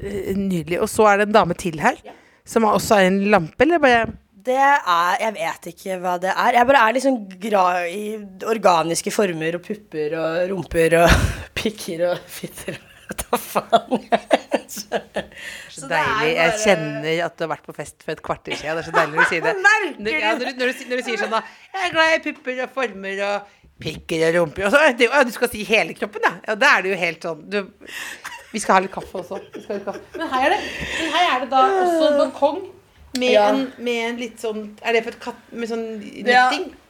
Eh, 0.03 0.33
Nydelig. 0.39 0.81
Og 0.85 0.89
så 0.91 1.07
er 1.11 1.21
det 1.21 1.29
en 1.29 1.37
dame 1.37 1.57
til 1.59 1.79
her. 1.83 1.99
Som 2.49 2.65
også 2.69 2.97
er 3.01 3.11
en 3.11 3.21
lampe, 3.33 3.61
eller 3.65 3.81
bare 3.83 4.07
Det 4.49 4.57
er 4.57 5.17
Jeg 5.21 5.35
vet 5.37 5.67
ikke 5.75 5.99
hva 6.01 6.17
det 6.23 6.31
er. 6.33 6.53
Jeg 6.57 6.67
bare 6.71 6.85
er 6.89 6.97
liksom 6.97 7.19
glad 7.41 7.89
i 7.93 8.05
organiske 8.49 9.13
former 9.13 9.59
og 9.59 9.65
pupper 9.67 10.15
og 10.17 10.51
rumper 10.53 11.01
og 11.03 11.11
pikker 11.59 12.07
og 12.13 12.23
fitter. 12.27 12.79
ta 13.19 13.37
faen? 13.41 14.03
Så 14.69 15.89
deilig. 15.89 16.33
Jeg 16.37 16.55
kjenner 16.63 17.23
at 17.25 17.37
du 17.39 17.45
har 17.45 17.53
vært 17.55 17.67
på 17.69 17.75
fest 17.77 18.03
for 18.05 18.13
et 18.15 18.23
kvarter 18.25 18.57
siden. 18.57 18.77
Det 18.77 18.83
er 18.85 18.89
så 18.89 18.95
deilig 18.97 19.19
du 19.19 19.31
sier 19.31 19.45
det. 19.45 19.55
Når, 19.99 20.11
ja, 20.13 20.33
når, 20.37 20.45
du, 20.45 20.59
når, 20.61 20.73
du, 20.73 20.83
når 20.91 21.01
du 21.01 21.07
sier 21.07 21.21
sånn 21.23 21.33
da 21.33 21.41
Jeg 21.75 21.87
er 21.89 21.95
glad 21.95 22.15
i 22.17 22.21
pupper 22.29 22.61
og 22.65 22.75
former 22.77 23.23
og 23.29 23.55
pikker 23.83 24.25
og 24.31 24.39
rumper. 24.41 24.67
Og 24.69 24.73
så, 24.75 24.85
det, 24.99 25.09
ja, 25.11 25.25
du 25.25 25.31
skal 25.35 25.51
si 25.53 25.65
hele 25.69 25.95
kroppen, 25.99 26.25
da. 26.25 26.33
ja 26.49 26.57
da 26.59 26.73
er 26.79 26.83
det 26.87 26.95
jo 26.95 26.99
helt 27.05 27.29
sånn 27.29 27.45
du, 27.51 27.61
Vi 28.53 28.61
skal 28.65 28.79
ha 28.79 28.81
litt 28.87 28.93
kaffe 28.95 29.21
også. 29.21 29.39
Vi 29.55 29.61
skal 29.63 29.71
ha 29.75 29.79
litt 29.79 29.87
kaffe. 29.87 30.03
Men 30.19 30.33
her 30.33 30.49
er 30.49 30.55
det, 30.57 30.61
men 30.99 31.15
her 31.15 31.31
er 31.35 31.41
det 31.45 31.49
da 31.53 31.63
også 31.85 32.11
en 32.11 32.19
balkong 32.25 32.59
med, 33.19 33.31
Ja. 33.33 33.45
en, 33.51 33.61
med 33.83 34.01
en 34.05 34.19
litt 34.21 34.43
sånn 34.43 34.59
Er 34.85 34.93
det 34.95 35.01
for 35.07 35.15
et 35.17 35.21
katt 35.23 35.39
med 35.57 35.71
sånn 35.71 35.85
Ja, 36.29 36.43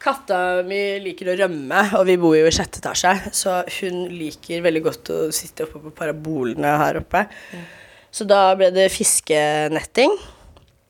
katta 0.03 0.38
mi 0.66 0.81
liker 1.05 1.31
å 1.33 1.37
rømme, 1.38 1.83
og 1.98 2.03
vi 2.09 2.16
bor 2.20 2.35
jo 2.37 2.48
i 2.48 2.53
sjette 2.55 2.81
etasje, 2.83 3.12
så 3.33 3.61
hun 3.79 4.01
liker 4.12 4.64
veldig 4.66 4.83
godt 4.88 5.12
å 5.14 5.18
sitte 5.35 5.64
oppe 5.68 5.79
på 5.87 5.92
parabolene 6.03 6.72
her 6.83 6.98
oppe. 7.01 7.22
Så 8.11 8.27
da 8.29 8.42
ble 8.59 8.70
det 8.74 8.88
fiskenetting. 8.94 10.14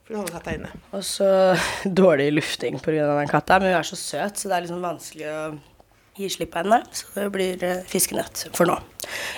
For 0.08 0.16
å 0.16 0.22
holde 0.22 0.32
katta 0.38 0.54
inne. 0.56 0.70
Og 0.96 1.02
så 1.04 1.28
dårlig 2.00 2.30
lufting 2.38 2.78
pga. 2.80 3.04
den 3.20 3.28
katta, 3.30 3.58
men 3.60 3.72
hun 3.74 3.80
er 3.82 3.88
så 3.88 3.98
søt, 4.00 4.40
så 4.40 4.48
det 4.48 4.56
er 4.56 4.64
liksom 4.66 4.84
vanskelig 4.84 5.28
å 5.28 5.40
gi 6.18 6.28
slipp 6.32 6.52
på 6.54 6.62
henne. 6.62 6.82
Så 6.92 7.08
det 7.14 7.30
blir 7.34 7.64
eh, 7.64 7.80
fiskenett 7.88 8.46
for 8.56 8.68
nå. 8.68 8.78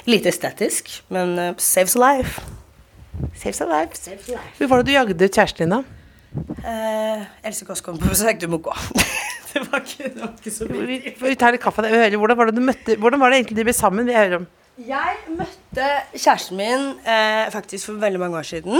Lite 0.08 0.32
estetisk, 0.32 0.90
men 1.12 1.36
eh, 1.38 1.54
saves 1.60 1.96
a 1.98 2.02
life. 2.02 2.42
Saves 3.36 3.60
a 3.60 3.68
life. 3.70 4.12
Hvor 4.58 4.70
var 4.70 4.82
det 4.82 4.90
du 4.90 4.94
jagde 4.96 5.28
kjæresten 5.28 5.66
din, 5.66 5.78
da? 5.78 5.82
Eh, 6.64 7.22
Else 7.48 7.66
Kåss 7.66 7.82
kom 7.82 7.98
på 7.98 8.08
besøk, 8.08 8.40
du 8.40 8.46
må 8.50 8.60
gå. 8.62 8.74
det, 9.52 9.64
var 9.66 9.82
ikke, 9.82 10.08
det 10.14 10.22
var 10.22 10.32
ikke 10.38 10.54
så 10.54 10.68
mye. 10.70 11.14
Vi, 11.18 11.34
tar 11.38 11.54
litt 11.54 11.62
kaffe. 11.62 11.84
Jeg 11.90 12.12
vil 12.12 12.22
hvordan 12.22 12.38
var 12.38 12.50
det 12.50 12.56
du 12.58 12.64
møtte 12.64 12.96
Hvordan 13.00 13.22
var 13.22 13.32
det 13.32 13.40
egentlig 13.40 13.58
de 13.58 13.66
ble 13.66 13.76
sammen? 13.76 14.06
Vi 14.06 14.16
hører 14.16 14.40
om 14.40 14.46
Jeg 14.86 15.16
møtte 15.36 15.88
kjæresten 16.14 16.60
min 16.60 16.86
eh, 17.02 17.50
faktisk 17.52 17.90
for 17.90 18.02
veldig 18.02 18.20
mange 18.22 18.38
år 18.38 18.46
siden. 18.46 18.78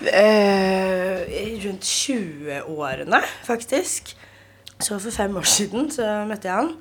Eh, 0.00 1.22
rundt 1.64 1.86
20-årene, 1.86 3.22
faktisk. 3.46 4.16
Så 4.80 4.98
for 4.98 5.12
fem 5.14 5.36
år 5.36 5.48
siden 5.48 5.90
så 5.92 6.24
møtte 6.28 6.48
jeg 6.48 6.56
han. 6.56 6.74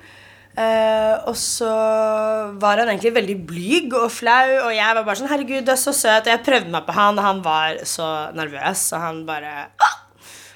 Eh, 0.57 1.15
og 1.29 1.35
så 1.38 1.69
var 2.59 2.81
han 2.81 2.89
egentlig 2.89 3.13
veldig 3.15 3.38
blyg 3.47 3.93
og 3.95 4.09
flau, 4.12 4.47
og 4.65 4.71
jeg 4.75 4.97
var 4.97 5.05
bare 5.05 5.19
sånn 5.19 5.29
'Herregud, 5.29 5.65
du 5.65 5.71
er 5.71 5.79
så 5.79 5.93
søt.' 5.93 6.27
Og 6.27 6.33
jeg 6.33 6.43
prøvde 6.43 6.73
meg 6.73 6.85
på 6.85 6.95
han, 6.97 7.19
og 7.19 7.23
han 7.23 7.41
var 7.45 7.83
så 7.85 8.33
nervøs, 8.35 8.91
og 8.93 8.99
han 8.99 9.25
bare 9.25 9.69
ah! 9.79 9.97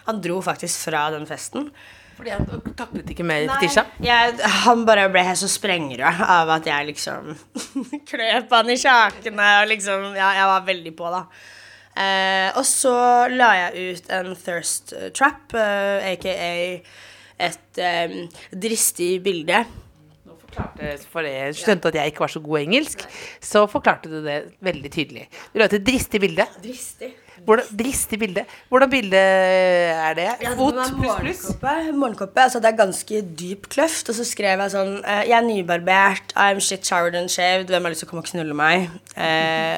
Han 0.08 0.20
dro 0.20 0.42
faktisk 0.44 0.90
fra 0.90 1.10
den 1.14 1.26
festen. 1.26 1.70
Fordi 2.18 2.30
han 2.30 2.74
taklet 2.78 3.10
ikke 3.10 3.26
mer 3.26 3.48
Fetisha? 3.48 3.86
Han 4.66 4.84
bare 4.86 5.08
ble 5.10 5.24
helt 5.26 5.40
så 5.40 5.50
sprengrød 5.50 6.22
av 6.28 6.52
at 6.58 6.68
jeg 6.70 6.90
liksom 6.92 7.32
kløp 8.10 8.52
han 8.54 8.70
i 8.70 8.78
kjakene 8.78 9.48
og 9.62 9.72
liksom 9.72 10.12
Ja, 10.14 10.34
jeg 10.38 10.50
var 10.52 10.68
veldig 10.68 10.94
på, 11.00 11.10
da. 11.14 11.24
Uh, 11.94 12.50
og 12.58 12.66
så 12.66 12.94
la 13.30 13.52
jeg 13.54 13.94
ut 13.94 14.14
en 14.18 14.32
thirst 14.36 14.96
trap, 15.14 15.54
uh, 15.54 16.02
aka 16.02 16.36
et 17.44 17.82
um, 17.82 18.16
dristig 18.66 19.24
bilde. 19.26 19.64
Forklarte 20.54 21.10
for 21.10 21.26
jeg 21.28 21.58
skjønte 21.58 21.90
at 21.90 21.98
jeg 22.00 22.14
ikke 22.14 22.26
var 22.26 22.32
så 22.34 22.44
god 22.44 22.60
i 22.60 22.64
engelsk, 22.68 23.04
så 23.42 23.66
forklarte 23.72 24.12
du 24.12 24.22
det 24.26 24.38
veldig 24.64 24.94
tydelig. 24.94 25.28
Du 25.54 25.60
la 25.60 25.68
ut 25.70 25.76
et 25.80 25.86
dristig 25.86 26.22
bilde. 26.22 26.48
Dristig? 26.64 27.14
Hvordan, 27.44 27.66
dristig 27.80 28.20
bilde. 28.20 28.46
Hvordan 28.70 28.90
bilde 28.90 29.18
er 29.18 30.14
det? 30.14 30.28
Fot 30.56 30.76
det 30.78 30.80
var 30.80 31.20
pluss 31.20 31.42
pluss? 31.42 31.94
Morgenkoppe, 31.98 32.46
altså 32.46 32.62
det 32.62 32.70
er 32.70 32.78
ganske 32.78 33.22
dyp 33.40 33.68
kløft. 33.74 34.10
Og 34.10 34.16
så 34.16 34.26
skrev 34.28 34.62
jeg 34.64 34.74
sånn 34.76 34.94
eh, 35.02 35.24
Jeg 35.28 35.38
er 35.40 35.46
nybarbert, 35.48 36.36
I'm 36.38 36.62
shit 36.64 36.88
showered 36.88 37.18
and 37.20 37.34
shaved. 37.34 37.74
Hvem 37.74 37.84
har 37.84 37.96
lyst 37.96 38.06
til 38.06 38.12
å 38.12 38.14
komme 38.14 38.24
og 38.24 38.30
knulle 38.30 38.56
meg? 38.58 38.90
Eh, 39.18 39.78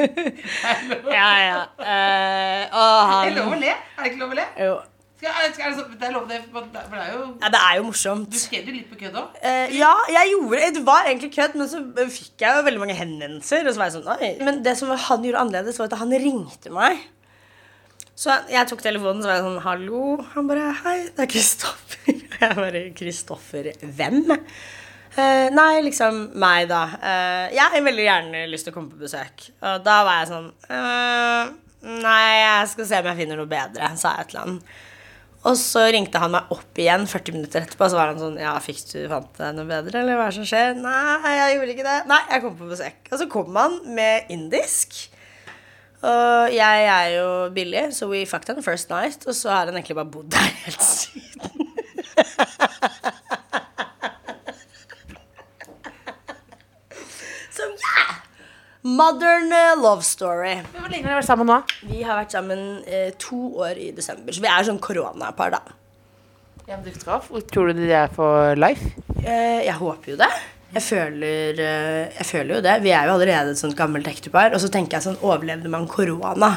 ja, 1.18 1.30
ja. 1.44 1.62
Eh, 1.82 2.62
og 2.72 2.98
han 3.12 3.40
å 3.42 3.58
le? 3.60 3.74
Er 3.74 4.04
det 4.06 4.12
ikke 4.12 4.22
lov 4.22 4.36
å 4.36 4.38
le? 4.40 4.52
Jo. 4.62 4.76
Skal, 5.16 5.32
skal, 5.54 5.64
er 5.64 5.72
det, 5.72 5.78
så, 5.78 5.84
det 5.96 6.06
er 6.06 6.12
lov, 6.12 6.26
det, 6.28 6.38
for 6.52 6.66
det 6.74 7.00
er 7.00 7.12
jo 7.14 7.20
Ja, 7.40 7.48
det 7.54 7.60
er 7.62 7.76
jo 7.78 7.84
morsomt. 7.86 8.28
Du 8.34 8.36
skrev 8.36 8.68
jo 8.68 8.74
litt 8.76 8.90
på 8.90 8.98
kødd 9.00 9.16
òg. 9.16 9.38
Eh, 9.40 9.72
ja, 9.78 9.94
jeg 10.12 10.32
gjorde 10.34 10.70
Det 10.76 10.82
var 10.84 11.08
egentlig 11.08 11.30
kødd, 11.32 11.56
men 11.56 11.70
så 11.72 11.80
fikk 12.12 12.44
jeg 12.44 12.58
jo 12.58 12.64
veldig 12.66 12.82
mange 12.82 12.96
henvendelser. 12.98 13.64
Og 13.64 13.72
så 13.72 13.80
var 13.80 13.88
jeg 13.88 13.96
sånn, 13.96 14.10
Oi. 14.12 14.32
Men 14.44 14.60
det 14.66 14.76
som 14.76 14.92
han 14.92 15.24
gjorde 15.24 15.44
annerledes, 15.46 15.80
var 15.80 15.88
at 15.88 16.00
han 16.02 16.12
ringte 16.12 16.72
meg. 16.74 17.00
Så 18.16 18.32
jeg 18.48 18.68
tok 18.68 18.80
telefonen 18.84 19.20
så 19.20 19.28
var 19.28 19.38
jeg 19.38 19.44
sånn 19.44 19.62
Hallo? 19.64 20.02
Han 20.32 20.48
bare 20.48 20.70
Hei, 20.82 20.98
det 21.16 21.24
er 21.26 21.30
Kristoffer. 21.32 21.94
Jeg 22.36 22.52
bare 22.58 22.80
Kristoffer 22.92 23.70
hvem? 23.80 24.18
Eh, 25.16 25.46
nei, 25.56 25.80
liksom 25.86 26.18
meg, 26.36 26.66
da. 26.68 26.82
Eh, 27.00 27.54
jeg 27.56 27.72
har 27.72 27.84
veldig 27.86 28.04
gjerne 28.04 28.42
lyst 28.52 28.68
til 28.68 28.74
å 28.74 28.76
komme 28.76 28.92
på 28.92 29.00
besøk. 29.06 29.46
Og 29.64 29.80
da 29.86 29.94
var 30.04 30.18
jeg 30.20 30.28
sånn 30.28 30.50
eh, 30.68 31.54
Nei, 31.86 32.26
jeg 32.42 32.68
skal 32.74 32.88
se 32.90 33.00
om 33.00 33.08
jeg 33.08 33.18
finner 33.22 33.40
noe 33.40 33.48
bedre, 33.48 33.88
sa 33.96 34.12
jeg 34.18 34.28
til 34.34 34.42
han. 34.42 34.58
Og 35.46 35.54
så 35.60 35.84
ringte 35.94 36.18
han 36.18 36.32
meg 36.34 36.48
opp 36.54 36.78
igjen 36.80 37.04
40 37.06 37.36
minutter 37.36 37.62
etterpå, 37.62 37.86
og 37.86 37.92
så 37.92 37.98
var 38.00 38.10
han 38.10 38.18
sånn 38.22 38.38
Ja, 38.40 38.56
fikk 38.62 38.80
du 38.90 38.96
fant 39.10 39.30
deg 39.38 39.54
noe 39.54 39.68
bedre, 39.68 40.00
eller 40.00 40.18
hva 40.18 40.26
er 40.26 40.32
det 40.34 40.40
som 40.40 40.48
skjer? 40.48 40.72
Nei, 40.80 41.34
jeg 41.36 41.58
gjorde 41.58 41.76
ikke 41.76 41.86
det. 41.86 41.98
Nei, 42.10 42.22
jeg 42.32 42.42
kom 42.42 42.56
på 42.58 42.70
besøk. 42.72 42.98
Og 43.12 43.20
så 43.20 43.28
kom 43.30 43.60
han 43.60 43.78
med 43.94 44.32
indisk. 44.34 44.96
Og 46.06 46.52
jeg 46.54 46.88
er 46.90 47.12
jo 47.16 47.28
billig, 47.54 47.86
så 47.94 48.08
we 48.10 48.24
fucked 48.28 48.50
on 48.52 48.62
first 48.62 48.90
night. 48.90 49.22
Og 49.26 49.34
så 49.38 49.54
har 49.54 49.70
han 49.70 49.78
egentlig 49.78 49.96
bare 49.96 50.10
bodd 50.10 50.30
der 50.34 50.50
helt 50.66 50.82
siden. 50.82 51.40
så 57.56 57.70
ja! 57.70 58.06
Modern 58.86 59.50
eh, 59.50 59.72
love 59.82 60.04
story. 60.06 60.60
Hvor 60.76 60.86
lenge 60.86 61.08
har 61.08 61.16
dere 61.16 61.18
vært 61.18 61.26
sammen 61.26 61.48
nå? 61.50 61.56
Vi 61.90 62.04
har 62.06 62.20
vært 62.20 62.34
sammen 62.36 62.60
eh, 62.86 63.08
to 63.18 63.38
år 63.64 63.80
i 63.82 63.88
desember, 63.96 64.30
så 64.30 64.44
vi 64.44 64.50
er 64.52 64.66
sånn 64.68 64.78
koronapar, 64.82 65.56
da. 65.56 65.76
Ja, 66.66 66.76
men 66.78 66.94
tror 67.50 67.72
du 67.72 67.80
det 67.80 67.94
er 67.94 68.12
for 68.14 68.54
life? 68.58 68.92
Eh, 69.22 69.64
jeg 69.66 69.74
håper 69.80 70.12
jo 70.12 70.18
det. 70.20 70.30
Jeg 70.76 70.82
føler, 70.82 71.60
eh, 71.62 72.14
jeg 72.18 72.26
føler 72.26 72.56
jo 72.56 72.62
det. 72.62 72.74
Vi 72.84 72.92
er 72.94 73.08
jo 73.08 73.14
allerede 73.16 73.54
et 73.54 73.60
sånt 73.60 73.76
gammelt 73.78 74.06
ektepar. 74.10 74.54
Og 74.54 74.62
så 74.62 74.70
tenker 74.70 74.98
jeg 74.98 75.06
sånn, 75.06 75.18
overlevde 75.22 75.70
man 75.72 75.88
korona, 75.90 76.52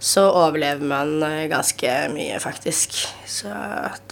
så 0.00 0.26
overlever 0.28 0.84
man 0.90 1.14
eh, 1.24 1.46
ganske 1.48 1.94
mye, 2.12 2.36
faktisk. 2.44 2.98
Så 3.28 3.52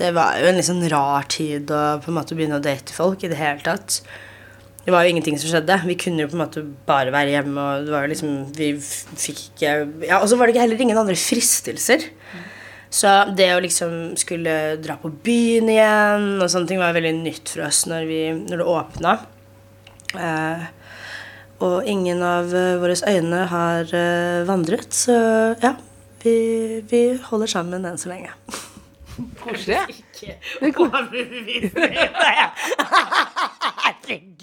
det 0.00 0.14
var 0.16 0.40
jo 0.40 0.48
en 0.48 0.56
litt 0.56 0.68
sånn 0.68 0.84
rar 0.92 1.28
tid 1.32 1.68
å 1.68 1.82
på 2.00 2.12
en 2.12 2.18
måte 2.20 2.38
begynne 2.38 2.60
å 2.60 2.64
date 2.64 2.96
folk 2.96 3.24
i 3.24 3.32
det 3.32 3.40
hele 3.40 3.64
tatt. 3.64 4.00
Det 4.86 4.94
var 4.94 5.02
jo 5.02 5.10
ingenting 5.10 5.38
som 5.42 5.50
skjedde. 5.50 5.80
Vi 5.82 5.96
kunne 5.98 6.22
jo 6.22 6.30
på 6.30 6.36
en 6.38 6.44
måte 6.44 6.62
bare 6.86 7.10
være 7.10 7.32
hjemme. 7.34 7.58
Og 7.58 7.88
det 7.88 7.94
var 7.94 8.04
jo 8.06 8.12
liksom 8.12 8.36
Vi 8.54 8.68
fikk 8.78 9.40
ikke 9.48 9.72
Ja, 10.06 10.20
og 10.20 10.28
så 10.30 10.38
var 10.38 10.46
det 10.46 10.54
ikke 10.54 10.62
heller 10.62 10.84
ingen 10.84 11.00
andre 11.00 11.18
fristelser. 11.18 12.06
Så 12.96 13.10
det 13.36 13.48
å 13.52 13.62
liksom 13.64 14.14
skulle 14.16 14.76
dra 14.78 14.94
på 15.02 15.10
byen 15.26 15.68
igjen 15.72 16.28
og 16.38 16.46
sånne 16.48 16.70
ting 16.70 16.78
var 16.80 16.94
veldig 16.96 17.16
nytt 17.18 17.50
for 17.50 17.66
oss 17.66 17.82
når, 17.90 18.06
vi, 18.08 18.20
når 18.46 18.62
det 18.62 18.68
åpna. 18.76 19.16
Eh, 20.16 20.62
og 21.66 21.90
ingen 21.90 22.22
av 22.24 22.54
eh, 22.54 22.78
våre 22.80 22.94
øyne 23.10 23.42
har 23.50 23.90
eh, 23.90 24.46
vandret, 24.48 24.94
så 24.94 25.18
ja. 25.62 25.74
Vi, 26.22 26.38
vi 26.90 27.02
holder 27.26 27.50
sammen 27.50 27.84
enn 27.86 27.98
så 28.00 28.10
lenge. 28.10 28.32
Koselig. 29.42 29.78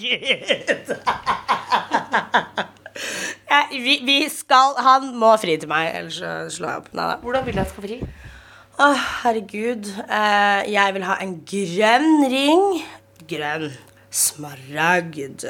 Herregud. 0.04 0.96
ja, 3.52 3.62
vi, 3.72 4.00
vi 4.06 4.18
skal 4.30 4.76
Han 4.84 5.14
må 5.20 5.32
fri 5.42 5.58
til 5.62 5.70
meg, 5.72 5.94
ellers 5.96 6.20
så 6.20 6.34
slår 6.58 6.70
jeg 6.70 6.84
opp. 6.84 6.92
Nei 6.98 7.08
da. 7.12 7.16
Hvordan 7.24 7.48
vil 7.48 7.56
du 7.56 7.62
jeg 7.62 7.72
skal 7.72 7.88
fri? 7.88 7.98
Å, 8.74 8.90
herregud. 9.22 9.90
Eh, 10.04 10.62
jeg 10.74 10.94
vil 10.96 11.04
ha 11.06 11.16
en 11.22 11.34
grønn 11.46 12.24
ring. 12.34 12.64
Grønn. 13.30 13.68
Smaragd. 14.14 15.46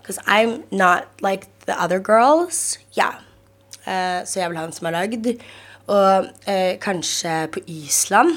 Because 0.00 0.18
I'm 0.26 0.64
not 0.70 1.06
like 1.22 1.46
the 1.66 1.76
other 1.78 2.00
girls. 2.02 2.78
Ja. 2.96 3.12
Eh, 3.86 4.26
så 4.26 4.40
jeg 4.40 4.50
vil 4.50 4.58
ha 4.58 4.66
en 4.66 4.74
smaragd. 4.74 5.26
Og 5.90 6.26
eh, 6.50 6.74
kanskje 6.82 7.46
på 7.54 7.62
Island. 7.66 8.34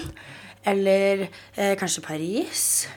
Eller 0.66 1.28
eh, 1.58 1.74
kanskje 1.78 2.06
Paris. 2.06 2.88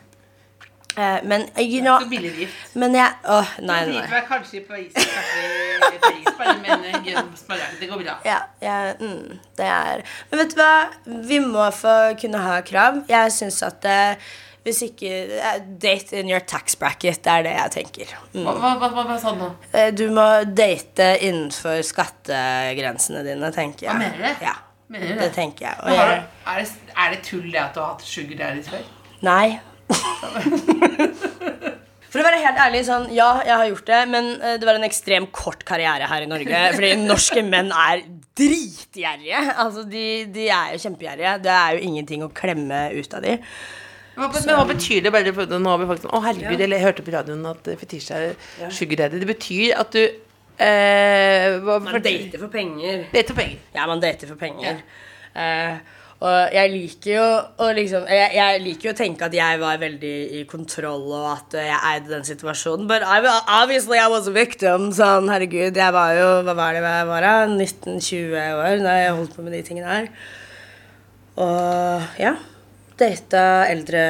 Eh, 0.96 1.18
men 1.28 1.42
you 1.61 1.82
know 1.85 1.98
billig 2.09 2.32
gift. 2.38 2.74
Men 2.74 2.94
jeg 2.96 3.12
Åh, 3.28 3.50
nei, 3.61 3.82
nei. 3.90 4.00
nei. 4.00 4.20
Kanskje 4.28 4.62
i 4.62 4.64
Paris, 4.64 4.94
kanskje 4.96 5.42
i 5.92 5.98
Paris, 6.00 6.30
bare 6.38 6.54
med 6.62 6.87
en 6.88 7.04
grønn 7.04 7.28
smaragd. 7.37 7.76
Det 7.82 7.88
går 7.90 8.00
bra. 8.00 8.14
Ja, 8.24 8.38
ja 8.64 8.78
mm, 9.00 9.37
det 9.59 9.66
er 9.68 10.02
Men 10.30 10.40
vet 10.40 10.54
du 10.56 10.62
hva? 10.62 10.72
Vi 11.28 11.40
må 11.44 11.68
få 11.76 11.94
kunne 12.20 12.40
ha 12.46 12.59
krav. 12.64 13.02
Jeg 13.12 13.35
syns 13.37 13.61
at 13.66 13.85
uh, 13.85 14.32
hvis 14.66 14.80
ikke 14.88 15.12
uh, 15.37 15.59
Date 15.85 16.16
in 16.22 16.32
your 16.32 16.40
tax 16.48 16.74
bracket, 16.80 17.20
det 17.24 17.35
er 17.35 17.44
det 17.44 17.52
jeg 17.59 17.74
tenker. 17.76 18.16
Mm. 18.32 18.48
Hva, 18.48 18.56
hva, 18.80 18.88
hva, 18.96 19.04
hva 19.12 19.18
sa 19.20 19.35
du 19.37 19.44
nå? 19.44 19.50
Uh, 19.76 19.90
Du 19.94 20.06
må 20.16 20.26
date 20.48 21.12
innenfor 21.28 21.85
skattegrensene 21.87 23.20
dine, 23.28 23.52
tenker 23.54 23.90
jeg. 23.90 23.92
Hva 23.92 24.00
mener 24.00 24.24
du? 24.24 24.44
Ja, 24.48 24.56
Mener 24.88 25.06
du 25.12 25.14
det 25.20 25.28
det? 25.28 25.32
tenker 25.37 25.68
jeg. 25.68 25.76
Og 25.82 25.92
er, 25.92 26.18
det, 26.64 26.90
er 26.96 27.14
det 27.14 27.22
tull 27.26 27.46
det 27.52 27.61
at 27.68 27.74
du 27.76 27.80
har 27.85 27.94
hatt 27.94 28.04
sugar 28.06 28.38
daddies 28.46 28.68
før? 28.72 28.92
nei. 29.26 29.59
For 32.16 32.22
å 32.22 32.25
være 32.25 32.40
helt 32.40 32.61
ærlig, 32.64 32.83
sånn, 32.87 33.09
ja, 33.12 33.29
jeg 33.44 33.57
har 33.61 33.66
gjort 33.68 33.88
det, 33.90 33.99
men 34.09 34.29
eh, 34.40 34.55
det 34.61 34.68
var 34.68 34.79
en 34.79 34.87
ekstrem 34.87 35.27
kort 35.37 35.64
karriere 35.68 36.07
her 36.09 36.25
i 36.25 36.29
Norge. 36.31 36.61
Fordi 36.77 36.92
norske 37.03 37.42
menn 37.44 37.68
er 37.77 38.05
dritgjerrige. 38.38 39.40
Altså, 39.57 39.83
de, 39.90 40.05
de 40.33 40.46
er 40.49 40.77
jo 40.77 40.85
kjempegjerrige. 40.87 41.35
Det 41.44 41.53
er 41.53 41.77
jo 41.77 41.90
ingenting 41.90 42.25
å 42.25 42.31
klemme 42.33 42.87
ut 42.96 43.16
av 43.18 43.27
de. 43.27 43.37
Hva, 44.16 44.31
men 44.33 44.46
hva 44.49 44.64
betyr 44.70 45.03
det? 45.05 45.12
Bare 45.12 45.59
nå 45.61 45.72
har 45.75 45.83
vi 45.83 45.88
faktisk, 45.90 46.09
å 46.09 46.22
herregud, 46.25 46.62
jeg 46.64 46.85
hørte 46.87 47.05
på 47.05 47.12
radioen 47.12 47.44
at 47.51 47.68
fetisj 47.83 48.14
er 48.16 48.31
sugar 48.72 49.03
daddy. 49.03 49.20
Det 49.20 49.29
betyr 49.29 49.75
at 49.77 49.92
du 49.92 50.01
eh, 50.01 51.59
hva, 51.66 51.77
Man 51.85 52.01
dater 52.01 52.40
for 52.40 52.49
penger. 52.53 53.05
Date 53.12 53.35
for 53.35 53.42
penger. 53.42 53.61
Ja, 53.77 53.85
man 53.90 54.01
dater 54.01 54.33
for 54.33 54.40
penger. 54.40 54.81
Eh, 55.37 55.77
og 56.16 56.55
jeg 56.57 56.70
liker 56.72 57.11
jo 57.12 57.24
å 57.61 57.66
liksom 57.76 58.07
jeg, 58.09 58.31
jeg 58.38 58.61
liker 58.64 58.88
jo 58.88 58.92
å 58.94 58.96
tenke 58.96 59.26
at 59.26 59.35
jeg 59.37 59.61
var 59.61 59.76
veldig 59.83 60.14
i 60.38 60.44
kontroll, 60.48 61.05
og 61.12 61.26
at 61.35 61.57
jeg 61.61 61.76
eide 61.76 62.09
den 62.09 62.24
situasjonen. 62.24 62.88
But 62.88 63.05
I, 63.05 63.20
obviously 63.59 64.00
I 64.00 64.09
was 64.12 64.31
a 64.31 64.33
victim. 64.33 64.88
Sånn, 64.96 65.29
herregud, 65.33 65.76
jeg 65.76 65.96
var 65.96 66.16
jo 66.16 66.31
Hva 66.46 66.57
var 66.57 66.76
det 66.76 66.83
jeg 66.87 67.11
var 67.11 67.29
da? 67.29 67.37
19-20 67.52 68.37
år 68.64 68.85
da 68.87 68.98
jeg 69.02 69.14
holdt 69.20 69.37
på 69.37 69.44
med 69.44 69.59
de 69.59 69.62
tingene 69.66 69.92
her. 69.92 70.11
Og 71.37 72.20
ja. 72.22 72.37
Data 72.96 73.66
eldre 73.68 74.02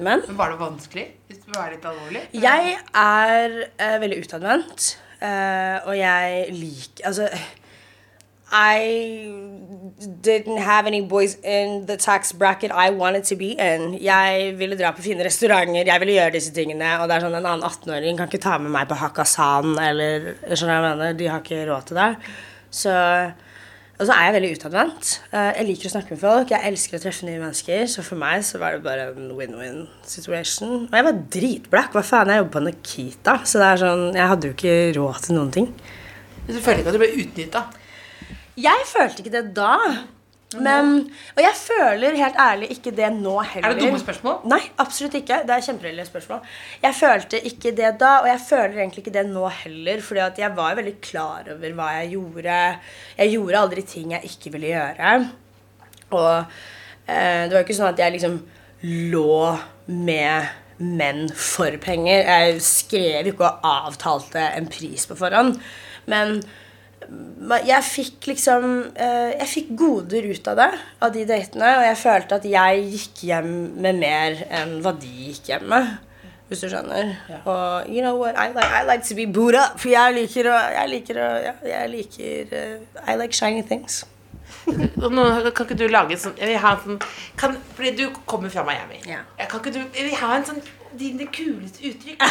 menn. 0.00 0.22
Men 0.24 0.38
Var 0.38 0.54
det 0.54 0.60
vanskelig? 0.62 1.08
Hvis 1.28 1.42
du 1.44 1.50
var 1.52 1.68
litt 1.68 1.84
alvorlig? 1.84 2.22
Jeg 2.32 2.78
er 2.96 3.58
eh, 3.76 3.96
veldig 4.00 4.22
utadvendt, 4.24 4.94
eh, 5.20 5.84
og 5.84 5.92
jeg 5.98 6.46
liker 6.56 7.10
Altså 7.10 7.28
I 8.52 9.32
didn't 10.22 10.58
have 10.58 10.86
any 10.86 11.00
boys 11.00 11.36
in 11.42 11.86
the 11.86 11.96
tax 11.96 12.32
bracket 12.32 12.70
I 12.70 12.90
wanted 12.90 13.24
to 13.30 13.36
be 13.36 13.52
in. 13.56 13.94
Jeg 14.02 14.54
ville 14.58 14.76
dra 14.76 14.90
på 14.92 15.02
fine 15.04 15.24
restauranter, 15.24 15.86
jeg 15.86 16.00
ville 16.02 16.16
gjøre 16.18 16.34
disse 16.36 16.52
tingene. 16.52 16.90
Og 17.00 17.08
det 17.08 17.16
er 17.16 17.24
sånn 17.24 17.38
en 17.38 17.46
annen 17.48 17.64
18-åring 17.64 18.18
kan 18.20 18.28
ikke 18.28 18.42
ta 18.44 18.58
med 18.60 18.74
meg 18.74 18.90
på 18.90 18.98
Hakkasan 19.00 19.72
eller 19.80 20.34
skjønner 20.52 20.74
jeg 20.76 20.84
mener. 20.90 21.16
De 21.22 21.30
har 21.32 21.40
ikke 21.44 21.62
råd 21.70 21.88
til 21.88 22.02
det. 22.02 22.10
Så 22.82 22.98
og 24.00 24.06
så 24.08 24.14
er 24.16 24.24
jeg 24.24 24.34
veldig 24.34 24.48
utadvendt. 24.56 25.08
Eh, 25.30 25.50
Jeg 25.60 25.66
liker 25.68 25.86
å 25.86 25.90
snakke 25.92 26.14
med 26.16 26.20
folk. 26.24 26.50
Jeg 26.50 26.66
elsker 26.72 26.98
å 26.98 27.02
treffe 27.04 27.26
nye 27.28 27.38
mennesker. 27.38 27.84
Så 27.86 28.02
for 28.02 28.18
meg 28.18 28.40
så 28.42 28.58
var 28.58 28.74
det 28.74 28.82
bare 28.82 29.04
en 29.12 29.28
win-win 29.38 29.84
situation. 30.08 30.88
Og 30.88 30.96
jeg 30.96 31.06
var 31.06 31.20
dritblakk. 31.36 31.92
Hva 31.94 32.02
faen, 32.02 32.32
jeg 32.32 32.40
jobber 32.40 32.56
på 32.56 32.62
Nikita. 32.66 33.36
Så 33.46 33.60
det 33.62 33.68
er 33.68 33.82
sånn, 33.84 34.02
jeg 34.16 34.30
hadde 34.32 34.48
jo 34.48 34.56
ikke 34.56 34.74
råd 34.96 35.20
til 35.28 35.38
noen 35.38 35.52
ting. 35.54 35.68
Du 36.48 36.56
føler 36.58 36.82
ikke 36.82 36.90
at 36.90 36.98
du 36.98 37.02
ble 37.04 37.12
utnytta? 37.22 37.62
Jeg 38.60 38.88
følte 38.88 39.22
ikke 39.22 39.32
det 39.32 39.46
da. 39.56 39.76
Men, 40.60 40.90
og 41.32 41.40
jeg 41.40 41.56
føler 41.56 42.16
helt 42.18 42.38
ærlig 42.40 42.68
ikke 42.74 42.92
det 42.92 43.08
nå 43.14 43.38
heller. 43.40 43.70
Er 43.70 43.76
det 43.78 43.86
dumme 43.86 44.00
spørsmål? 44.02 44.34
Nei, 44.52 44.60
absolutt 44.82 45.16
ikke. 45.16 45.38
Det 45.48 45.54
er 45.54 45.64
kjempereelle 45.64 46.04
spørsmål. 46.04 46.42
Jeg 46.82 46.98
følte 46.98 47.40
ikke 47.48 47.72
det 47.78 47.92
da, 48.02 48.12
og 48.20 48.28
jeg 48.28 48.42
føler 48.48 48.82
egentlig 48.82 49.04
ikke 49.04 49.14
det 49.16 49.24
nå 49.30 49.46
heller. 49.62 50.02
Fordi 50.04 50.24
at 50.26 50.40
jeg 50.42 50.56
var 50.56 50.76
veldig 50.78 50.96
klar 51.04 51.52
over 51.54 51.76
hva 51.78 51.90
jeg 51.98 52.12
gjorde. 52.16 52.58
Jeg 53.18 53.36
gjorde 53.36 53.62
aldri 53.64 53.86
ting 53.94 54.16
jeg 54.16 54.32
ikke 54.32 54.54
ville 54.56 54.72
gjøre. 54.74 55.12
Og 56.12 56.32
eh, 56.36 57.44
det 57.46 57.54
var 57.54 57.60
jo 57.62 57.66
ikke 57.66 57.78
sånn 57.80 57.94
at 57.94 58.02
jeg 58.04 58.16
liksom 58.18 58.40
lå 59.12 59.36
med 59.92 60.58
menn 60.82 61.28
for 61.38 61.72
penger. 61.80 62.26
Jeg 62.26 62.60
skrev 62.66 63.30
ikke 63.30 63.48
og 63.48 63.70
avtalte 63.86 64.50
en 64.58 64.68
pris 64.68 65.06
på 65.08 65.16
forhånd. 65.16 65.56
Men 66.10 66.42
jeg 67.66 67.84
fikk 67.86 68.28
liksom 68.30 68.64
eh, 68.94 69.32
Jeg 69.38 69.48
fikk 69.50 69.74
goder 69.78 70.28
ut 70.30 70.48
av 70.52 70.60
det, 70.60 70.70
av 71.02 71.12
de 71.14 71.24
datene. 71.28 71.74
Og 71.80 71.84
jeg 71.88 71.98
følte 72.02 72.38
at 72.38 72.48
jeg 72.48 72.86
gikk 72.94 73.26
hjem 73.30 73.52
med 73.82 74.00
mer 74.00 74.40
enn 74.50 74.78
hva 74.84 74.94
de 74.98 75.12
gikk 75.28 75.52
hjem 75.52 75.68
med. 75.72 75.92
Hvis 76.48 76.66
du 76.66 76.68
skjønner. 76.68 77.14
Og 77.48 77.88
you 77.88 78.02
know 78.04 78.18
what, 78.20 78.36
I 78.36 78.52
like, 78.52 78.68
I 78.68 78.84
like 78.84 79.06
to 79.08 79.16
be 79.16 79.26
Buddha, 79.26 79.70
up. 79.70 79.80
For 79.80 79.88
jeg 79.88 80.16
liker 80.18 80.50
å 80.52 80.56
Jeg 80.74 80.90
liker 80.92 81.20
å 81.22 81.28
ja, 81.40 81.54
Jeg 81.64 81.92
liker 81.94 82.52
uh, 82.52 83.04
I 83.08 83.16
like 83.16 83.36
shiny 83.36 83.62
things. 83.64 84.02
Nå, 84.68 85.24
kan 85.56 85.64
ikke 85.64 85.78
du 85.78 85.86
lage 85.88 86.14
en 86.14 86.20
sånn 86.20 86.36
sånn 86.36 87.00
kan, 87.40 87.56
Fordi 87.74 87.94
du 87.96 88.04
kommer 88.28 88.52
fra 88.52 88.66
Miami. 88.68 89.00
Ja. 89.08 89.24
Kan 89.48 89.62
ikke 89.62 89.72
du 89.74 89.80
Jeg 89.80 90.10
vil 90.10 90.18
ha 90.20 90.36
en 90.36 90.48
sånn 90.50 90.62
dine 90.98 91.26
kuleste 91.32 91.88
uttrykk. 91.90 92.22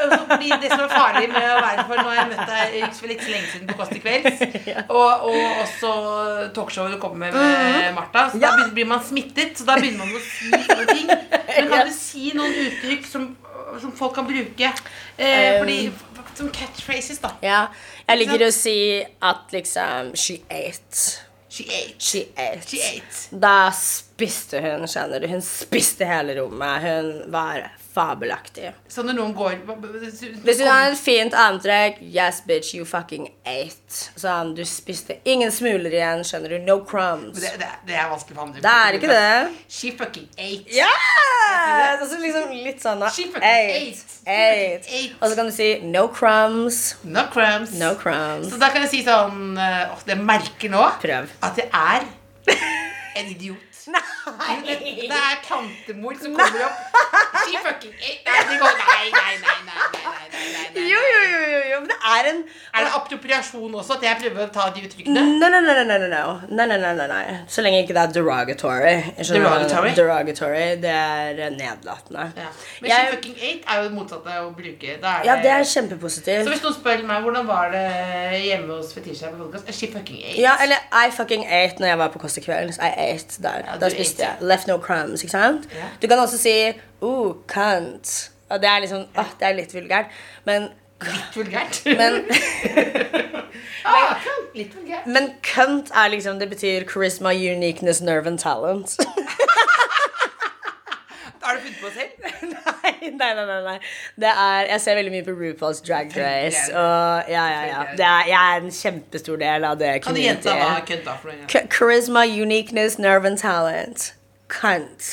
Fordi 0.00 0.48
det 0.62 0.70
som 0.70 0.84
er 0.84 0.92
farlig 0.92 1.28
med 1.32 1.44
å 1.44 1.56
være 1.60 1.84
for 1.88 2.00
Nå 2.00 2.06
har 2.08 2.18
jeg 2.20 2.28
møtt 2.30 2.50
deg 2.50 2.76
for 2.86 2.98
så 3.00 3.10
lenge 3.10 3.50
siden 3.50 3.68
på 3.68 3.76
Kåss 3.80 3.92
til 3.92 4.02
kvelds. 4.04 4.44
Og, 5.00 5.26
og 5.28 5.60
også 5.64 5.92
talkshowet 6.56 6.94
du 6.94 7.00
kommer 7.02 7.28
med 7.28 7.36
med 7.36 7.94
Martha. 7.98 8.28
Så 8.32 8.40
da 8.42 8.52
blir 8.72 8.88
man 8.88 9.02
smittet. 9.04 9.58
Så 9.58 9.66
da 9.68 9.76
begynner 9.80 10.06
man 10.06 10.16
å 10.16 10.24
si 10.24 10.50
sånne 10.50 10.86
ting. 10.94 11.10
Men 11.56 11.72
kan 11.72 11.88
du 11.88 11.94
si 11.94 12.30
noen 12.36 12.54
uttrykk 12.66 13.08
som, 13.08 13.26
som 13.82 13.94
folk 13.96 14.14
kan 14.18 14.28
bruke? 14.28 14.72
Eh, 15.16 15.58
fordi 15.58 15.80
Som 16.38 16.48
catchphrases, 16.54 17.18
da. 17.20 17.34
Ja. 17.44 17.64
Jeg 18.06 18.22
liker 18.22 18.46
å 18.46 18.52
si 18.54 18.78
at 19.02 19.52
liksom 19.52 20.14
She 20.16 20.40
ate. 20.48 21.26
She 21.50 21.66
ate. 21.66 21.98
She 21.98 22.22
ate. 22.38 22.62
She 22.70 22.80
ate. 22.86 23.40
Da 23.42 23.72
spiste 23.74 24.62
hun, 24.62 24.86
skjønner 24.88 25.20
du. 25.20 25.28
Hun 25.32 25.42
spiste 25.44 26.06
hele 26.08 26.38
rommet. 26.38 26.86
Hun 26.86 27.10
var 27.34 27.66
fabelaktig. 27.90 28.70
Sånn 28.90 29.08
når 29.10 29.16
noen 29.18 29.32
går 29.34 29.56
Hvis 30.44 30.60
du 30.60 30.64
har 30.68 30.90
et 30.92 30.98
fint 31.00 31.34
antrekk, 31.34 31.98
yes, 32.06 32.40
bitch, 32.46 32.72
you 32.76 32.86
fucking 32.86 33.28
ate. 33.42 34.10
Sånn, 34.20 34.52
du 34.54 34.62
spiste 34.68 35.18
ingen 35.28 35.50
smuler 35.54 35.90
igjen, 35.90 36.22
skjønner 36.26 36.54
du. 36.54 36.58
No 36.66 36.78
crumbs. 36.86 37.40
det, 37.40 37.52
det, 37.60 37.70
det 37.88 37.96
er 37.98 38.10
vanskelig 38.12 38.36
for 38.36 38.44
andre. 38.46 38.62
Det 38.64 38.74
er 38.86 38.98
ikke 39.00 39.10
det. 39.10 39.64
She 39.68 39.92
fucking 39.98 40.28
ate. 40.38 40.70
Ja! 40.76 40.90
Altså 42.00 42.20
liksom 42.22 42.52
litt 42.54 42.82
sånn. 42.84 43.02
She 43.10 43.26
fucking 43.32 43.48
ate. 43.48 44.04
Ate. 44.26 44.84
ate. 44.86 45.16
Og 45.20 45.26
så 45.32 45.38
kan 45.38 45.50
du 45.50 45.54
si 45.54 45.70
no 45.86 46.06
crumbs. 46.14 46.80
No 47.02 47.26
crumbs. 47.32 47.74
No 47.80 47.94
crumbs. 47.98 48.52
Så 48.52 48.60
da 48.60 48.70
kan 48.74 48.86
jeg 48.86 48.92
si 48.94 49.02
sånn 49.06 49.56
eh, 49.58 49.90
åh, 49.90 50.04
Det 50.06 50.16
merker 50.20 50.70
nå 50.72 50.86
Prøv. 51.02 51.32
at 51.46 51.58
jeg 51.58 51.70
er 51.74 52.06
en 53.20 53.26
idiot. 53.34 53.69
Nei! 53.90 54.58
Det 54.76 55.18
er 55.18 55.40
tantemor 55.46 56.14
som 56.20 56.34
kommer 56.36 56.64
opp. 56.68 56.78
She 57.46 57.56
fucking 57.64 57.94
ate. 57.98 58.20
Nei, 58.26 58.58
Nei, 59.10 59.36
nei, 59.44 59.58
nei. 59.68 60.20
Jo, 60.74 61.00
jo, 61.12 61.20
jo, 61.32 61.40
jo, 61.52 61.60
jo. 61.70 61.78
Men 61.80 61.88
det 61.90 61.96
er 62.10 62.28
en 62.30 62.38
Er 62.74 62.84
det 62.86 62.90
appropriasjon 62.96 63.74
også 63.80 63.96
at 63.96 64.04
jeg 64.06 64.18
prøver 64.22 64.44
å 64.46 64.50
ta 64.54 64.66
de 64.74 64.84
uttrykkene? 64.86 65.22
Nei, 65.40 65.50
nei. 65.50 65.60
Nei, 65.60 66.66
nei, 66.66 66.78
nei, 66.78 66.92
nei, 67.00 67.06
nei. 67.10 67.22
Så 67.50 67.64
lenge 67.64 67.80
ikke 67.82 67.96
det 67.96 68.02
er 68.02 68.12
derogatory. 68.14 68.92
Derogatory? 69.18 69.92
Derogatory, 69.98 70.62
det 70.84 70.92
er 70.94 71.40
eh, 71.46 71.50
nedlatende. 71.56 72.28
Ja. 72.38 72.50
Men 72.84 72.92
she 72.94 73.00
fucking 73.16 73.36
ate 73.40 73.66
er 73.66 73.80
jo 73.82 73.88
det 73.88 73.94
motsatte 73.96 74.38
å 74.44 74.50
bruke. 74.56 74.94
Er 75.00 75.26
Ja, 75.26 75.36
det 75.42 75.50
er 75.56 75.66
kjempepositivt. 75.72 76.44
Så 76.46 76.54
hvis 76.54 76.64
noen 76.64 76.76
spør 76.78 77.04
meg 77.10 77.26
hvordan 77.26 77.48
var 77.50 77.74
det 77.74 77.84
hjemme 78.44 78.78
hos 78.78 78.94
Fetisha 78.96 79.32
på 79.34 79.40
podcast, 79.42 79.70
she 79.74 79.90
fucking 79.92 80.22
ate. 80.22 80.38
Ja, 80.40 80.54
eller 80.62 80.86
I 80.94 81.10
fucking 81.14 81.46
ate 81.46 81.82
når 81.82 81.92
jeg 81.94 82.02
var 82.04 82.14
på 82.14 82.22
Kåss 82.22 82.38
i 82.40 82.44
kveld. 82.46 82.76
I 82.78 82.92
ate 83.10 83.42
der. 83.44 83.66
Da 83.80 83.88
spiste 83.90 84.22
jeg. 84.22 84.36
Left 84.40 84.68
no 84.68 84.76
crumbs, 84.78 85.22
ikke 85.22 85.32
sant? 85.32 85.68
Yeah. 85.74 85.90
Du 86.02 86.06
kan 86.06 86.18
også 86.18 86.38
si 86.38 86.54
oh, 87.00 87.34
cunt. 87.46 88.30
Og 88.50 88.60
det 88.60 88.68
er 88.68 88.78
liksom, 88.78 89.06
åh, 89.18 89.32
det 89.40 89.48
er 89.48 89.52
litt 89.56 89.74
vulgært. 89.74 90.06
Men, 90.44 90.68
Litt 91.00 91.36
vulgært. 91.36 91.80
men, 92.00 92.12
ah, 93.88 94.26
litt 94.54 94.74
vulgært. 94.76 95.06
men 95.06 95.30
cunt 95.46 95.88
er 95.96 96.08
liksom, 96.12 96.38
det 96.42 96.50
betyr 96.50 96.84
charisma, 96.90 97.32
uniqueness, 97.32 98.00
nerve 98.04 98.26
and 98.28 98.38
talent. 98.38 98.96
Har 101.42 101.56
du 101.56 101.60
funnet 101.60 101.80
på 101.80 101.88
selv? 101.94 102.56
Nei, 103.02 103.30
nei, 103.34 103.44
nei, 103.46 103.60
nei. 103.66 103.76
Det 104.20 104.28
er, 104.32 104.66
jeg 104.72 104.80
ser 104.84 104.94
veldig 104.98 105.12
mye 105.14 105.24
på 105.28 105.34
RuPaul's 105.40 105.80
Drag 105.86 106.12
Race. 106.16 106.64
Og 106.74 107.30
ja, 107.32 107.44
ja, 107.54 107.62
ja. 107.70 107.82
Det 107.98 108.06
er, 108.06 108.24
jeg 108.32 108.54
er 108.54 108.64
en 108.64 108.70
kjempestor 108.70 109.36
del 109.40 109.64
av 109.64 109.78
det 109.80 109.92
Kan 110.04 110.14
du 110.14 110.20
gjenta 110.20 110.54
hva 110.56 110.70
communityet. 110.84 111.22
kønt? 111.24 111.50
Ch- 111.54 111.68
Charisma, 111.78 112.24
uniqueness, 112.26 112.98
nerve 112.98 113.26
and 113.26 113.38
talent. 113.38 114.14
Cunt. 114.48 115.10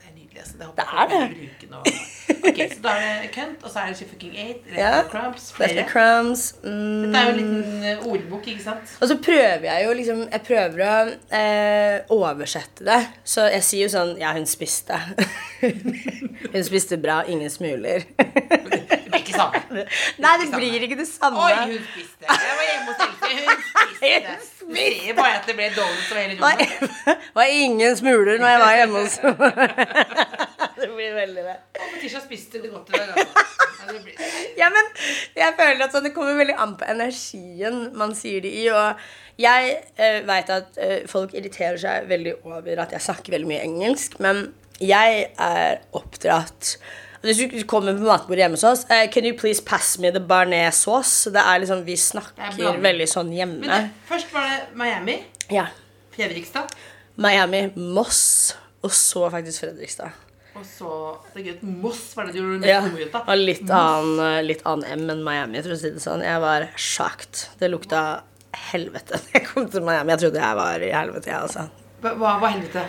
Det 0.00 0.08
er 0.08 0.14
nydelig. 0.16 0.38
Altså. 0.38 0.58
Det, 0.58 0.70
Det 0.76 0.84
er 0.92 1.08
jeg 1.08 1.92
Ok, 2.42 2.58
Så 2.72 2.78
da 2.82 2.88
er 2.98 3.22
det 3.22 3.30
kønt, 3.34 3.62
og 3.64 3.70
så 3.70 3.78
er 3.78 3.92
det 3.92 4.08
fucking 4.10 4.32
ate. 4.38 4.58
Left 4.66 4.78
Ja. 4.78 5.02
crumbs. 5.10 5.52
Flere. 5.52 5.84
crumbs. 5.88 6.54
Mm. 6.64 7.12
Det 7.12 7.16
er 7.20 7.24
jo 7.24 7.30
en 7.30 7.36
liten 7.36 7.84
eh, 7.84 8.06
ordbok, 8.06 8.46
ikke 8.48 8.62
sant? 8.64 8.96
Og 9.00 9.08
så 9.08 9.16
prøver 9.22 9.66
jeg 9.68 9.84
jo 9.86 9.92
liksom 9.98 10.22
Jeg 10.32 10.42
prøver 10.48 10.82
å 10.86 10.94
eh, 11.38 12.00
oversette 12.10 12.84
det. 12.88 13.00
Så 13.24 13.46
jeg 13.52 13.62
sier 13.62 13.86
jo 13.86 13.92
sånn 13.94 14.16
Ja, 14.20 14.32
hun 14.36 14.46
spiste. 14.46 14.98
hun 16.54 16.64
spiste 16.66 16.98
bra. 16.98 17.22
Ingen 17.28 17.50
smuler. 17.50 18.02
Det 18.18 19.20
ikke 19.20 19.36
samme. 19.36 19.84
Nei, 20.24 20.34
det 20.42 20.48
blir 20.56 20.82
ikke 20.88 20.98
det 21.02 21.08
samme. 21.08 21.38
Oi, 21.38 21.52
hun 21.72 21.78
spiste. 21.92 22.26
Jeg 22.26 22.56
var 22.58 22.66
hjemme 22.70 22.88
hos 22.90 23.00
Else. 23.06 23.22
Hun 23.22 23.62
spiste. 23.70 24.38
Du 24.62 24.74
ser 24.74 25.14
bare 25.18 25.34
at 25.38 25.46
det 25.46 25.54
ble 25.58 25.68
dårlig 25.76 26.04
for 26.08 26.18
hele 26.18 26.38
rommet. 26.40 26.68
Det 27.06 27.34
var 27.38 27.50
ingen 27.50 27.96
smuler 27.96 28.38
når 28.40 28.48
jeg 28.54 28.60
var 28.62 28.74
hjemme 28.80 28.98
hos 29.04 29.18
Det 30.82 30.88
blir 30.90 31.12
veldig 31.14 31.42
det. 31.46 31.56
Og 31.78 31.90
Fetisha 31.94 32.22
spiste 32.24 32.62
det 32.62 32.72
godt 32.72 32.90
i 32.90 32.98
dag. 32.98 33.12
Altså. 33.14 33.58
Ja, 34.58 34.68
men 34.70 34.88
jeg 35.34 35.54
føler 35.58 35.84
at 35.86 35.94
sånn, 35.94 36.06
det 36.06 36.12
kommer 36.14 36.36
veldig 36.38 36.54
an 36.60 36.74
på 36.78 36.86
energien 36.90 37.84
man 37.98 38.12
sier 38.18 38.42
det 38.44 38.52
i. 38.62 38.66
Og 38.70 39.40
jeg 39.42 39.76
eh, 39.96 40.18
veit 40.28 40.50
at 40.54 40.78
eh, 40.82 40.98
folk 41.10 41.34
irriterer 41.34 41.78
seg 41.80 42.10
veldig 42.10 42.36
over 42.50 42.84
at 42.84 42.94
jeg 42.94 43.06
snakker 43.06 43.34
veldig 43.34 43.50
mye 43.50 43.62
engelsk, 43.64 44.18
men 44.22 44.48
jeg 44.82 45.26
er 45.38 45.80
oppdratt 45.94 46.76
hvis 47.22 47.38
du 47.38 47.60
kommer 47.70 47.94
på 47.94 48.02
matbordet 48.02 48.42
hjemme 48.42 48.58
hos 48.58 48.64
oss 48.66 48.80
eh, 48.90 49.04
Can 49.14 49.28
you 49.28 49.36
please 49.38 49.62
pass 49.62 49.94
me 50.02 50.10
the 50.10 50.18
barnet 50.18 50.74
sauce? 50.74 51.30
Det 51.30 51.38
er 51.38 51.60
liksom, 51.62 51.84
Vi 51.86 51.94
er 51.94 52.00
snakker 52.02 52.80
veldig 52.82 53.06
sånn 53.06 53.30
hjemme. 53.34 53.60
Men 53.62 53.70
det, 53.70 54.02
først 54.08 54.32
var 54.34 54.48
det 54.50 54.58
Miami. 54.78 55.20
Ja. 55.52 55.68
Fredrikstad. 56.16 56.74
Miami, 57.22 57.68
Moss, 57.76 58.56
og 58.82 58.90
så 58.96 59.28
faktisk 59.30 59.62
Fredrikstad. 59.68 60.18
Og 60.52 60.64
så 60.68 60.88
Det 61.32 61.40
er 61.40 61.46
gøy 61.52 61.62
Moss 61.80 62.00
var 62.16 62.26
det 62.28 62.34
du 62.36 62.40
gjorde 62.42 62.68
Ja, 62.68 62.80
mest 62.84 63.14
og 63.22 63.38
litt 63.40 63.70
annen, 63.72 64.18
eh, 64.26 64.42
litt 64.44 64.60
annen 64.68 64.84
M 65.00 65.14
enn 65.14 65.22
Miami, 65.24 65.62
for 65.64 65.72
å 65.74 65.78
si 65.80 65.90
det 65.94 66.02
sånn. 66.04 66.24
Jeg 66.26 66.42
var 66.42 66.66
sjokkert. 66.76 67.46
Det 67.60 67.70
lukta 67.72 68.02
helvete 68.72 69.16
da 69.16 69.38
jeg 69.38 69.46
kom 69.48 69.70
til 69.72 69.86
Miami. 69.86 70.12
Jeg 70.12 70.24
trodde 70.26 70.42
jeg 70.42 70.58
var 70.58 70.84
i 70.84 70.90
helvete, 70.92 71.30
jeg, 71.32 71.40
altså. 71.40 71.64
Hva, 72.02 72.34
hva 72.42 72.50
helvete? 72.52 72.84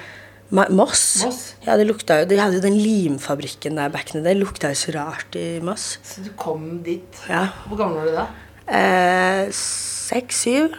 Moss? 0.53 1.03
Moss? 1.23 1.39
Ja, 1.65 1.77
det 1.79 1.87
lukta 1.87 2.19
jo 2.19 2.25
De 2.29 2.37
hadde 2.37 2.59
jo 2.59 2.61
den 2.65 2.75
limfabrikken 2.77 3.79
der 3.79 3.89
back 3.93 4.11
in 4.11 4.19
the 4.19 4.25
day. 4.27 4.35
Det 4.35 4.43
lukta 4.43 4.69
jo 4.73 4.77
så 4.83 4.93
rart 4.97 5.37
i 5.39 5.45
Moss. 5.65 5.97
Så 6.03 6.21
du 6.25 6.29
kom 6.37 6.81
dit. 6.85 7.21
Ja. 7.31 7.47
Hvor 7.69 7.79
gammel 7.79 8.03
var 8.03 8.11
du 8.11 8.17
da? 8.19 8.27
Eh, 8.67 9.47
Seks, 9.55 10.43
syv? 10.43 10.75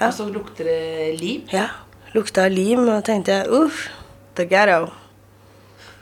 Ja. 0.00 0.08
Og 0.10 0.12
så 0.18 0.26
lukter 0.34 0.66
det 0.68 1.20
lim? 1.22 1.46
ja. 1.54 1.68
Lukta 2.14 2.44
lim, 2.46 2.84
og 2.92 3.00
tenkte 3.06 3.40
jeg 3.40 3.48
uff, 3.50 3.88
the 4.38 4.44
ghetto. 4.46 4.84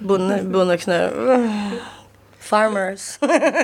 Bonde, 0.09 0.38
bondeknø. 0.53 0.99
Uh, 1.11 1.75
farmers. 2.43 3.19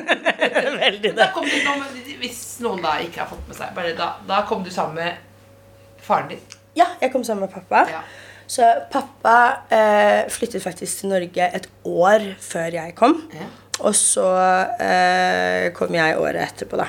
Veldig 0.85 1.12
Da 1.16 1.31
kom 1.35 1.48
du, 1.48 2.14
hvis 2.22 2.42
noen 2.64 2.83
da 2.85 2.96
ikke 3.05 3.24
har 3.24 3.31
fått 3.31 3.44
med 3.51 3.59
seg 3.59 3.74
bare 3.77 3.94
da, 3.98 4.12
da 4.29 4.42
kom 4.48 4.64
du 4.66 4.70
sammen 4.74 4.98
med 4.98 6.01
faren 6.05 6.31
din. 6.33 6.42
Ja, 6.79 6.87
jeg 7.03 7.12
kom 7.12 7.24
sammen 7.27 7.46
med 7.46 7.55
pappa. 7.55 7.85
Ja. 7.90 8.03
Så 8.48 8.64
pappa 8.92 9.35
eh, 9.68 10.29
flyttet 10.33 10.62
faktisk 10.64 11.03
til 11.03 11.11
Norge 11.12 11.51
et 11.59 11.66
år 11.85 12.31
før 12.40 12.79
jeg 12.79 12.94
kom. 12.96 13.18
Ja. 13.35 13.48
Og 13.85 13.94
så 13.94 14.24
eh, 14.81 15.68
kom 15.77 15.92
jeg 15.94 16.16
året 16.18 16.40
etterpå, 16.46 16.81
da. 16.81 16.88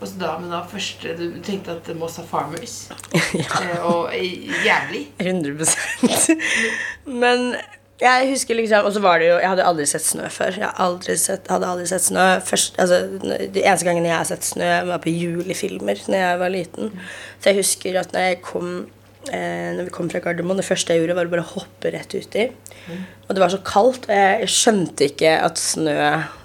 Og 0.00 0.08
så 0.10 0.18
da, 0.20 0.34
men 0.36 0.50
da 0.52 0.58
først 0.68 1.06
Du 1.16 1.38
tenkte 1.44 1.78
at 1.78 1.86
det 1.86 1.94
må 1.96 2.10
har 2.12 2.26
farmers. 2.28 2.90
ja, 3.38 3.46
Eh, 3.62 3.86
og 3.86 4.10
jævlig. 4.66 5.06
100 5.22 5.54
Men 7.06 7.54
jeg 8.02 8.30
husker 8.32 8.58
liksom 8.58 8.88
Og 8.88 8.94
så 8.96 9.00
var 9.04 9.20
det 9.22 9.28
jo 9.28 9.36
Jeg 9.38 9.50
hadde 9.52 9.66
aldri 9.68 9.86
sett 9.86 10.02
snø 10.06 10.26
før. 10.32 10.56
Jeg 10.58 10.70
aldri 10.82 11.14
sett, 11.20 11.46
hadde 11.50 11.68
aldri 11.70 11.86
sett 11.86 12.08
snø 12.08 12.26
Først, 12.42 12.80
altså, 12.82 12.98
De 13.22 13.62
eneste 13.62 13.86
gangene 13.86 14.10
jeg 14.10 14.18
har 14.18 14.28
sett 14.28 14.48
snø, 14.48 14.70
var 14.90 15.02
på 15.04 15.14
julefilmer 15.14 16.02
Når 16.08 16.18
jeg 16.18 16.42
var 16.42 16.52
liten. 16.54 16.92
Så 17.38 17.52
jeg 17.52 17.62
husker 17.62 18.00
at 18.00 18.14
når 18.14 18.28
jeg 18.28 18.40
kom 18.42 18.70
eh, 19.30 19.70
Når 19.78 19.88
vi 19.88 19.94
kom 19.94 20.10
fra 20.10 20.22
Gardermoen, 20.24 20.58
det 20.58 20.66
første 20.66 20.94
jeg 20.94 21.04
gjorde, 21.04 21.16
var 21.20 21.30
å 21.30 21.34
bare 21.36 21.48
hoppe 21.54 21.94
rett 21.94 22.14
uti. 22.18 22.48
Og 23.24 23.32
det 23.32 23.40
var 23.40 23.52
så 23.52 23.60
kaldt, 23.64 24.08
og 24.10 24.12
jeg 24.12 24.48
skjønte 24.52 25.06
ikke 25.08 25.30
at 25.46 25.60
snø 25.60 25.94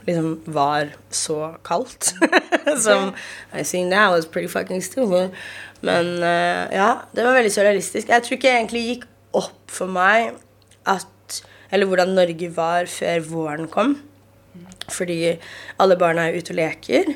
liksom 0.07 0.29
var 0.55 0.93
så 1.11 1.55
kaldt. 1.67 2.13
Som 2.85 3.11
I 3.51 3.65
see 3.67 3.83
now 3.83 4.15
is 4.15 4.29
pretty 4.29 4.47
fucking 4.47 4.79
stupid. 4.85 5.35
Men 5.83 6.13
eh, 6.23 6.77
ja, 6.77 6.89
det 7.15 7.25
var 7.25 7.35
veldig 7.35 7.51
surrealistisk. 7.51 8.07
Jeg 8.07 8.23
tror 8.23 8.37
ikke 8.37 8.47
det 8.47 8.55
egentlig 8.55 8.85
gikk 8.87 9.07
opp 9.39 9.75
for 9.75 9.91
meg 9.91 10.37
at 10.87 11.07
Eller 11.71 11.89
hvordan 11.89 12.15
Norge 12.17 12.49
var 12.55 12.89
før 12.89 13.25
våren 13.27 13.69
kom. 13.71 13.97
Fordi 14.89 15.35
alle 15.79 15.97
barna 15.99 16.27
er 16.27 16.39
ute 16.39 16.55
og 16.55 16.59
leker. 16.59 17.13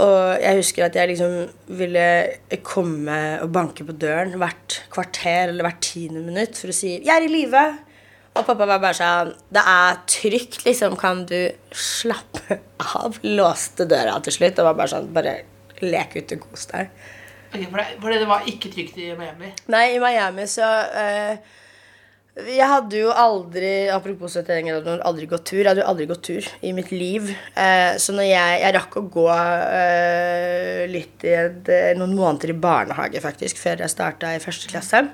Og 0.00 0.40
jeg 0.40 0.60
husker 0.60 0.86
at 0.86 0.96
jeg 0.96 1.10
liksom 1.10 1.36
ville 1.80 2.06
komme 2.64 3.18
og 3.42 3.52
banke 3.52 3.84
på 3.84 3.96
døren 4.00 4.36
hvert 4.40 4.82
kvarter 4.92 5.50
eller 5.50 5.66
hvert 5.66 5.80
tiende 5.84 6.22
minutt 6.24 6.56
for 6.56 6.72
å 6.72 6.76
si 6.76 6.98
'Jeg 7.00 7.16
er 7.16 7.26
i 7.26 7.32
live'. 7.32 7.78
Og 8.36 8.46
pappa 8.46 8.66
var 8.66 8.78
bare 8.78 8.94
sånn 8.94 9.34
'Det 9.52 9.64
er 9.66 9.98
trygt, 10.06 10.64
liksom. 10.64 10.96
Kan 10.96 11.26
du 11.26 11.50
slappe 11.72 12.60
av?' 12.78 13.18
Låste 13.22 13.84
døra 13.84 14.22
til 14.22 14.32
slutt 14.32 14.58
og 14.58 14.64
var 14.64 14.74
bare 14.74 14.88
sånn 14.88 15.12
'Bare 15.12 15.42
lek 15.82 16.16
ute 16.16 16.36
kos 16.36 16.66
deg'. 16.66 16.88
Ok, 17.52 17.66
for, 17.70 17.76
det, 17.78 17.86
for 18.00 18.08
det 18.10 18.28
var 18.28 18.46
ikke 18.46 18.70
trygt 18.70 18.96
i 18.96 19.14
Miami. 19.18 19.52
Nei, 19.66 19.96
i 19.96 19.98
Miami 19.98 20.46
så 20.46 20.68
eh, 20.94 21.36
Jeg 22.48 22.68
hadde 22.68 23.00
jo 23.02 23.10
aldri 23.12 23.88
Apropos 23.92 24.36
jeg 24.38 24.46
hadde 24.46 24.96
aldri 25.06 25.28
gått 25.30 25.46
tur. 25.50 25.60
Jeg 25.62 25.68
hadde 25.70 25.82
jo 25.84 25.90
aldri 25.90 26.06
gått 26.10 26.24
tur 26.28 26.48
i 26.62 26.72
mitt 26.76 26.92
liv. 26.94 27.30
Eh, 27.54 27.96
så 28.00 28.14
når 28.16 28.28
jeg 28.28 28.62
Jeg 28.64 28.76
rakk 28.76 28.96
å 29.00 29.04
gå 29.10 29.26
eh, 29.34 30.86
litt 30.90 31.26
i 31.26 31.34
et, 31.36 31.68
eh, 31.68 31.92
noen 31.98 32.16
måneder 32.16 32.54
i 32.54 32.58
barnehage, 32.60 33.20
faktisk, 33.22 33.60
før 33.60 33.84
jeg 33.84 33.92
starta 33.92 34.34
i 34.34 34.42
første 34.42 34.70
klasse. 34.70 35.04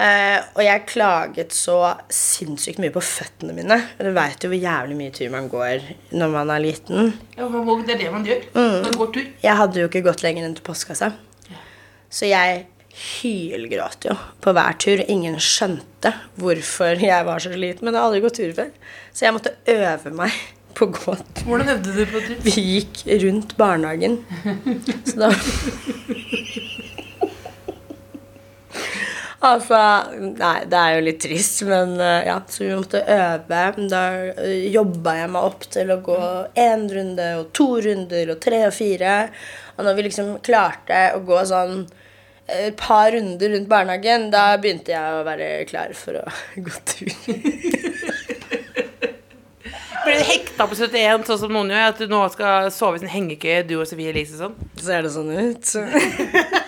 Eh, 0.00 0.38
og 0.56 0.62
jeg 0.64 0.86
klaget 0.88 1.52
så 1.52 1.76
sinnssykt 2.14 2.80
mye 2.80 2.92
på 2.94 3.02
føttene 3.04 3.52
mine. 3.56 3.76
Du 3.98 4.08
veit 4.16 4.40
jo 4.40 4.48
hvor 4.48 4.60
jævlig 4.60 4.96
mye 4.96 5.12
tur 5.12 5.32
man 5.34 5.48
går 5.52 5.84
når 6.16 6.32
man 6.32 6.52
er 6.54 6.62
liten. 6.64 7.10
Ja, 7.36 7.48
det 7.50 7.96
er 7.96 8.04
det 8.06 8.12
man 8.12 8.24
gjør. 8.24 8.46
Mm. 8.54 8.76
Man 8.86 9.00
går 9.02 9.12
tur. 9.16 9.26
Jeg 9.42 9.58
hadde 9.60 9.82
jo 9.82 9.90
ikke 9.90 10.06
gått 10.08 10.24
lenger 10.24 10.46
enn 10.46 10.56
til 10.56 10.64
postkassa. 10.64 11.12
Så 12.10 12.30
jeg 12.30 12.64
hylgråt 12.90 14.08
jo 14.08 14.16
på 14.42 14.54
hver 14.56 14.78
tur. 14.82 15.02
Ingen 15.08 15.38
skjønte 15.42 16.14
hvorfor 16.40 17.00
jeg 17.00 17.26
var 17.28 17.42
så 17.42 17.52
sliten, 17.54 17.86
men 17.86 17.94
jeg 17.94 18.00
har 18.00 18.08
aldri 18.08 18.24
gått 18.24 18.40
tur 18.40 18.56
før. 18.56 18.72
Så 19.12 19.26
jeg 19.26 19.36
måtte 19.36 19.54
øve 19.70 20.14
meg 20.16 20.40
på 20.78 20.88
å 20.88 20.92
gå 20.94 21.16
tur. 21.20 21.46
Hvordan 21.46 21.74
øvde 21.76 21.96
du 21.96 22.02
på 22.10 22.24
tur? 22.26 22.36
Vi 22.46 22.66
gikk 22.74 23.04
rundt 23.24 23.56
barnehagen. 23.60 24.20
Så 25.08 25.18
da 25.20 25.32
Altså 29.40 29.78
Nei, 30.20 30.56
det 30.68 30.76
er 30.76 30.96
jo 30.98 31.04
litt 31.06 31.22
trist, 31.24 31.62
men 31.64 31.94
eh, 31.96 32.26
ja. 32.28 32.36
Så 32.44 32.66
vi 32.66 32.74
måtte 32.76 33.00
øve. 33.00 33.62
Da 33.88 34.02
jobba 34.68 35.16
jeg 35.16 35.30
meg 35.32 35.48
opp 35.48 35.64
til 35.72 35.94
å 35.94 36.00
gå 36.04 36.20
én 36.60 36.84
runde 36.92 37.30
og 37.38 37.48
to 37.56 37.70
runder 37.80 38.34
og 38.34 38.42
tre 38.44 38.66
og 38.68 38.76
fire. 38.76 39.14
Og 39.78 39.86
når 39.86 39.96
vi 39.96 40.06
liksom 40.10 40.34
klarte 40.44 41.06
å 41.16 41.22
gå 41.24 41.40
sånn 41.48 41.86
et 42.58 42.76
par 42.78 43.12
runder 43.14 43.54
rundt 43.54 43.68
barnehagen, 43.70 44.28
da 44.32 44.56
begynte 44.60 44.92
jeg 44.94 45.18
å 45.18 45.24
være 45.26 45.50
klar 45.70 45.94
for 45.98 46.20
å 46.22 46.24
gå 46.66 46.74
tur. 46.90 47.10
Ble 50.00 50.14
du 50.16 50.24
hekta 50.24 50.64
på 50.66 50.74
71, 50.78 51.26
sånn 51.28 51.40
som 51.42 51.52
noen 51.52 51.70
gjør? 51.74 51.90
At 51.92 51.98
du 52.00 52.06
nå 52.10 52.22
skal 52.32 52.70
sove 52.72 52.96
i 52.96 53.02
sin 53.02 53.12
hengekøye, 53.12 53.62
du 53.68 53.76
og 53.78 53.86
Sofie 53.88 54.10
Elise 54.14 54.38
sånn? 54.38 54.56
Ser 54.80 55.04
det 55.04 55.12
sånn 55.12 55.30
ut? 55.36 55.74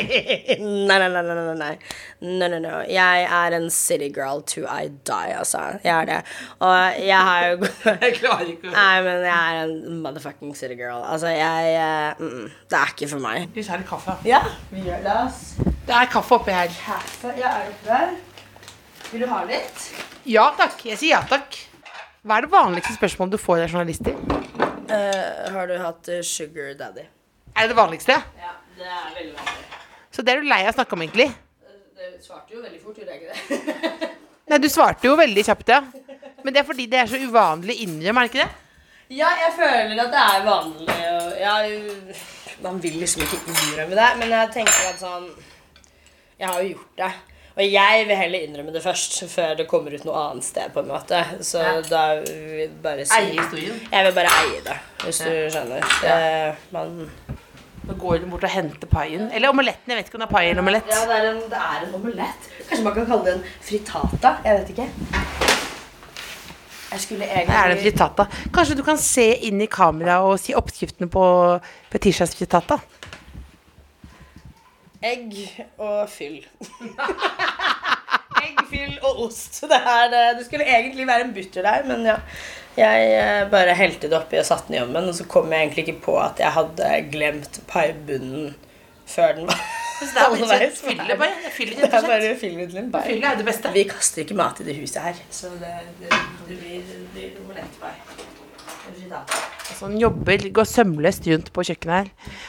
nei. 0.88 0.98
Nei, 1.00 1.08
nei, 1.08 1.22
nei, 1.22 1.54
nei. 1.58 1.74
No, 2.20 2.48
no, 2.48 2.58
no. 2.58 2.80
Jeg 2.88 3.24
er 3.24 3.56
en 3.56 3.70
city 3.70 4.08
girl 4.14 4.42
to 4.42 4.64
I 4.66 4.88
die, 4.88 5.34
altså. 5.38 5.58
Jeg 5.84 5.94
er 5.94 6.08
det. 6.08 6.18
Og 6.58 7.00
jeg 7.06 7.20
har 7.28 7.46
jo 7.46 7.70
Jeg 8.04 8.16
klarer 8.18 8.50
ikke 8.52 8.72
Nei, 8.74 9.02
men 9.06 9.24
jeg 9.26 9.56
er 9.56 9.62
en 9.64 10.02
motherfucking 10.02 10.56
city 10.56 10.76
girl. 10.78 11.04
Altså, 11.04 11.28
jeg 11.28 11.76
uh, 11.80 12.24
mm, 12.26 12.50
Det 12.70 12.78
er 12.80 12.94
ikke 12.94 13.10
for 13.14 13.24
meg. 13.24 13.48
Vi 13.54 13.64
tar 13.64 13.80
litt 13.80 13.88
kaffe. 13.88 14.16
Ja, 14.28 14.42
vi 14.70 14.84
gjør 14.86 15.06
det, 15.06 15.16
ass. 15.26 15.40
Det 15.86 15.96
er 15.96 16.10
kaffe 16.12 16.38
oppi 16.38 16.54
her. 16.54 16.74
Kaffe, 16.84 17.32
ja, 17.38 17.54
er 17.60 17.70
det 17.70 17.74
oppi 17.74 17.88
der? 17.88 18.14
Vil 19.10 19.24
du 19.24 19.30
ha 19.32 19.40
litt? 19.48 19.88
Ja 20.28 20.50
takk. 20.58 20.84
Jeg 20.86 21.00
sier 21.00 21.16
ja 21.16 21.24
takk. 21.26 21.56
Hva 22.22 22.36
er 22.36 22.46
det 22.46 22.52
vanligste 22.52 22.94
spørsmålet 22.98 23.38
du 23.38 23.40
får 23.40 23.64
av 23.64 23.72
journalister? 23.72 24.14
Uh, 24.90 25.50
har 25.54 25.70
du 25.70 25.78
hatt 25.80 26.14
sugar 26.26 26.74
daddy? 26.78 27.08
Er 27.56 27.66
det 27.66 27.74
det 27.74 27.76
vanligste? 27.80 28.20
Ja, 28.38 28.54
det 28.76 28.86
er 28.86 29.14
veldig 29.16 29.34
vanlig. 29.34 29.79
Så 30.20 30.24
det 30.28 30.34
er 30.34 30.42
du 30.42 30.48
lei 30.50 30.58
av 30.66 30.74
å 30.74 30.76
snakke 30.76 30.92
om, 30.92 31.00
egentlig? 31.00 31.30
Det 31.96 32.08
svarte 32.20 32.52
jo 32.52 32.58
veldig 32.60 32.80
fort, 32.82 32.98
gjorde 33.00 33.14
jeg 33.14 33.22
ikke 33.22 33.30
det? 33.32 34.08
Nei, 34.52 34.58
du 34.60 34.66
svarte 34.68 35.08
jo 35.08 35.14
veldig 35.16 35.44
kjapt, 35.46 35.70
ja. 35.72 35.78
Men 36.44 36.52
det 36.52 36.60
er 36.60 36.66
fordi 36.68 36.84
det 36.92 36.98
er 37.00 37.08
så 37.08 37.20
uvanlig 37.22 37.72
å 37.78 37.84
innrømme, 37.86 38.20
er 38.20 38.28
det 38.28 38.32
ikke 38.34 38.42
det? 38.44 39.16
Ja, 39.16 39.30
jeg 39.46 39.54
føler 39.56 40.02
at 40.04 40.12
det 40.12 40.26
er 40.26 40.44
vanlig 40.44 40.98
ja, 41.40 41.54
Man 42.66 42.82
vil 42.84 43.00
liksom 43.00 43.24
ikke 43.24 43.40
innrømme 43.48 43.96
det, 43.96 44.10
men 44.20 44.36
jeg 44.36 44.52
tenker 44.58 44.92
at 44.92 45.00
sånn 45.00 45.26
Jeg 46.36 46.46
har 46.50 46.60
jo 46.60 46.68
gjort 46.74 47.00
det. 47.00 47.10
Og 47.56 47.64
jeg 47.64 48.04
vil 48.12 48.20
heller 48.20 48.44
innrømme 48.44 48.76
det 48.76 48.84
først, 48.84 49.22
før 49.32 49.56
det 49.56 49.66
kommer 49.72 49.96
ut 49.96 50.04
noe 50.04 50.20
annet 50.28 50.46
sted. 50.52 50.68
på 50.76 50.84
en 50.84 50.92
måte 50.92 51.24
Så 51.40 51.64
Ja. 51.64 51.78
da 51.88 52.04
vil 52.20 52.58
jeg 52.66 52.70
bare 52.84 53.08
si 53.08 53.16
Eie 53.16 53.40
historien. 53.40 53.80
Jeg 53.88 54.04
vil 54.10 54.18
bare 54.20 54.36
eie 54.44 54.60
det, 54.68 54.78
hvis 55.06 55.24
du 55.24 55.32
skjønner. 55.56 55.88
Det, 56.04 56.56
man 56.76 57.08
Nå 57.88 57.94
går 57.98 58.18
hun 58.22 58.30
bort 58.34 58.44
og 58.44 58.52
henter 58.52 58.86
paien. 58.90 59.30
Eller 59.32 59.48
omeletten. 59.54 59.88
Jeg 59.90 59.96
vet 60.00 60.10
ikke 60.10 60.18
om 60.20 60.24
det 60.24 60.28
er 60.28 60.34
pai 60.34 60.44
eller 60.50 60.62
omelett. 60.62 60.90
Ja, 60.92 61.00
det 61.08 61.16
er, 61.16 61.28
en, 61.30 61.40
det 61.50 61.60
er 61.64 61.86
en 61.86 61.94
omelett. 61.98 62.48
Kanskje 62.68 62.84
man 62.86 62.94
kan 62.98 63.06
kalle 63.08 63.24
det 63.26 63.34
en 63.38 63.44
fritata? 63.70 64.34
Jeg 64.44 64.58
vet 64.60 64.72
ikke. 64.74 64.88
Jeg 66.90 67.00
skulle 67.04 67.24
egentlig 67.30 67.54
er 67.56 67.68
det 67.70 67.76
en 67.78 67.82
frittata. 67.84 68.26
Kanskje 68.54 68.76
du 68.80 68.84
kan 68.86 68.98
se 68.98 69.26
inn 69.48 69.60
i 69.62 69.68
kamera 69.70 70.20
og 70.26 70.36
si 70.42 70.54
oppskriftene 70.58 71.06
på 71.10 71.24
Fetisjas 71.92 72.34
frittata? 72.38 72.80
Egg 75.00 75.36
og 75.80 76.08
fyll. 76.12 76.40
Egg, 78.44 78.58
fyll 78.70 78.96
og 79.06 79.22
ost. 79.26 79.62
Det, 79.70 79.78
er, 79.78 80.08
det- 80.12 80.36
det 80.38 80.46
skulle 80.48 80.66
egentlig 80.68 81.06
være 81.08 81.24
en 81.28 81.32
butterdeig, 81.36 81.86
men 81.88 82.04
ja. 82.10 82.18
Jeg 82.78 83.06
eh, 83.18 83.50
bare 83.50 83.74
helte 83.74 84.08
det 84.08 84.16
oppi 84.16 84.38
og 84.38 84.46
satte 84.46 84.70
den 84.70 84.78
i 84.78 84.82
ovnen, 84.84 85.10
og 85.10 85.16
så 85.16 85.26
kom 85.30 85.50
jeg 85.52 85.66
egentlig 85.66 85.88
ikke 85.88 86.02
på 86.06 86.16
at 86.22 86.38
jeg 86.40 86.54
hadde 86.54 86.90
glemt 87.10 87.60
paibunnen 87.70 88.54
før 89.10 89.32
den 89.40 89.48
var 89.50 89.58
det 90.00 90.20
halvveis 90.24 90.80
ferdig. 90.80 90.98
det 90.98 91.06
Det 91.10 91.12
er 91.12 91.18
bare 92.06 92.36
fyll 92.38 92.60
til 92.70 92.78
en 92.78 92.92
pai. 92.92 93.18
Er 93.18 93.36
det 93.36 93.46
beste. 93.46 93.72
Vi 93.74 93.82
kaster 93.90 94.22
ikke 94.22 94.36
mat 94.38 94.60
i 94.62 94.64
det 94.68 94.76
huset 94.78 95.02
her, 95.02 95.18
så 95.30 95.50
det, 95.60 95.72
det, 96.00 96.08
det 96.48 96.58
blir, 96.60 96.80
det 96.86 97.00
blir 97.14 97.30
omelettpai. 97.42 97.94
Altså, 98.90 99.86
han 99.86 99.98
jobber, 99.98 100.46
går 100.54 100.66
sømløst 100.66 101.26
rundt 101.30 101.52
på 101.54 101.62
kjøkkenet 101.66 101.94
her. 101.96 102.08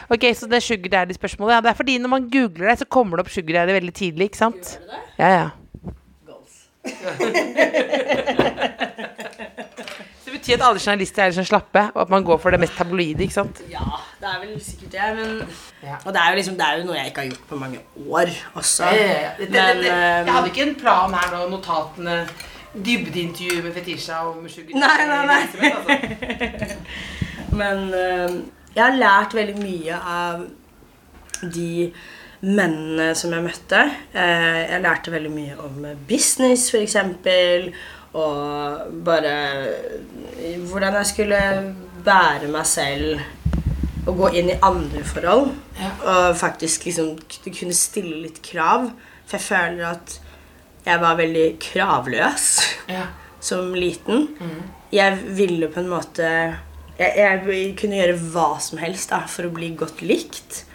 Ok, 0.10 0.24
Så 0.36 0.48
det 0.50 0.58
er 0.58 0.66
sugar 0.66 0.90
daddy-spørsmålet. 0.96 1.56
Ja, 1.56 1.62
det 1.62 1.70
er 1.74 1.78
fordi 1.78 1.98
når 1.98 2.10
man 2.14 2.30
googler 2.34 2.72
deg, 2.72 2.78
så 2.82 2.86
kommer 2.86 3.18
det 3.18 3.26
opp 3.26 3.34
sugar 3.34 3.54
daddy 3.60 3.76
veldig 3.78 3.94
tidlig, 3.94 4.32
ikke 4.32 4.42
sant? 4.42 4.74
Gjør 4.74 4.86
det 4.86 4.92
det? 4.96 5.04
Ja, 5.20 5.30
ja. 5.40 5.48
Goals. 6.30 6.56
Betyr 10.42 10.58
at 10.58 10.64
alle 10.66 10.82
journalister 10.82 11.22
er 11.28 11.34
sånn 11.36 11.46
slappe, 11.46 11.84
og 11.94 12.00
at 12.02 12.10
man 12.10 12.24
går 12.26 12.40
for 12.42 12.54
det 12.54 12.58
mest 12.64 12.74
tabloide, 12.74 13.22
ikke 13.22 13.36
sant? 13.36 13.60
Ja, 13.70 13.84
det 14.18 14.30
er 14.32 14.40
vel 14.42 14.56
sikkert 14.66 14.96
det, 14.96 15.10
men 15.20 15.36
Ja. 15.86 15.98
Og 16.06 16.14
det 16.14 16.22
er 16.22 16.32
jo 16.32 16.38
liksom 16.40 16.56
Det 16.58 16.66
er 16.66 16.78
jo 16.80 16.86
noe 16.88 16.96
jeg 16.98 17.12
ikke 17.12 17.22
har 17.22 17.30
gjort 17.30 17.46
på 17.50 17.60
mange 17.62 17.80
år 18.10 18.32
også. 18.56 18.90
Det, 18.90 19.04
det, 19.38 19.48
det, 19.48 19.52
Men, 19.54 19.84
det, 19.84 19.92
eh, 19.92 20.26
jeg 20.26 20.34
hadde 20.34 20.50
ikke 20.54 20.66
en 20.68 20.76
plan 20.82 21.14
her 21.14 21.36
nå, 21.36 21.44
notatene, 21.52 22.16
dybdeintervju 22.74 23.62
med 23.64 23.74
Fetisha 23.78 24.24
om 24.30 24.50
sugar 24.50 24.82
Nei, 24.82 25.06
nei, 25.12 25.22
nei. 25.30 25.72
altså. 25.76 26.78
Men 27.62 27.86
eh, 27.94 28.42
jeg 28.76 28.84
har 28.84 28.98
lært 28.98 29.38
veldig 29.38 29.58
mye 29.62 30.02
av 30.18 30.46
de 31.54 31.92
mennene 32.42 33.12
som 33.18 33.34
jeg 33.36 33.46
møtte. 33.46 33.82
Eh, 34.18 34.62
jeg 34.72 34.82
lærte 34.82 35.14
veldig 35.14 35.32
mye 35.34 35.58
om 35.62 35.84
business, 36.10 36.70
f.eks. 36.74 36.98
Og 38.18 38.90
bare 39.06 39.36
hvordan 40.68 40.98
jeg 41.00 41.10
skulle 41.12 41.40
bære 42.06 42.50
meg 42.52 42.66
selv 42.68 43.22
og 44.10 44.18
gå 44.18 44.32
inn 44.42 44.50
i 44.52 44.58
andre 44.66 45.04
forhold. 45.06 45.54
Ja. 45.80 45.92
Og 46.10 46.38
faktisk 46.40 46.88
liksom 46.90 47.14
kunne 47.46 47.78
stille 47.78 48.24
litt 48.26 48.42
krav. 48.46 48.90
For 49.30 49.38
jeg 49.38 49.48
føler 49.48 49.94
at 49.94 50.18
jeg 50.86 51.02
var 51.04 51.20
veldig 51.20 51.48
kravløs 51.62 52.48
Ja. 52.90 53.06
som 53.42 53.74
liten. 53.74 54.28
Jeg 54.94 55.18
ville 55.38 55.70
på 55.72 55.80
en 55.82 55.90
måte 55.90 56.28
jeg, 57.00 57.14
jeg 57.18 57.76
kunne 57.80 57.98
gjøre 57.98 58.18
hva 58.34 58.50
som 58.62 58.78
helst 58.82 59.10
da, 59.10 59.24
for 59.30 59.48
å 59.48 59.54
bli 59.54 59.72
godt 59.78 60.04
likt. 60.06 60.66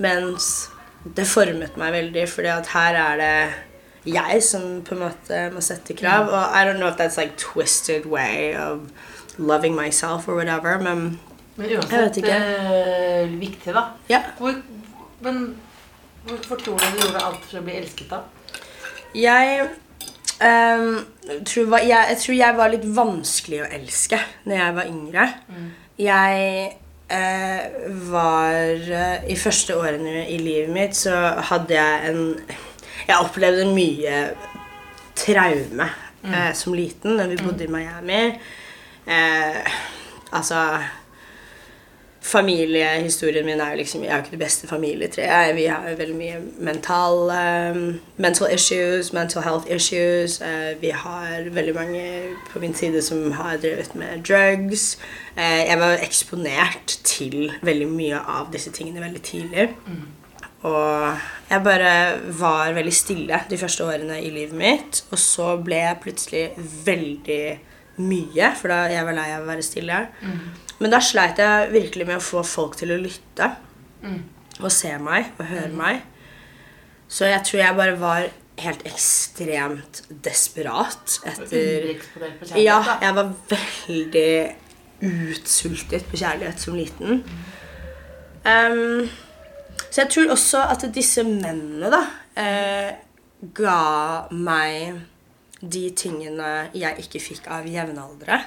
Mens 0.00 0.68
det 1.04 1.26
formet 1.28 1.76
meg 1.80 1.92
veldig, 1.96 2.24
fordi 2.28 2.52
at 2.52 2.70
her 2.72 2.96
er 3.00 3.20
det 3.20 3.34
jeg 4.06 4.42
som 4.42 4.82
på 4.86 4.94
en 4.94 5.02
måte 5.06 5.40
må 5.54 5.60
sette 5.60 5.94
krav. 5.98 6.28
Og 6.28 6.56
I 6.56 6.64
don't 6.64 6.78
know 6.80 6.88
if 6.88 6.96
that's 6.96 7.16
like 7.20 7.36
twisted 7.36 8.06
way 8.06 8.54
of 8.56 8.80
loving 9.38 9.74
myself 9.76 10.28
or 10.28 10.34
whatever, 10.34 10.78
men 10.78 11.18
Men 11.56 11.68
Jeg 11.70 11.76
vet 11.76 11.92
uansett 11.92 12.16
ikke. 12.16 12.34
eh, 12.34 13.40
viktig, 13.40 13.74
da. 13.74 13.82
ja. 14.08 14.20
Hvor, 14.38 14.54
men 15.20 15.56
hvorfor 16.24 16.56
tror 16.56 16.78
du 16.78 16.84
du 16.84 17.02
gjorde 17.02 17.24
alt 17.24 17.44
for 17.50 17.58
å 17.60 17.62
bli 17.66 17.74
elsket, 17.76 18.10
da? 18.10 18.20
Jeg, 19.14 19.66
um, 20.40 21.04
tror, 21.44 21.76
jeg, 21.78 22.06
jeg 22.08 22.16
tror 22.22 22.36
jeg 22.36 22.56
var 22.56 22.72
litt 22.72 22.86
vanskelig 22.96 23.62
å 23.64 23.68
elske 23.76 24.20
når 24.46 24.56
jeg 24.56 24.76
var 24.78 24.88
yngre. 24.88 25.26
Jeg 25.98 26.72
uh, 27.12 27.62
var 28.12 28.84
uh, 28.88 29.28
I 29.28 29.36
første 29.36 29.76
årene 29.76 30.24
i 30.30 30.38
livet 30.38 30.72
mitt 30.72 30.96
så 30.96 31.16
hadde 31.50 31.74
jeg 31.76 32.14
en 32.14 32.22
Jeg 33.08 33.16
opplevde 33.20 33.68
mye 33.74 34.22
traume 35.18 35.90
eh, 36.24 36.52
som 36.54 36.74
liten 36.76 37.18
da 37.18 37.28
vi 37.30 37.40
bodde 37.40 37.64
i 37.64 37.72
Miami. 37.72 38.22
Eh, 39.06 39.78
altså 40.32 40.64
Familiehistorien 42.20 43.46
min 43.46 43.60
er 43.60 43.70
jo 43.70 43.76
liksom 43.76 44.02
Jeg 44.04 44.12
har 44.12 44.18
ikke 44.18 44.30
det 44.30 44.38
beste 44.38 44.68
familietreet. 44.68 45.56
Vi 45.56 45.64
har 45.64 45.88
jo 45.90 45.96
veldig 45.96 46.16
mye 46.16 46.40
mental 46.58 47.30
um, 47.32 48.00
mental 48.16 48.54
issues, 48.54 49.12
mental 49.12 49.42
health 49.42 49.66
issues. 49.76 50.40
Uh, 50.40 50.80
vi 50.80 50.90
har 50.90 51.48
veldig 51.50 51.74
mange 51.74 52.22
på 52.52 52.58
min 52.58 52.74
side 52.74 53.02
som 53.02 53.32
har 53.32 53.56
drevet 53.56 53.94
med 53.94 54.22
drugs. 54.28 54.98
Uh, 55.36 55.64
jeg 55.68 55.78
var 55.78 55.96
eksponert 56.02 56.98
til 57.04 57.52
veldig 57.62 57.88
mye 57.88 58.20
av 58.20 58.52
disse 58.52 58.70
tingene 58.70 59.00
veldig 59.00 59.22
tidlig. 59.22 59.68
Og 60.68 61.20
jeg 61.48 61.64
bare 61.64 61.92
var 62.36 62.74
veldig 62.76 62.92
stille 62.92 63.38
de 63.48 63.58
første 63.60 63.84
årene 63.86 64.18
i 64.20 64.30
livet 64.34 64.56
mitt. 64.56 65.02
Og 65.10 65.18
så 65.20 65.54
ble 65.64 65.78
jeg 65.80 66.00
plutselig 66.04 66.44
veldig 66.86 67.42
mye, 68.00 68.50
for 68.56 68.72
da 68.72 68.82
jeg 68.92 69.04
var 69.04 69.16
lei 69.16 69.28
av 69.34 69.44
å 69.44 69.48
være 69.48 69.64
stille. 69.64 70.02
Men 70.80 70.92
da 70.92 71.00
sleit 71.04 71.40
jeg 71.40 71.72
virkelig 71.72 72.06
med 72.08 72.20
å 72.20 72.24
få 72.24 72.44
folk 72.46 72.76
til 72.80 72.92
å 72.94 73.00
lytte. 73.00 73.50
Og 74.60 74.70
se 74.72 74.92
meg 75.00 75.32
og 75.38 75.48
høre 75.48 75.72
meg. 75.76 76.04
Så 77.10 77.26
jeg 77.26 77.42
tror 77.48 77.60
jeg 77.64 77.76
bare 77.80 77.96
var 77.98 78.28
helt 78.60 78.82
ekstremt 78.84 80.02
desperat 80.24 81.16
etter 81.26 81.86
Ja, 82.60 82.76
jeg 83.00 83.16
var 83.16 83.32
veldig 83.48 84.34
utsultet 85.00 86.04
på 86.10 86.20
kjærlighet 86.20 86.60
som 86.60 86.76
liten. 86.76 87.22
Ehm, 88.44 89.08
Så 89.90 90.04
jeg 90.04 90.10
tror 90.14 90.34
også 90.34 90.64
at 90.70 90.84
disse 90.94 91.22
mennene 91.26 91.90
da 91.90 92.02
eh, 92.38 92.90
ga 93.56 94.28
meg 94.30 95.00
de 95.60 95.88
tingene 95.96 96.70
jeg 96.76 97.04
ikke 97.04 97.22
fikk 97.22 97.48
av 97.52 97.66
jevnaldrende. 97.68 98.44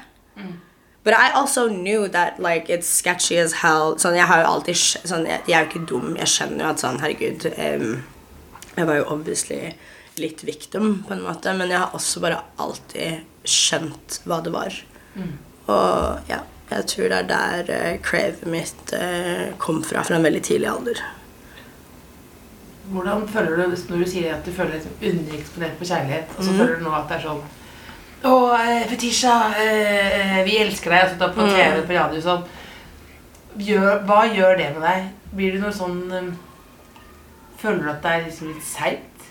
But 1.04 1.14
I 1.14 1.32
also 1.36 1.68
knew 1.68 2.08
that 2.08 2.40
like 2.40 2.70
it's 2.70 2.88
sketchy 2.88 3.38
as 3.38 3.60
hell. 3.60 3.98
Sånn, 4.00 4.16
jeg 4.16 4.28
har 4.30 4.40
jo 4.40 4.52
alltid 4.54 4.80
sånn, 4.80 5.26
jeg, 5.28 5.42
jeg 5.50 5.58
er 5.58 5.66
jo 5.66 5.72
ikke 5.72 5.88
dum. 5.92 6.14
Jeg 6.16 6.32
skjønner 6.32 6.64
jo 6.64 6.70
at 6.70 6.84
sånn, 6.84 7.02
herregud 7.04 7.48
um, 7.52 7.90
Jeg 8.78 8.88
var 8.88 8.98
jo 9.02 9.10
obviously 9.12 9.60
litt 10.18 10.46
victim, 10.48 11.04
på 11.08 11.14
en 11.16 11.26
måte, 11.26 11.52
men 11.58 11.74
jeg 11.74 11.82
har 11.82 11.94
også 11.98 12.22
bare 12.24 12.40
alltid 12.62 13.28
skjønt 13.50 14.22
hva 14.30 14.40
det 14.46 14.54
var. 14.54 14.78
Og 15.74 16.30
ja, 16.32 16.40
jeg 16.70 16.88
tror 16.90 17.12
det 17.12 17.20
er 17.20 17.28
der 17.34 17.74
uh, 17.74 18.00
cravet 18.06 18.48
mitt 18.50 18.96
uh, 18.96 19.52
kom 19.62 19.84
fra, 19.86 20.06
fra 20.08 20.18
en 20.18 20.26
veldig 20.26 20.44
tidlig 20.48 20.72
alder. 20.72 21.04
Hvordan 22.92 23.28
føler 23.32 23.56
du 23.56 23.76
når 23.90 24.02
du 24.04 24.10
sier 24.12 24.34
at 24.36 24.46
du 24.46 24.52
føler 24.52 24.76
deg 24.76 25.06
undereksponert 25.12 25.78
på 25.80 25.88
kjærlighet, 25.88 26.34
og 26.38 26.44
så 26.44 26.56
føler 26.58 26.80
du 26.80 26.84
nå 26.84 26.96
at 26.98 27.06
det 27.08 27.16
er 27.18 27.24
sånn 27.28 27.44
Å, 28.24 28.34
eh, 28.58 28.84
Fetisha, 28.88 29.38
eh, 29.60 30.42
vi 30.48 30.58
elsker 30.64 30.92
deg. 30.92 31.06
Og 31.06 31.10
så 31.14 31.20
da 31.20 31.30
på 31.36 31.48
TV, 31.48 31.82
på 31.88 31.96
radio 31.96 32.22
sånn. 32.24 32.44
Gjør, 33.60 34.04
hva 34.08 34.22
gjør 34.32 34.56
det 34.58 34.70
med 34.76 34.86
deg? 34.88 35.10
Blir 35.36 35.56
du 35.56 35.64
noe 35.64 35.74
sånn 35.76 36.00
eh, 36.12 36.30
Føler 37.64 37.84
du 37.84 37.90
at 37.94 38.02
det 38.04 38.12
er 38.12 38.24
liksom 38.28 38.52
litt 38.52 38.64
seigt? 38.68 39.28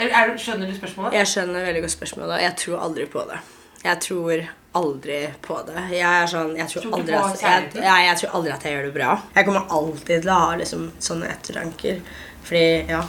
Er 0.00 0.32
Skjønner 0.40 0.68
du 0.68 0.74
spørsmålet? 0.76 1.14
Jeg 1.16 1.28
skjønner 1.30 1.64
veldig 1.68 1.84
godt 1.84 1.94
spørsmålet, 1.94 2.42
jeg 2.42 2.56
tror 2.60 2.82
aldri 2.88 3.06
på 3.12 3.22
det. 3.28 3.38
Jeg 3.82 4.00
tror 4.04 4.42
aldri 4.78 5.20
på 5.44 5.56
det. 5.68 5.84
Jeg 5.92 6.08
er 6.08 6.28
sånn, 6.30 6.52
jeg 6.56 6.68
tror 6.70 6.84
Tror 6.84 6.98
aldri 6.98 7.16
at 7.18 7.42
jeg, 7.44 7.70
jeg, 7.76 8.04
jeg 8.06 8.18
tror 8.20 8.36
aldri 8.38 8.52
at 8.54 8.66
jeg 8.66 8.76
gjør 8.76 8.86
det 8.88 8.92
bra. 8.96 9.14
Jeg 9.36 9.48
kommer 9.48 9.72
alltid 9.78 10.22
til 10.24 10.32
å 10.32 10.38
ha 10.42 10.52
liksom 10.60 10.84
sånne 11.08 11.30
ettertanker. 11.32 12.02
Fordi, 12.42 12.64
ja. 12.90 13.02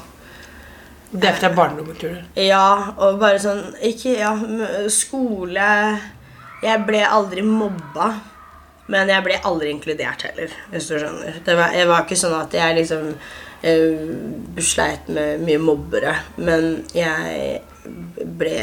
Det 1.13 1.29
er 1.29 1.37
fra 1.37 1.49
barndommen, 1.53 1.95
tror 1.95 2.15
du? 2.17 2.41
Ja, 2.41 2.93
og 2.97 3.19
bare 3.21 3.37
sånn 3.41 3.75
Ikke 3.85 4.15
Ja, 4.17 4.31
skole 4.89 5.65
Jeg 6.63 6.85
ble 6.87 7.03
aldri 7.05 7.43
mobba. 7.45 8.07
Men 8.91 9.11
jeg 9.11 9.23
ble 9.23 9.37
aldri 9.47 9.69
inkludert 9.71 10.25
heller, 10.27 10.51
hvis 10.71 10.89
du 10.89 10.97
skjønner. 10.97 11.37
Det 11.45 11.53
var, 11.55 11.71
jeg 11.71 11.87
var 11.87 12.03
ikke 12.03 12.17
sånn 12.19 12.33
at 12.35 12.55
jeg 12.57 12.75
liksom 12.81 13.05
eh, 13.63 14.01
sleit 14.59 15.07
med 15.07 15.45
mye 15.47 15.61
mobbere. 15.61 16.17
Men 16.35 16.83
jeg 16.95 17.61
ble 18.39 18.57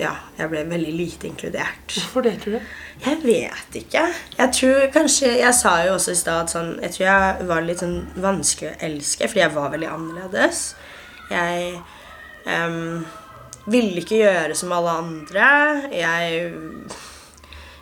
Ja, 0.00 0.14
jeg 0.38 0.48
ble 0.48 0.64
veldig 0.70 0.94
lite 0.96 1.28
inkludert. 1.28 1.92
Hvorfor 1.92 2.24
det, 2.24 2.38
tror 2.40 2.56
du? 2.56 2.70
Jeg 3.00 3.16
vet 3.24 3.76
ikke. 3.80 4.02
Jeg 4.36 4.52
tror 4.56 4.82
kanskje 4.92 5.30
Jeg 5.38 5.54
sa 5.56 5.72
jo 5.86 5.94
også 5.94 6.12
i 6.12 6.18
stad 6.20 6.44
at 6.44 6.52
sånn 6.52 6.74
Jeg 6.82 6.92
tror 6.96 7.06
jeg 7.06 7.46
var 7.48 7.64
litt 7.64 7.80
sånn 7.80 7.96
vanskelig 8.20 8.74
å 8.74 8.80
elske, 8.90 9.28
fordi 9.28 9.44
jeg 9.44 9.54
var 9.54 9.72
veldig 9.72 9.88
annerledes. 9.88 10.64
Jeg 11.30 11.78
um, 12.44 13.06
ville 13.70 14.02
ikke 14.02 14.20
gjøre 14.20 14.58
som 14.58 14.74
alle 14.76 14.98
andre. 15.04 15.46
Jeg 15.94 16.52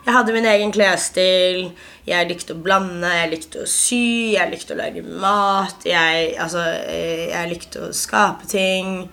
Jeg 0.07 0.15
hadde 0.15 0.33
min 0.33 0.47
egen 0.49 0.71
klesstil. 0.73 1.73
Jeg 2.09 2.29
likte 2.31 2.55
å 2.55 2.63
blande, 2.65 3.11
jeg 3.13 3.33
likte 3.35 3.65
å 3.65 3.69
sy, 3.69 4.37
jeg 4.39 4.49
likte 4.49 4.73
å 4.73 4.79
lage 4.79 5.03
mat. 5.05 5.83
Jeg, 5.85 6.31
altså, 6.41 6.63
eh, 6.89 7.27
jeg 7.29 7.51
likte 7.51 7.83
å 7.85 7.93
skape 7.93 8.49
ting. 8.49 9.11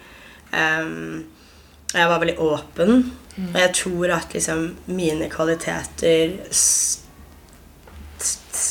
Um, 0.56 1.26
jeg 1.92 2.08
var 2.08 2.22
veldig 2.24 2.38
åpen. 2.40 3.04
Og 3.38 3.58
jeg 3.60 3.72
tror 3.76 4.12
at 4.16 4.34
liksom 4.34 4.62
mine 4.88 5.28
kvaliteter 5.30 6.38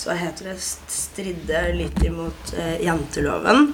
Hva 0.05 0.15
heter 0.17 0.47
det? 0.49 0.55
Stridde 0.91 1.61
litt 1.77 2.01
imot 2.05 2.55
eh, 2.59 2.79
janteloven. 2.85 3.67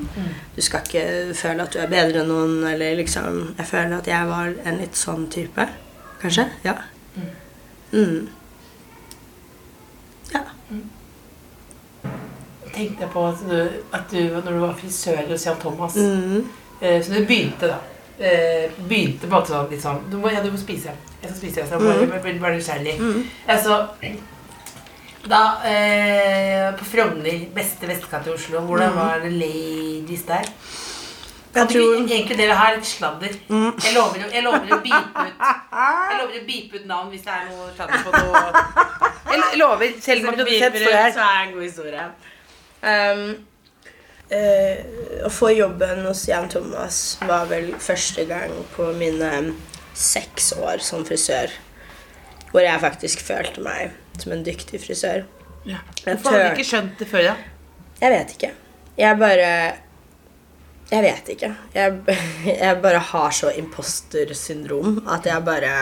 Du 0.57 0.61
skal 0.63 0.83
ikke 0.83 1.05
føle 1.39 1.63
at 1.63 1.73
du 1.75 1.79
er 1.83 1.91
bedre 1.93 2.23
enn 2.25 2.29
noen, 2.31 2.57
eller 2.73 2.97
liksom 2.99 3.55
Jeg 3.59 3.67
føler 3.71 3.97
at 4.01 4.11
jeg 4.11 4.27
var 4.31 4.51
en 4.67 4.81
litt 4.83 4.99
sånn 4.99 5.29
type. 5.31 5.67
Kanskje? 6.23 6.49
Ja. 6.67 6.75
Mm. 7.95 8.27
Ja. 10.35 10.43
Tenkte 12.75 13.03
jeg 13.07 13.11
på 13.15 13.25
at 13.27 13.41
du, 13.47 13.57
at 13.97 14.11
du 14.13 14.21
når 14.35 14.51
du 14.53 14.61
var 14.63 14.77
frisør 14.79 15.23
hos 15.31 15.47
Jan 15.47 15.59
Thomas 15.63 15.97
Mm. 15.99 16.45
eh, 16.81 17.01
Så 17.03 17.13
du 17.15 17.25
begynte, 17.27 17.67
da. 17.71 17.79
Eh, 18.21 18.71
begynte 18.85 19.25
på 19.25 19.31
en 19.31 19.33
måte 19.33 19.49
sånn 19.49 19.71
litt 19.71 19.81
sånn 19.81 20.03
Du 20.13 20.19
må, 20.21 20.29
ja, 20.29 20.43
du 20.45 20.51
må 20.53 20.59
spise. 20.61 20.93
Jeg 21.23 21.31
skal 21.31 21.37
spise. 21.39 21.61
Jeg 21.63 21.69
skal 21.71 21.81
bare, 21.81 22.07
bare, 22.21 22.35
bare 22.43 22.59
nysgjerrig. 22.59 22.99
Altså 23.49 23.79
Da 25.31 25.41
eh, 25.65 26.67
På 26.77 26.85
Frogner, 26.85 27.47
beste 27.57 27.89
vestkant 27.89 28.29
i 28.29 28.35
Oslo, 28.35 28.61
hvordan 28.69 28.93
var 28.97 29.25
det 29.25 29.33
ladies 29.33 30.27
der? 30.29 30.45
Jeg 31.55 31.67
tror- 31.73 31.97
egentlig 32.07 32.37
dere 32.39 32.55
har 32.55 32.77
litt 32.77 32.87
sladder? 32.87 33.33
Jeg 33.49 33.95
lover, 33.97 34.23
jeg 34.33 34.45
lover 34.45 34.69
å 34.77 34.81
beepe 34.85 35.25
ut 35.27 35.41
Jeg 35.41 36.21
lover 36.21 36.37
å 36.39 36.47
beepe 36.47 36.77
ut 36.79 36.87
navn 36.87 37.09
hvis 37.11 37.25
det 37.25 37.33
er 37.35 37.49
noe 37.49 37.73
sladder 37.75 38.05
på 38.05 38.11
noe 38.21 38.53
Jeg 39.33 39.59
lover, 39.59 39.97
selv 40.01 40.29
om 40.29 40.35
produsent 40.35 40.77
står 40.77 40.93
her. 40.95 41.13
Så 41.17 41.25
er 41.25 41.39
det 41.39 41.49
en 41.49 41.55
god 41.57 41.63
historie. 41.63 42.05
Um, 42.83 43.25
å 44.31 45.31
få 45.33 45.51
jobben 45.51 46.05
hos 46.07 46.23
Jan 46.29 46.49
Thomas 46.53 47.19
var 47.27 47.49
vel 47.51 47.73
første 47.83 48.25
gang 48.29 48.53
på 48.77 48.93
mine 48.99 49.31
seks 49.99 50.53
år 50.57 50.83
som 50.85 51.05
frisør. 51.07 51.53
Hvor 52.51 52.65
jeg 52.65 52.83
faktisk 52.83 53.23
følte 53.27 53.63
meg 53.63 53.95
som 54.21 54.35
en 54.35 54.45
dyktig 54.47 54.83
frisør. 54.83 55.25
Ja. 55.69 55.83
Hvorfor 56.05 56.35
hadde 56.35 56.51
du 56.51 56.59
ikke 56.59 56.71
skjønt 56.71 56.99
det 57.01 57.09
før, 57.11 57.31
da? 57.31 57.37
Jeg 58.01 58.15
vet 58.15 58.35
ikke. 58.37 58.51
Jeg 59.01 59.19
bare 59.21 59.51
Jeg 60.91 61.03
vet 61.05 61.29
ikke. 61.35 61.51
Jeg, 61.75 62.19
jeg 62.65 62.79
bare 62.83 63.03
har 63.11 63.35
så 63.37 63.53
impostersyndrom 63.55 65.03
at 65.09 65.27
jeg 65.27 65.47
bare 65.47 65.75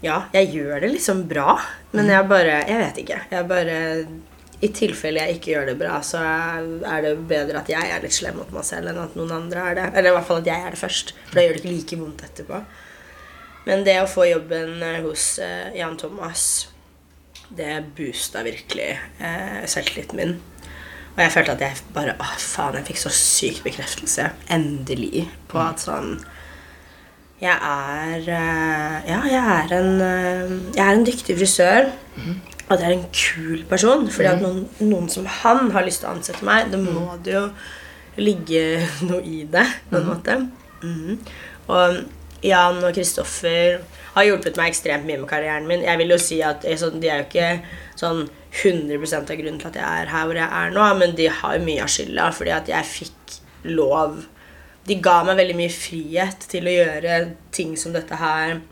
Ja, 0.00 0.22
jeg 0.32 0.54
gjør 0.54 0.80
det 0.80 0.94
liksom 0.94 1.26
bra, 1.28 1.58
men 1.92 2.08
jeg 2.08 2.28
bare 2.28 2.60
Jeg 2.68 2.82
vet 2.84 3.00
ikke. 3.04 3.22
Jeg 3.30 3.48
bare 3.50 3.78
I 4.60 4.68
tilfelle 4.76 5.22
jeg 5.24 5.38
ikke 5.38 5.54
gjør 5.54 5.70
det 5.70 5.76
bra, 5.80 6.00
så 6.04 6.20
er 6.20 7.04
det 7.06 7.14
bedre 7.30 7.62
at 7.62 7.70
jeg 7.72 7.92
er 7.94 8.02
litt 8.04 8.12
slem 8.12 8.36
mot 8.36 8.50
meg 8.52 8.66
selv 8.68 8.90
enn 8.90 9.00
at 9.00 9.16
noen 9.16 9.32
andre 9.38 9.62
er 9.70 9.78
det. 9.78 9.86
Eller 9.94 10.12
i 10.12 10.16
hvert 10.18 10.28
fall 10.28 10.42
at 10.42 10.50
jeg 10.50 10.66
er 10.66 10.74
det 10.74 10.80
først, 10.82 11.14
for 11.24 11.38
da 11.38 11.46
gjør 11.46 11.56
det 11.56 11.62
ikke 11.62 11.72
like 11.72 12.00
vondt 12.02 12.26
etterpå. 12.28 12.60
Men 13.68 13.86
det 13.88 13.96
å 14.02 14.08
få 14.08 14.26
jobben 14.28 14.82
eh, 14.84 15.00
hos 15.04 15.24
eh, 15.44 15.72
Jan 15.78 15.96
Thomas, 16.00 16.44
det 17.56 17.72
boosta 17.96 18.44
virkelig 18.46 18.92
eh, 19.18 19.60
selvtilliten 19.68 20.20
min. 20.20 20.36
Og 21.16 21.22
jeg 21.24 21.32
følte 21.34 21.56
at 21.56 21.64
jeg 21.64 21.80
bare 21.94 22.14
Å, 22.22 22.28
faen, 22.38 22.76
jeg 22.78 22.86
fikk 22.92 23.00
så 23.02 23.10
syk 23.14 23.64
bekreftelse. 23.66 24.28
Endelig. 24.54 25.26
På 25.50 25.60
at 25.64 25.82
sånn 25.82 26.14
Jeg 27.40 27.56
er 27.56 28.28
eh, 28.36 29.08
Ja, 29.10 29.18
jeg 29.26 29.40
er 29.56 29.74
en 29.80 29.90
eh, 30.04 30.54
Jeg 30.76 30.84
er 30.84 30.94
en 30.94 31.06
dyktig 31.08 31.36
frisør. 31.40 31.90
Og 32.20 32.49
at 32.70 32.80
jeg 32.80 32.86
er 32.86 32.96
en 32.96 33.06
kul 33.12 33.64
person. 33.68 34.06
Fordi 34.10 34.30
at 34.30 34.42
noen, 34.42 34.64
noen 34.86 35.10
som 35.12 35.26
han 35.40 35.70
har 35.74 35.86
lyst 35.86 36.04
til 36.04 36.10
å 36.10 36.16
ansette 36.16 36.46
meg, 36.46 36.70
da 36.72 36.80
må 36.80 37.18
det 37.24 37.36
jo 37.36 37.44
ligge 38.20 38.64
noe 39.06 39.22
i 39.26 39.44
det, 39.50 39.66
på 39.90 40.00
en 40.00 40.08
måte. 40.08 40.36
Mm. 40.82 41.18
Og 41.70 42.00
Jan 42.46 42.80
og 42.80 42.94
Kristoffer 42.96 43.80
har 44.14 44.26
hjulpet 44.26 44.58
meg 44.58 44.72
ekstremt 44.72 45.06
mye 45.06 45.20
med 45.20 45.28
karrieren 45.30 45.68
min. 45.68 45.84
Jeg 45.86 46.00
vil 46.00 46.14
jo 46.14 46.18
si 46.20 46.40
at 46.44 46.64
sånn, 46.80 47.00
De 47.02 47.10
er 47.10 47.22
jo 47.22 47.28
ikke 47.28 47.50
sånn 48.00 48.24
100 48.50 49.14
av 49.14 49.28
grunnen 49.28 49.60
til 49.60 49.70
at 49.70 49.78
jeg 49.78 50.02
er 50.02 50.10
her 50.10 50.26
hvor 50.26 50.38
jeg 50.40 50.48
er 50.60 50.74
nå, 50.74 50.86
men 50.98 51.14
de 51.18 51.28
har 51.30 51.56
jo 51.56 51.66
mye 51.66 51.84
av 51.84 51.92
skylda 51.92 52.30
fordi 52.34 52.54
at 52.56 52.70
jeg 52.72 52.88
fikk 52.88 53.36
lov 53.70 54.24
De 54.88 54.96
ga 55.04 55.20
meg 55.22 55.36
veldig 55.38 55.54
mye 55.58 55.70
frihet 55.70 56.48
til 56.50 56.66
å 56.66 56.72
gjøre 56.72 57.16
ting 57.54 57.76
som 57.78 57.92
dette 57.94 58.16
her. 58.16 58.62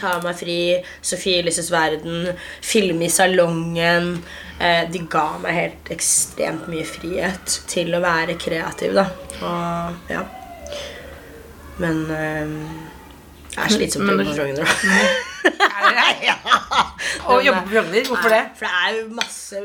Ta 0.00 0.14
meg 0.24 0.38
fri, 0.38 0.58
Sofie 1.04 1.42
Elises 1.42 1.70
verden, 1.72 2.30
filme 2.64 3.06
i 3.06 3.12
salongen. 3.12 4.14
Eh, 4.62 4.84
de 4.92 5.02
ga 5.10 5.26
meg 5.42 5.58
helt 5.58 5.92
ekstremt 5.94 6.68
mye 6.70 6.86
frihet 6.86 7.58
til 7.70 7.92
å 7.96 8.02
være 8.04 8.38
kreativ, 8.40 8.96
da. 8.96 9.08
Og 9.42 10.12
ja. 10.12 10.22
Men 11.82 12.04
eh, 12.14 12.56
det 13.52 13.60
er 13.60 13.74
slitsomt 13.74 14.08
å 14.08 14.14
jobbe 14.14 14.30
på 14.30 14.36
Frogner. 14.38 14.64
da. 14.64 14.68
Å 17.32 17.36
jobbe 17.42 17.60
på 17.66 17.72
Frogner? 17.72 18.06
Hvorfor 18.08 18.32
det? 18.32 18.40
For 18.58 18.66
det 18.66 18.78
er 18.78 18.94
jo 18.96 19.02
masse 19.16 19.60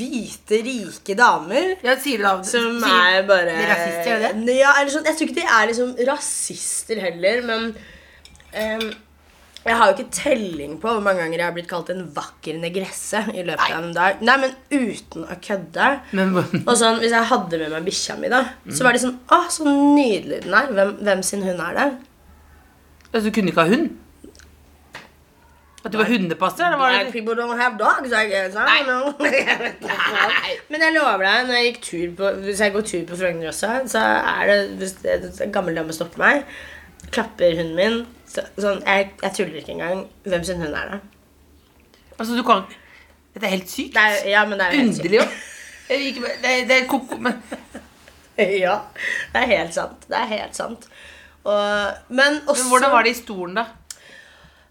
hvite, 0.00 0.58
rike 0.66 1.16
damer. 1.18 1.74
Ja, 1.86 1.94
sier 2.00 2.24
du 2.24 2.48
Som 2.48 2.80
er 2.88 3.22
bare 3.28 3.52
De 3.52 3.62
er 3.62 3.70
rasister, 3.70 4.10
er 4.16 4.40
det? 4.40 4.56
Ja, 4.58 4.74
eller 4.80 4.92
sånn, 4.94 5.06
jeg 5.08 5.18
tror 5.18 5.30
ikke 5.30 5.38
de 5.38 5.46
er 5.46 5.70
liksom 5.70 5.94
rasister 6.08 7.02
heller, 7.04 7.44
men 7.46 7.70
ehm, 8.56 8.88
jeg 9.60 9.76
har 9.76 9.90
jo 9.90 9.96
ikke 9.96 10.12
telling 10.16 10.76
på 10.80 10.88
hvor 10.88 11.02
mange 11.04 11.20
ganger 11.20 11.36
jeg 11.36 11.44
har 11.44 11.56
blitt 11.56 11.68
kalt 11.68 11.90
en 11.92 12.06
vakker 12.16 12.56
negresse 12.62 13.20
i 13.34 13.42
løpet 13.44 13.74
av 13.76 13.82
en 13.84 13.96
dag. 13.96 14.22
Nei, 14.24 14.36
men 14.40 14.54
uten 14.72 15.26
å 15.28 15.36
kødde. 15.44 15.88
Men 16.16 16.32
Og 16.40 16.70
sånn, 16.80 17.00
Hvis 17.02 17.12
jeg 17.12 17.28
hadde 17.28 17.58
med 17.60 17.74
meg 17.74 17.88
bikkja 17.90 18.16
mi, 18.20 18.30
da, 18.32 18.44
så 18.72 18.86
var 18.86 18.96
de 18.96 19.02
sånn 19.02 19.18
Å, 19.28 19.42
så 19.52 19.66
nydelig 19.68 20.44
den 20.46 20.56
er. 20.56 20.70
Hvem, 20.78 20.94
hvem 21.04 21.24
sin 21.26 21.44
hund 21.44 21.60
er 21.66 21.76
det? 21.76 21.90
altså, 23.10 23.26
du 23.26 23.34
kunne 23.34 23.52
ikke 23.52 23.66
ha 23.66 23.74
hund? 23.74 23.90
At 25.80 25.92
du 25.92 25.96
var 25.96 26.08
hundepasser? 26.12 26.76
Black 26.76 27.06
det 27.06 27.12
people 27.14 27.34
don't 27.36 27.56
have 27.56 27.76
dogs, 27.80 28.12
I 28.12 28.26
guess. 28.28 28.56
I 28.56 28.82
don't 28.84 28.88
know. 28.88 29.26
Jeg. 29.26 30.56
Men 30.68 30.84
jeg 30.84 30.92
lover 30.96 31.24
deg, 31.24 31.46
når 31.48 31.56
jeg 31.56 31.68
gikk 31.70 31.82
tur 31.86 32.10
på, 32.18 32.32
hvis 32.44 32.60
jeg 32.60 32.74
går 32.74 32.84
tur 32.90 33.04
på 33.08 33.16
Frognerøssa, 33.16 33.70
så 33.88 34.02
er 34.20 34.50
det 34.50 34.58
hvis 34.80 34.92
det, 35.00 35.14
en 35.40 35.54
gammel 35.54 35.76
dame 35.80 35.96
stopper 35.96 36.20
meg, 36.20 36.42
klapper 37.12 37.56
hunden 37.56 37.78
min 37.80 37.96
så, 38.30 38.44
sånn, 38.62 38.82
jeg, 38.86 39.10
jeg 39.24 39.34
tuller 39.36 39.58
ikke 39.60 39.74
engang. 39.74 40.04
Hvem 40.26 40.44
sin 40.46 40.62
hund 40.62 40.76
er 40.78 40.92
det? 40.94 41.00
Altså, 42.18 42.36
du 42.36 42.44
kan 42.46 42.66
Dette 43.34 43.46
er 43.46 43.54
helt 43.54 43.70
sykt. 43.70 43.94
det 43.94 44.02
er, 44.02 44.28
ja, 44.32 44.44
men 44.46 44.58
det 44.58 44.66
er 44.66 44.76
jo 44.76 44.86
Underlig 44.88 45.20
òg. 45.22 45.38
Det, 45.90 46.52
det 46.70 46.76
er 46.76 46.86
koko, 46.90 47.18
men 47.22 47.40
Ja, 48.64 48.76
det 49.34 49.42
er 49.42 49.50
helt 49.50 49.74
sant. 49.74 50.06
Det 50.08 50.16
er 50.16 50.28
helt 50.30 50.56
sant. 50.56 50.86
Og, 51.44 51.58
men 52.08 52.40
også 52.46 52.62
Men 52.64 52.70
hvordan 52.70 52.92
var 52.92 53.06
det 53.06 53.12
i 53.14 53.18
stolen, 53.18 53.58
da? 53.58 53.64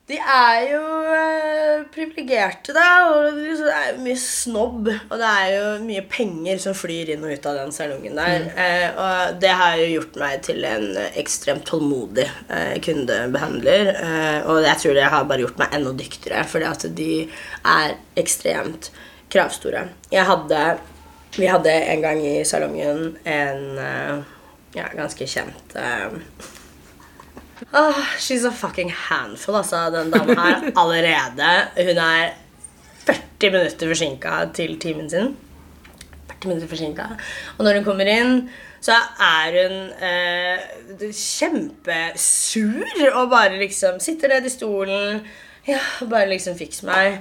De 0.10 0.18
er 0.18 0.64
jo 0.72 0.86
eh, 1.14 1.84
privilegerte, 1.94 2.74
da. 2.74 2.86
Og 3.12 3.36
det 3.38 3.70
er 3.70 3.92
jo 3.92 4.02
mye 4.02 4.18
snobb. 4.18 4.90
Og 4.90 5.14
det 5.22 5.30
er 5.30 5.50
jo 5.54 5.68
mye 5.84 6.02
penger 6.10 6.62
som 6.64 6.78
flyr 6.78 7.12
inn 7.14 7.28
og 7.28 7.36
ut 7.36 7.46
av 7.52 7.60
den 7.60 7.74
salongen 7.76 8.18
der. 8.18 8.48
Eh, 8.58 8.88
og 8.90 9.38
det 9.44 9.54
har 9.62 9.78
jo 9.78 9.92
gjort 9.92 10.18
meg 10.22 10.42
til 10.48 10.66
en 10.66 10.88
ekstremt 11.14 11.68
tålmodig 11.70 12.26
eh, 12.26 12.76
kundebehandler. 12.82 13.94
Eh, 13.94 14.50
og 14.50 14.64
jeg 14.66 14.82
tror 14.82 14.98
det 14.98 15.08
har 15.14 15.30
bare 15.30 15.46
gjort 15.46 15.62
meg 15.62 15.78
enda 15.78 15.94
dyktigere, 16.02 16.44
fordi 16.50 16.70
at 16.72 16.90
de 16.98 17.14
er 17.78 17.98
ekstremt 18.18 18.90
kravstore. 19.30 19.92
Jeg 20.10 20.26
hadde 20.26 20.64
Vi 21.38 21.46
hadde 21.46 21.70
en 21.70 22.02
gang 22.02 22.24
i 22.26 22.40
salongen 22.44 23.12
en 23.30 23.60
eh, 23.78 24.24
ja, 24.74 24.90
ganske 24.98 25.30
kjent 25.30 25.78
Åh, 27.74 28.00
she's 28.18 28.46
a 28.48 28.52
fucking 28.52 28.92
handful, 28.92 29.56
altså, 29.60 29.90
den 29.94 30.12
dama 30.14 30.36
her 30.40 30.72
allerede. 30.82 31.50
Hun 31.78 31.98
er 32.06 32.34
40 33.06 33.52
minutter 33.52 33.88
forsinka 33.92 34.40
til 34.56 34.80
timen 34.80 35.10
sin. 35.10 35.36
40 36.30 36.48
minutter 36.48 36.68
forsinka. 36.72 37.06
Og 37.58 37.66
når 37.66 37.80
hun 37.80 37.88
kommer 37.88 38.08
inn, 38.12 38.50
så 38.82 38.96
er 39.20 39.58
hun 39.60 39.76
eh, 40.08 40.60
kjempesur 41.12 43.10
og 43.14 43.30
bare 43.32 43.60
liksom 43.60 44.00
sitter 44.04 44.32
ned 44.36 44.48
i 44.48 44.54
stolen. 44.54 45.22
Ja, 45.68 45.82
bare 46.10 46.30
liksom 46.32 46.56
fiks 46.58 46.82
meg. 46.88 47.20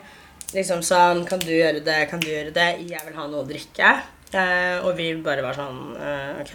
Liksom 0.54 0.80
sånn 0.86 1.26
Kan 1.28 1.42
du 1.42 1.50
gjøre 1.52 1.82
det? 1.84 1.98
Kan 2.08 2.22
du 2.22 2.30
gjøre 2.30 2.54
det? 2.56 2.68
Jeg 2.88 3.02
vil 3.04 3.18
ha 3.18 3.26
noe 3.28 3.42
å 3.42 3.48
drikke. 3.48 3.90
Eh, 4.32 4.78
og 4.84 4.94
vi 4.96 5.10
bare 5.24 5.44
var 5.44 5.56
sånn 5.56 5.96
eh, 5.96 6.40
Ok. 6.44 6.54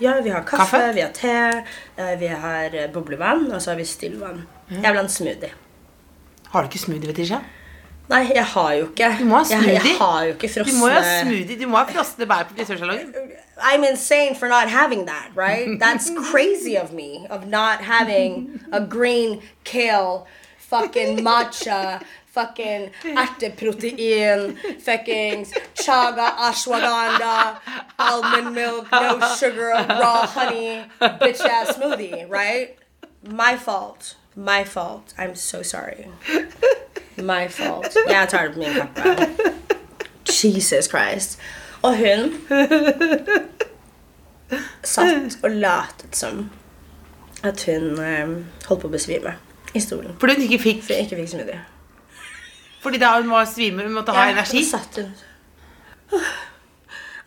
Ja, 0.00 0.20
vi 0.22 0.30
har 0.30 0.42
kaffe, 0.46 0.70
Kaffe? 0.78 0.92
vi 0.94 1.00
har 1.00 1.10
te, 1.12 1.64
eh, 1.96 2.18
vi 2.18 2.26
har 2.28 2.74
eh, 2.74 2.90
boblevann, 2.92 3.48
og 3.52 3.62
så 3.62 3.70
har 3.72 3.76
vi 3.80 3.84
stillvann. 3.84 4.44
Jeg 4.70 4.82
vil 4.82 4.96
ha 5.00 5.02
en 5.02 5.08
smoothie. 5.08 5.50
Har 6.52 6.62
du 6.62 6.68
ikke 6.68 6.78
smoothie, 6.78 7.10
Fetisha? 7.10 7.40
Nei, 8.08 8.22
jeg 8.32 8.44
har 8.44 8.72
jo 8.72 8.84
ikke 8.86 9.08
Du 9.18 9.24
må 9.28 9.36
ha 9.36 9.44
jeg, 9.50 9.64
jeg 9.74 9.96
har 9.98 10.22
jo 10.24 10.32
ikke 10.32 10.48
Du 10.64 10.70
må 10.78 10.86
ha 10.88 11.00
smoothie. 11.22 11.58
Du 11.60 11.66
må 11.68 11.76
ha 11.76 11.84
frosne 11.90 12.24
bær 12.30 12.46
på 12.48 12.54
frisørsalongen. 12.56 13.10
I'm 13.70 13.84
insane 13.84 14.34
for 14.34 14.48
not 14.48 14.68
having 14.70 15.04
that, 15.06 15.30
right? 15.34 15.78
That's 15.80 16.08
crazy 16.30 16.76
of 16.76 16.92
me, 16.92 17.26
of 17.28 17.46
not 17.46 17.80
having 17.82 18.60
a 18.72 18.80
green 18.80 19.42
kale, 19.64 20.26
fucking 20.58 21.22
matcha, 21.24 22.00
fucking 22.38 22.90
erteprotein, 23.22 24.56
fuckings 24.86 25.52
chaga 25.74 26.28
ashwagandha, 26.48 27.58
almond 27.98 28.54
milk, 28.54 28.90
no 28.92 29.18
sugar, 29.36 29.72
raw 30.02 30.26
honey, 30.26 30.84
bitch 31.00 31.40
ass 31.40 31.76
smoothie, 31.76 32.28
right? 32.28 32.78
My 33.22 33.56
fault. 33.56 34.14
My 34.36 34.62
fault. 34.64 35.14
I'm 35.18 35.34
so 35.34 35.62
sorry. 35.62 36.06
My 37.16 37.48
fault. 37.48 37.96
Jeg 38.08 38.28
tar 38.28 38.48
det 38.48 38.52
på 38.54 38.58
min 38.58 38.74
kappe. 38.74 39.26
Jesus 40.28 40.84
Christ. 40.88 41.38
Og 41.82 41.96
hun 41.96 42.38
satt 44.84 45.38
og 45.42 45.50
latet 45.50 46.16
som 46.16 46.50
at 47.42 47.64
hun 47.66 47.98
um, 47.98 48.46
holdt 48.68 48.82
på 48.82 48.88
å 48.88 48.94
besvime 48.94 49.34
i 49.74 49.82
stolen. 49.82 50.14
Fordi 50.20 50.38
hun 50.38 50.46
ikke 50.46 50.62
fikk 50.62 50.86
For 50.86 50.94
jeg 50.94 51.08
ikke 51.08 51.20
fikk 51.22 51.34
smoothie. 51.34 51.58
Fordi 52.88 52.98
da 53.02 53.10
hun 53.20 53.30
var 53.30 53.44
svime, 53.44 53.82
hun 53.84 53.92
måtte 53.98 54.12
ha 54.16 54.22
Ja, 54.24 54.32
energi. 54.32 54.62
satt 54.64 54.96
hun 54.96 55.10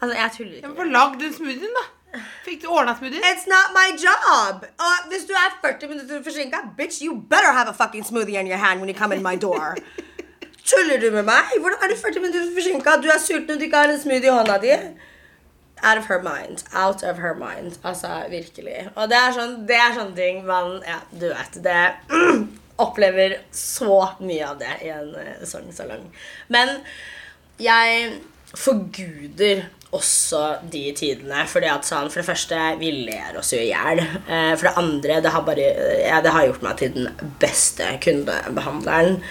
Altså, 0.01 0.16
jeg 0.18 0.30
tuller 0.38 0.55
ikke. 0.57 0.70
Få 0.78 0.84
lagd 0.89 1.20
den 1.22 1.34
smoothien, 1.36 1.74
da. 1.78 1.84
Fikk 2.45 2.64
du 2.64 2.68
ordna 2.74 2.95
smoothien? 2.97 3.22
It's 3.32 3.45
not 3.51 3.68
my 3.78 3.88
job! 4.05 4.64
Og 4.86 4.95
hvis 5.12 5.28
du 5.30 5.34
er 5.38 5.51
40 5.66 5.88
minutter 5.91 6.24
forsinka, 6.24 6.57
bitch, 6.78 6.97
you 7.05 7.14
better 7.34 7.51
have 7.57 7.70
a 7.70 7.76
fucking 7.82 8.03
smoothie 8.07 8.39
in 8.39 8.47
your 8.47 8.57
hand 8.57 8.80
when 8.82 8.89
you 8.89 8.97
come 8.97 9.12
in 9.16 9.22
my 9.24 9.36
door. 9.36 9.78
Tuller 10.72 10.97
du 11.03 11.12
med 11.12 11.24
meg? 11.30 11.53
Hvordan 11.59 11.78
er 11.84 11.88
du 11.93 11.95
40 12.01 12.20
minutter 12.26 12.49
forsinka? 12.57 12.89
Du 13.03 13.07
er 13.14 13.20
sulten 13.28 13.51
og 13.53 13.59
du 13.62 13.64
ikke 13.70 13.78
har 13.78 13.93
en 13.93 14.01
smoothie 14.01 14.32
i 14.32 14.36
hånda 14.39 14.57
di. 14.66 14.74
Out 15.84 15.97
of 16.01 16.05
her 16.09 16.22
mind. 16.22 16.57
Out 16.84 17.03
of 17.03 17.18
her 17.26 17.34
mind. 17.45 17.78
Altså, 17.84 18.07
virkelig. 18.30 18.89
Og 18.95 19.09
det 19.09 19.18
er, 19.18 19.32
sånn, 19.38 19.53
det 19.70 19.78
er 19.86 19.93
sånne 19.99 20.16
ting 20.18 20.41
man 20.45 20.82
Ja, 20.88 20.97
du 21.22 21.28
vet. 21.30 21.62
Det 21.64 21.78
opplever 22.82 23.40
så 23.56 24.04
mye 24.22 24.48
av 24.48 24.60
det 24.62 24.78
i 24.86 24.92
en 24.94 25.12
uh, 25.16 25.46
sangsalong. 25.48 26.08
Men 26.54 26.80
jeg 27.62 28.20
forguder 28.56 29.66
også 29.92 30.42
de 30.72 30.84
tidene. 30.96 31.46
Fordi 31.50 31.70
at 31.72 31.88
sånn, 31.88 32.10
For 32.12 32.22
det 32.22 32.30
første, 32.30 32.60
vi 32.80 32.92
ler 33.06 33.38
oss 33.40 33.54
jo 33.54 33.62
i 33.62 33.70
hjel. 33.72 34.02
Eh, 34.02 34.54
for 34.56 34.70
det 34.70 34.76
andre, 34.80 35.22
det 35.24 35.34
har, 35.36 35.46
bare, 35.48 35.70
ja, 36.06 36.22
det 36.24 36.34
har 36.36 36.48
gjort 36.48 36.66
meg 36.66 36.78
til 36.80 36.96
den 36.96 37.32
beste 37.42 37.88
kundebehandleren. 38.04 39.22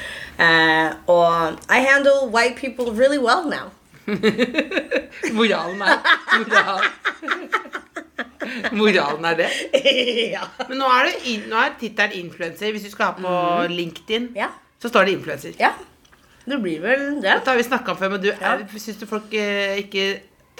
Eh, 0.40 0.88
og 1.12 1.60
I 1.68 1.82
handle 1.84 2.28
white 2.32 2.56
people 2.60 2.92
really 2.92 3.18
well 3.18 3.44
now. 3.48 3.70
Moralen 5.36 5.82
er 5.82 6.00
moral. 6.40 6.84
Moralen 8.78 9.28
er 9.30 9.38
det. 9.42 9.50
ja. 10.36 10.46
Men 10.68 10.80
nå 10.80 10.88
er, 10.88 11.10
du 11.10 11.28
in, 11.34 11.46
nå 11.50 11.60
er 11.60 11.76
tittelen 11.80 12.16
influenser. 12.24 12.72
Hvis 12.74 12.88
du 12.88 12.92
skal 12.94 13.12
ha 13.12 13.20
på 13.20 13.36
LinkedIn, 13.72 14.32
ja. 14.38 14.50
så 14.82 14.92
står 14.92 15.08
det 15.08 15.18
influenser. 15.18 15.54
Ja. 15.60 15.74
Det 16.44 16.58
blir 16.62 16.80
vel 16.82 17.06
det. 17.20 17.28
Dette 17.28 17.52
har 17.52 17.60
vi 17.60 17.68
snakka 17.68 17.92
om 17.92 18.00
før, 18.00 18.14
men 18.16 18.24
du, 18.24 18.32
ja. 18.32 18.56
syns 18.74 18.98
du 18.98 19.06
folk 19.08 19.34
eh, 19.36 19.78
ikke 19.84 20.06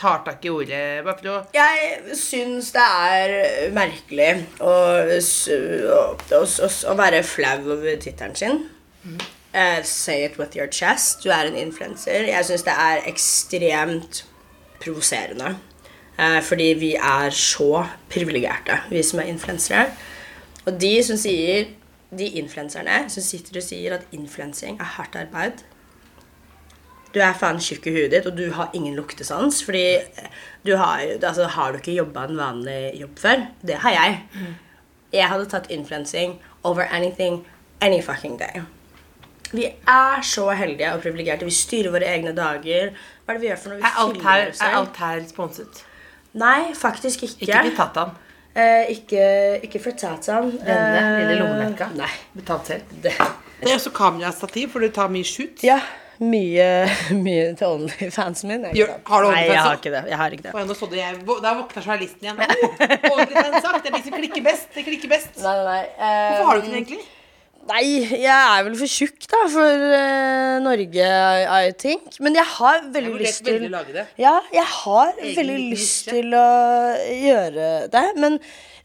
tar 0.00 0.22
tak 0.26 0.44
i 0.44 0.52
ordet? 0.52 0.82
Bare 1.04 1.40
Jeg 1.54 2.16
syns 2.18 2.70
det 2.76 2.84
er 2.84 3.72
merkelig 3.76 4.30
å, 4.60 4.70
å, 4.70 6.00
å, 6.38 6.44
å, 6.44 6.96
være 7.00 7.22
flau 7.26 7.58
over 7.76 8.00
tittelen 8.00 8.36
sin. 8.38 8.62
Eh, 9.52 9.82
say 9.82 10.24
it 10.24 10.38
with 10.38 10.56
your 10.56 10.70
chest. 10.70 11.24
Du 11.24 11.32
er 11.34 11.48
en 11.48 11.58
influenser. 11.58 12.28
Jeg 12.28 12.46
syns 12.46 12.66
det 12.68 12.76
er 12.76 13.02
ekstremt 13.10 14.24
provoserende. 14.80 15.56
Eh, 16.20 16.38
fordi 16.44 16.72
vi 16.76 16.94
er 16.94 17.32
så 17.32 17.84
privilegerte, 18.12 18.82
vi 18.90 19.02
som 19.06 19.22
er 19.22 19.30
influensere. 19.32 19.86
Og 20.66 20.74
de 20.80 20.96
som 21.04 21.20
sier 21.20 21.76
De 22.10 22.26
influenserne 22.40 23.04
som 23.06 23.22
sitter 23.22 23.60
og 23.60 23.62
sier 23.62 23.92
at 23.94 24.06
influensing 24.10 24.80
er 24.82 24.88
hardt 24.96 25.14
arbeid 25.14 25.60
du 27.14 27.18
er 27.22 27.34
faen 27.34 27.58
tjukk 27.62 27.88
i 27.90 27.94
huet 27.94 28.12
ditt, 28.12 28.26
og 28.28 28.36
du 28.38 28.50
har 28.54 28.74
ingen 28.76 28.94
luktesans. 28.98 29.62
Fordi 29.66 29.98
du 30.66 30.76
har, 30.78 31.02
altså, 31.16 31.48
har 31.50 31.72
du 31.72 31.80
ikke 31.80 31.96
jobba 31.96 32.26
en 32.28 32.38
vanlig 32.38 32.80
jobb 33.00 33.18
før? 33.18 33.46
Det 33.66 33.80
har 33.84 33.96
jeg. 33.96 34.20
Jeg 35.12 35.28
hadde 35.32 35.48
tatt 35.50 35.70
influensing 35.74 36.38
over 36.62 36.86
anything 36.90 37.42
any 37.82 38.02
fucking 38.02 38.38
day. 38.38 38.62
Vi 39.50 39.66
er 39.66 40.22
så 40.22 40.50
heldige 40.54 40.92
og 40.94 41.02
privilegerte. 41.02 41.44
Vi 41.44 41.54
styrer 41.54 41.90
våre 41.90 42.06
egne 42.06 42.34
dager. 42.36 42.92
Hva 43.24 43.34
er 43.34 43.38
det 43.38 43.42
vi 43.42 43.48
gjør 43.50 43.62
for 43.62 43.72
når 43.72 43.80
vi 43.80 43.88
Er 43.88 43.96
alt 44.02 44.14
filmer 44.14 44.30
her, 44.30 44.50
oss 44.52 44.60
er 44.60 44.76
alt 44.78 45.00
her 45.02 45.24
sponset? 45.26 45.82
Nei, 46.34 46.72
faktisk 46.78 47.24
ikke. 47.26 47.40
Ikke 47.46 47.62
blitt 47.66 47.76
tatt 47.80 47.96
av. 47.98 48.10
Eh, 48.54 48.90
ikke, 48.96 49.24
ikke 49.66 49.80
for 49.82 49.92
Tatan. 49.98 50.50
Denne 50.58 51.00
Eh, 51.00 51.16
lille 51.22 51.38
lommelekka? 51.40 51.88
Nei. 51.98 52.10
Betalt 52.36 52.66
selv. 52.66 52.82
Det. 53.02 53.14
Det 53.60 53.68
er 53.70 53.76
også 53.76 53.92
kamerastativ, 53.94 54.70
for 54.72 54.80
du 54.80 54.88
tar 54.94 55.08
mye 55.12 55.24
shoot. 55.26 55.62
Ja, 55.62 55.78
mye, 56.20 56.66
mye 57.26 57.54
til 57.56 57.66
OnlyFansen 57.66 58.48
min. 58.50 58.64
Gjør- 58.76 58.96
har 59.06 59.22
du 59.22 59.30
Nei, 59.30 59.44
jeg 59.48 59.58
har 59.62 59.76
ikke 59.78 59.92
det. 59.94 60.02
Jeg 60.10 60.18
har 60.22 60.30
ikke 60.36 60.42
det. 60.48 60.54
Nå 60.68 60.74
så 60.76 60.88
du 60.90 60.96
jeg, 60.96 61.20
Da 61.26 61.54
våkna 61.60 61.82
journalisten 61.82 62.26
igjen. 62.26 62.40
Oh, 62.40 63.14
OnlyFans, 63.14 63.62
sagt. 63.62 63.82
Det 63.84 63.92
er 63.92 63.96
de 63.98 64.02
som 64.08 64.18
klikker 64.18 64.42
best. 64.44 64.68
Det 64.74 64.84
klikker 64.86 65.08
best. 65.14 65.38
Nei, 65.42 65.56
nei, 65.56 65.64
nei. 65.64 65.86
Hvorfor 66.00 66.46
har 66.50 66.54
du 66.54 66.60
ikke 66.62 66.70
det 66.74 66.82
egentlig? 66.82 67.06
Nei, 67.70 67.84
jeg 68.18 68.26
er 68.26 68.64
vel 68.66 68.74
for 68.80 68.90
tjukk 68.90 69.28
da 69.30 69.44
for 69.52 69.84
uh, 69.94 70.56
Norge, 70.64 71.06
I 71.06 71.70
think. 71.78 72.16
Men 72.18 72.34
jeg 72.34 72.46
har 72.56 72.82
veldig 72.90 73.12
Jeg 73.12 73.22
lyst 73.22 73.44
til. 73.46 73.68
Ja, 74.18 74.34
jeg 74.54 74.66
har 74.72 75.12
Egen 75.20 75.36
veldig 75.38 75.58
lyst 75.70 76.08
ikke. 76.08 76.16
til 76.16 76.34
å 76.34 76.48
gjøre 77.14 77.68
det. 77.92 78.04
Men 78.18 78.40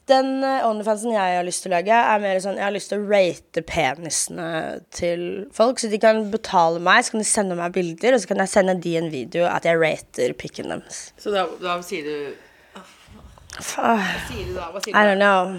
den 0.06 0.44
eh, 0.46 0.62
OnlyFansen 0.68 1.16
jeg 1.16 1.38
har 1.40 1.46
lyst 1.48 1.64
til 1.66 1.72
å 1.72 1.80
lage, 1.80 1.98
er 1.98 2.22
mer 2.22 2.38
sånn 2.44 2.60
Jeg 2.60 2.66
har 2.68 2.74
lyst 2.76 2.92
til 2.92 3.02
å 3.02 3.08
rate 3.10 3.64
penisene 3.66 4.50
til 4.94 5.24
folk. 5.56 5.82
Så 5.82 5.90
de 5.90 5.98
kan 6.02 6.22
betale 6.34 6.82
meg, 6.84 7.08
så 7.08 7.16
kan 7.16 7.24
de 7.24 7.30
sende 7.30 7.58
meg 7.58 7.74
bilder, 7.74 8.14
og 8.14 8.22
så 8.22 8.30
kan 8.30 8.44
jeg 8.44 8.54
sende 8.54 8.78
de 8.86 8.94
en 9.02 9.10
video 9.14 9.48
at 9.50 9.66
jeg 9.66 9.82
rater 9.82 10.36
pikken 10.38 10.70
deres. 10.76 11.08
Så 11.18 11.34
da, 11.34 11.48
da 11.62 11.80
sier 11.86 12.06
du 12.06 12.76
Hva 12.76 13.98
Sier 14.28 14.52
du 14.52 14.54
da? 14.60 14.70
Hva 14.76 14.84
sier 14.84 14.94
I 14.94 15.08
don't 15.10 15.22
know. 15.22 15.58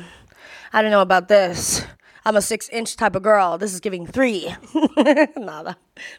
I 0.70 0.82
don't 0.82 0.94
know 0.94 1.02
about 1.02 1.26
this. 1.32 1.80
I'm 2.26 2.34
a 2.34 2.42
six 2.42 2.68
inch 2.68 2.96
type 2.96 3.14
of 3.14 3.22
girl. 3.22 3.56
This 3.56 3.72
is 3.72 3.78
giving 3.78 4.04
three. 4.04 4.52
Nei 5.48 5.60
da. 5.62 5.74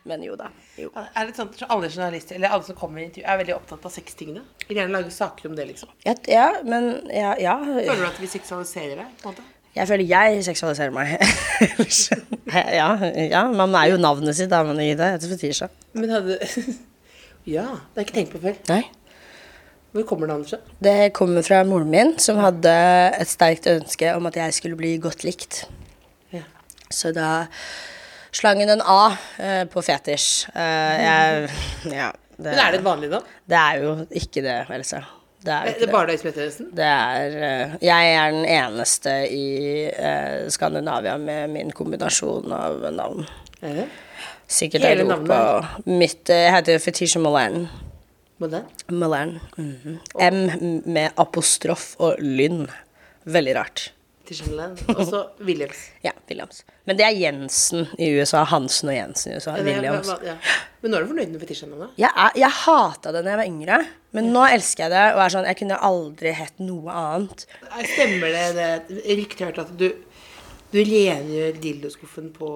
Men 0.07 0.23
jo 0.23 0.37
da. 0.39 0.47
Jo. 0.79 0.87
Er 0.95 1.27
det 1.27 1.35
sånn 1.35 1.49
at 1.51 1.65
alle 1.67 1.89
journalister, 1.91 2.37
eller 2.37 2.55
alle 2.55 2.63
som 2.63 2.77
kommer 2.79 3.01
i 3.01 3.09
intervju, 3.09 3.25
er 3.27 3.41
veldig 3.41 3.55
opptatt 3.57 3.83
av 3.89 3.91
sextingene? 3.91 4.45
Vil 4.69 4.79
gjerne 4.79 4.95
lage 4.95 5.11
saker 5.11 5.49
om 5.49 5.57
det, 5.57 5.65
liksom. 5.73 5.91
Ja, 6.07 6.15
ja, 6.31 6.47
men 6.63 6.87
ja, 7.11 7.33
ja. 7.43 7.57
Føler 7.59 8.05
du 8.05 8.07
at 8.07 8.21
vi 8.23 8.31
seksualiserer 8.31 8.95
deg? 9.01 9.13
på 9.19 9.27
en 9.27 9.35
måte? 9.35 9.45
Jeg 9.75 9.91
føler 9.91 10.07
jeg 10.09 10.45
seksualiserer 10.47 10.95
meg. 10.95 11.17
Ja, 12.47 12.93
ja, 13.03 13.41
man 13.51 13.75
er 13.75 13.89
jo 13.91 13.97
navnet 13.99 14.37
sitt, 14.37 14.47
da, 14.49 14.61
men 14.63 14.79
det 14.79 14.87
heter 14.95 15.27
Fetisha. 15.33 15.67
Men 15.91 16.13
hadde 16.15 16.37
Ja, 17.57 17.65
det 17.67 17.99
har 17.99 17.99
jeg 17.99 18.07
ikke 18.07 18.15
tenkt 18.15 18.31
på 18.37 18.41
før. 18.47 18.55
Nei. 18.71 18.85
Hvor 19.91 20.05
kommer 20.07 20.31
navnet 20.31 20.53
fra? 20.53 20.59
Det 20.83 20.95
kommer 21.15 21.43
fra 21.43 21.59
moren 21.67 21.91
min, 21.91 22.15
som 22.23 22.39
hadde 22.39 22.71
et 23.19 23.27
sterkt 23.27 23.67
ønske 23.71 24.15
om 24.15 24.31
at 24.31 24.39
jeg 24.39 24.55
skulle 24.55 24.79
bli 24.79 24.95
godt 25.03 25.27
likt. 25.27 25.65
Så 26.93 27.11
da 27.15 27.47
slang 28.35 28.61
hun 28.61 28.69
en 28.69 28.83
A 28.85 29.17
eh, 29.41 29.63
på 29.69 29.83
fetisj. 29.83 30.47
Eh, 30.53 31.03
jeg, 31.03 31.51
ja, 31.91 32.11
det, 32.37 32.51
Men 32.51 32.63
er 32.63 32.73
det 32.73 32.81
et 32.81 32.85
vanlig 32.85 33.11
navn? 33.11 33.37
det 33.49 33.61
er 33.61 33.83
jo 33.83 33.93
ikke 34.21 34.43
det, 34.45 34.57
Else. 34.73 35.03
Det 35.47 35.53
er 35.53 35.67
jo 35.67 35.73
Det 35.79 35.87
er 35.87 35.93
bare 35.93 36.09
deg 36.11 36.19
som 36.19 36.29
heter 36.29 36.41
det, 36.41 36.47
nesten? 36.51 36.69
Det 36.77 36.87
er 36.87 37.37
eh, 37.47 37.75
Jeg 37.85 38.13
er 38.17 38.35
den 38.35 38.45
eneste 38.57 39.15
i 39.31 39.47
eh, 39.89 40.47
Skandinavia 40.53 41.17
med 41.21 41.53
min 41.53 41.71
kombinasjon 41.71 42.51
av 42.53 42.87
navn. 42.93 43.27
Er 43.61 43.83
det? 43.83 43.87
Sikkert 44.47 44.85
Hele 44.87 45.03
Europa. 45.03 45.81
Mitt 45.85 46.29
Jeg 46.31 46.53
heter 46.55 46.79
Fetisha. 46.79 47.19
Modern? 47.19 47.67
Malern. 48.87 49.39
-hmm. 49.57 49.97
M 50.21 50.81
med 50.85 51.09
apostrof 51.17 51.95
og 51.99 52.15
lynn. 52.19 52.67
Veldig 53.25 53.55
rart. 53.55 53.91
Og 54.93 55.03
så 55.07 55.21
Williams. 55.47 55.83
Ja, 56.07 56.11
Williams. 56.29 56.63
Men 56.89 56.97
det 56.99 57.05
er 57.07 57.15
Jensen 57.19 57.85
i 57.97 58.09
USA. 58.19 58.43
Hansen 58.51 58.89
og 58.91 58.95
Jensen 58.97 59.31
i 59.33 59.37
USA. 59.39 59.55
Ja, 59.57 59.63
Williams. 59.67 60.07
hva- 60.11 60.19
ja. 60.25 60.35
Men 60.81 60.91
nå 60.93 60.97
er 60.99 61.05
du 61.07 61.11
fornøyd 61.13 61.31
med 61.33 61.41
fetisjnavnet? 61.45 61.93
Jeg, 61.99 62.11
er, 62.13 62.35
jeg 62.43 62.53
hata 62.63 63.11
det 63.15 63.23
da 63.25 63.33
jeg 63.33 63.39
var 63.41 63.49
yngre, 63.49 63.79
men 64.17 64.29
nå 64.33 64.43
elsker 64.51 64.85
jeg 64.87 64.93
det. 64.93 65.05
Og 65.15 65.23
er 65.25 65.33
sånn, 65.35 65.47
jeg 65.49 65.59
kunne 65.63 65.79
aldri 65.91 66.33
hett 66.37 66.59
noe 66.63 66.93
annet. 67.03 67.47
Stemmer 67.93 68.35
det 68.35 68.45
det 68.59 69.01
ryktet 69.17 69.41
jeg 69.41 69.49
hørte 69.51 69.65
at 69.67 69.73
du, 69.79 69.87
du 70.71 70.77
rengjør 70.83 71.57
dildoskuffen 71.63 72.29
på 72.35 72.49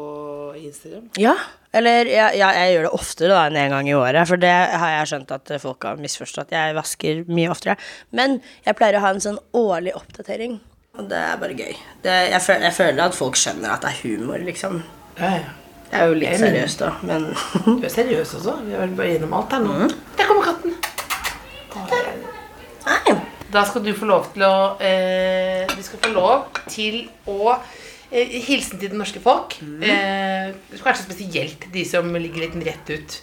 Instagram? 0.62 1.10
Ja, 1.20 1.34
eller 1.74 2.10
jeg, 2.12 2.36
ja, 2.40 2.50
jeg 2.60 2.74
gjør 2.76 2.88
det 2.90 2.94
oftere 2.98 3.30
da 3.32 3.44
enn 3.48 3.56
en 3.62 3.72
gang 3.78 3.88
i 3.90 3.94
året, 3.96 4.28
for 4.28 4.42
det 4.42 4.52
har 4.52 4.90
jeg 4.98 5.12
skjønt 5.14 5.30
at 5.38 5.54
folk 5.64 5.88
har 5.88 6.02
misforstått. 6.04 6.52
Jeg 6.52 6.76
vasker 6.76 7.22
mye 7.32 7.52
oftere. 7.54 7.78
Men 8.12 8.42
jeg 8.68 8.76
pleier 8.80 9.00
å 9.00 9.06
ha 9.06 9.14
en 9.16 9.24
sånn 9.24 9.40
årlig 9.58 9.94
oppdatering. 9.98 10.60
Og 11.00 11.08
det 11.08 11.18
er 11.18 11.38
bare 11.40 11.56
gøy. 11.56 11.76
Det, 12.04 12.12
jeg, 12.34 12.42
føler, 12.44 12.66
jeg 12.68 12.74
føler 12.76 13.04
at 13.06 13.16
folk 13.16 13.38
skjønner 13.40 13.72
at 13.72 13.84
det 13.86 13.92
er 13.94 14.00
humor, 14.04 14.42
liksom. 14.44 14.82
Ja, 15.20 15.34
ja. 15.38 15.58
Det 15.92 16.00
er 16.00 16.08
jo 16.08 16.16
litt 16.16 16.40
seriøst, 16.40 16.80
da, 16.80 16.90
men 17.04 17.26
Du 17.82 17.84
er 17.84 17.92
seriøs 17.92 18.34
også. 18.40 18.58
Vi 18.64 18.76
er 18.76 18.84
vel 18.86 18.94
bare 18.96 19.14
gjennom 19.14 19.34
alt 19.40 19.56
her 19.56 19.64
nå. 19.64 19.90
Der 20.20 20.30
kommer 20.30 20.46
katten. 20.48 20.76
Nei. 22.86 23.16
Da 23.52 23.66
skal 23.68 23.84
du 23.84 23.92
få 23.96 24.08
lov 24.08 24.30
til 24.32 24.46
å 24.48 24.56
eh, 24.80 25.68
Du 25.68 25.82
skal 25.84 26.00
få 26.06 26.12
lov 26.16 26.62
til 26.72 27.02
å 27.28 27.52
eh, 27.52 28.38
Hilsen 28.48 28.80
til 28.80 28.94
det 28.94 29.00
norske 29.00 29.20
folk. 29.24 29.58
Eh, 29.60 30.54
kanskje 30.80 31.04
spesielt 31.04 31.68
de 31.74 31.84
som 31.88 32.08
ligger 32.16 32.46
litt 32.46 32.56
rett 32.68 32.94
ut. 32.96 33.18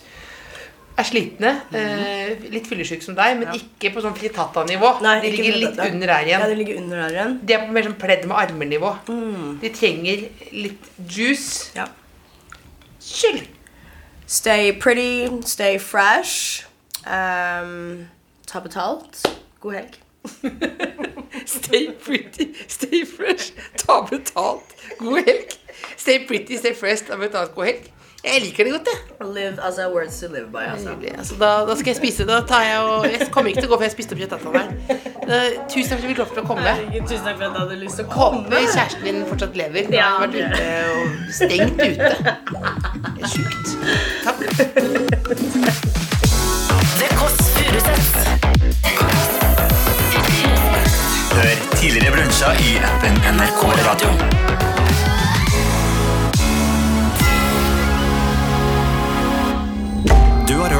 Er 0.98 1.06
slitne. 1.06 1.52
Eh, 1.78 2.32
litt 2.50 2.66
fyllesyke 2.66 3.04
som 3.06 3.14
deg, 3.18 3.36
men 3.38 3.54
ikke 3.54 3.92
på 3.94 4.02
sånn 4.02 4.16
frittata-nivå. 4.18 4.90
De 5.04 5.30
ligger 5.30 5.58
litt 5.62 5.78
under 5.84 6.10
her 6.14 6.26
igjen. 6.26 6.42
Ja, 6.42 6.48
de 6.50 6.56
ligger 6.58 6.80
under 6.80 7.04
her 7.04 7.14
igjen. 7.14 7.36
De 7.46 7.54
er 7.54 7.62
på 7.66 7.76
mer 7.76 7.86
sånn 7.86 7.98
pledd 8.00 8.26
med 8.26 8.36
armer-nivå. 8.42 8.90
De 9.62 9.70
trenger 9.76 10.26
litt 10.50 10.90
juice. 11.06 11.70
Ja. 11.78 11.86
Chill. 12.98 13.44
Stay 14.26 14.72
pretty, 14.76 15.28
stay 15.46 15.78
fresh. 15.78 16.66
Um, 17.06 18.08
ta 18.50 18.60
betalt. 18.60 19.22
God 19.62 19.78
helg. 19.78 19.96
Stay 21.46 21.92
pretty, 21.92 22.54
stay 22.66 23.04
fresh, 23.04 23.52
ta 23.76 24.02
betalt. 24.02 24.74
God 24.98 25.24
helg. 25.24 25.54
Stay 25.96 26.26
pretty, 26.26 26.56
stay 26.56 26.74
fresh, 26.74 27.06
ta 27.06 27.16
betalt. 27.16 27.54
God 27.54 27.66
helg. 27.70 27.88
Jeg 28.24 28.40
liker 28.42 28.64
det 28.66 28.72
godt, 28.72 28.88
jeg. 28.90 29.26
Live 29.34 29.58
as 29.62 29.78
a 29.78 29.86
words 29.94 30.16
to 30.20 30.26
live 30.28 30.48
by, 30.52 30.64
altså. 30.72 30.88
Nydelig. 30.90 31.12
Altså, 31.18 31.34
da, 31.40 31.50
da 31.68 31.74
skal 31.78 31.86
jeg 31.92 31.96
spise. 31.96 32.24
Da 32.26 32.40
tar 32.50 32.62
jeg 32.66 32.78
og 32.80 33.04
Jeg 33.06 33.28
kommer 33.30 33.48
ikke 33.52 33.62
til 33.62 33.68
å 33.68 33.72
gå 33.72 33.78
før 33.78 33.86
jeg 33.86 33.92
har 33.92 33.94
spist 33.94 34.12
opp 34.14 34.18
kjøttet 34.18 34.40
her. 34.56 34.66
Eh, 35.28 35.50
Tusen 35.70 35.90
takk 35.92 36.00
for 36.00 36.02
at 36.02 36.02
du 36.02 36.08
fikk 36.10 36.18
lov 36.22 36.30
til 36.34 36.42
å 36.42 36.46
komme. 36.48 36.72
Tusen 36.98 37.24
takk 37.28 37.36
for 37.38 37.44
at 37.46 37.52
jeg 37.52 37.60
hadde 37.60 37.76
lyst 37.84 37.96
til 38.00 38.04
å 38.04 38.10
komme. 38.10 38.42
Håper 38.42 38.58
kjæresten 38.74 39.02
din 39.06 39.18
fortsatt 39.30 39.54
lever. 39.60 39.82
Ja, 39.94 40.08
har 40.16 40.26
vært 40.26 40.34
ute 40.34 40.66
og 40.90 41.00
stengt 41.38 41.78
ute. 41.78 42.10
Det 43.14 43.22
er 43.22 43.30
sjukt. 43.36 43.66
Takk. 44.26 44.38
The 46.98 47.08
Kåss 47.20 47.38
Furuseths. 47.54 48.10
Hør 51.38 51.54
tidligere 51.78 52.10
brunsjer 52.18 52.52
i 52.66 52.74
appen 52.90 53.14
NRK 53.36 53.62
Radio. 53.86 54.10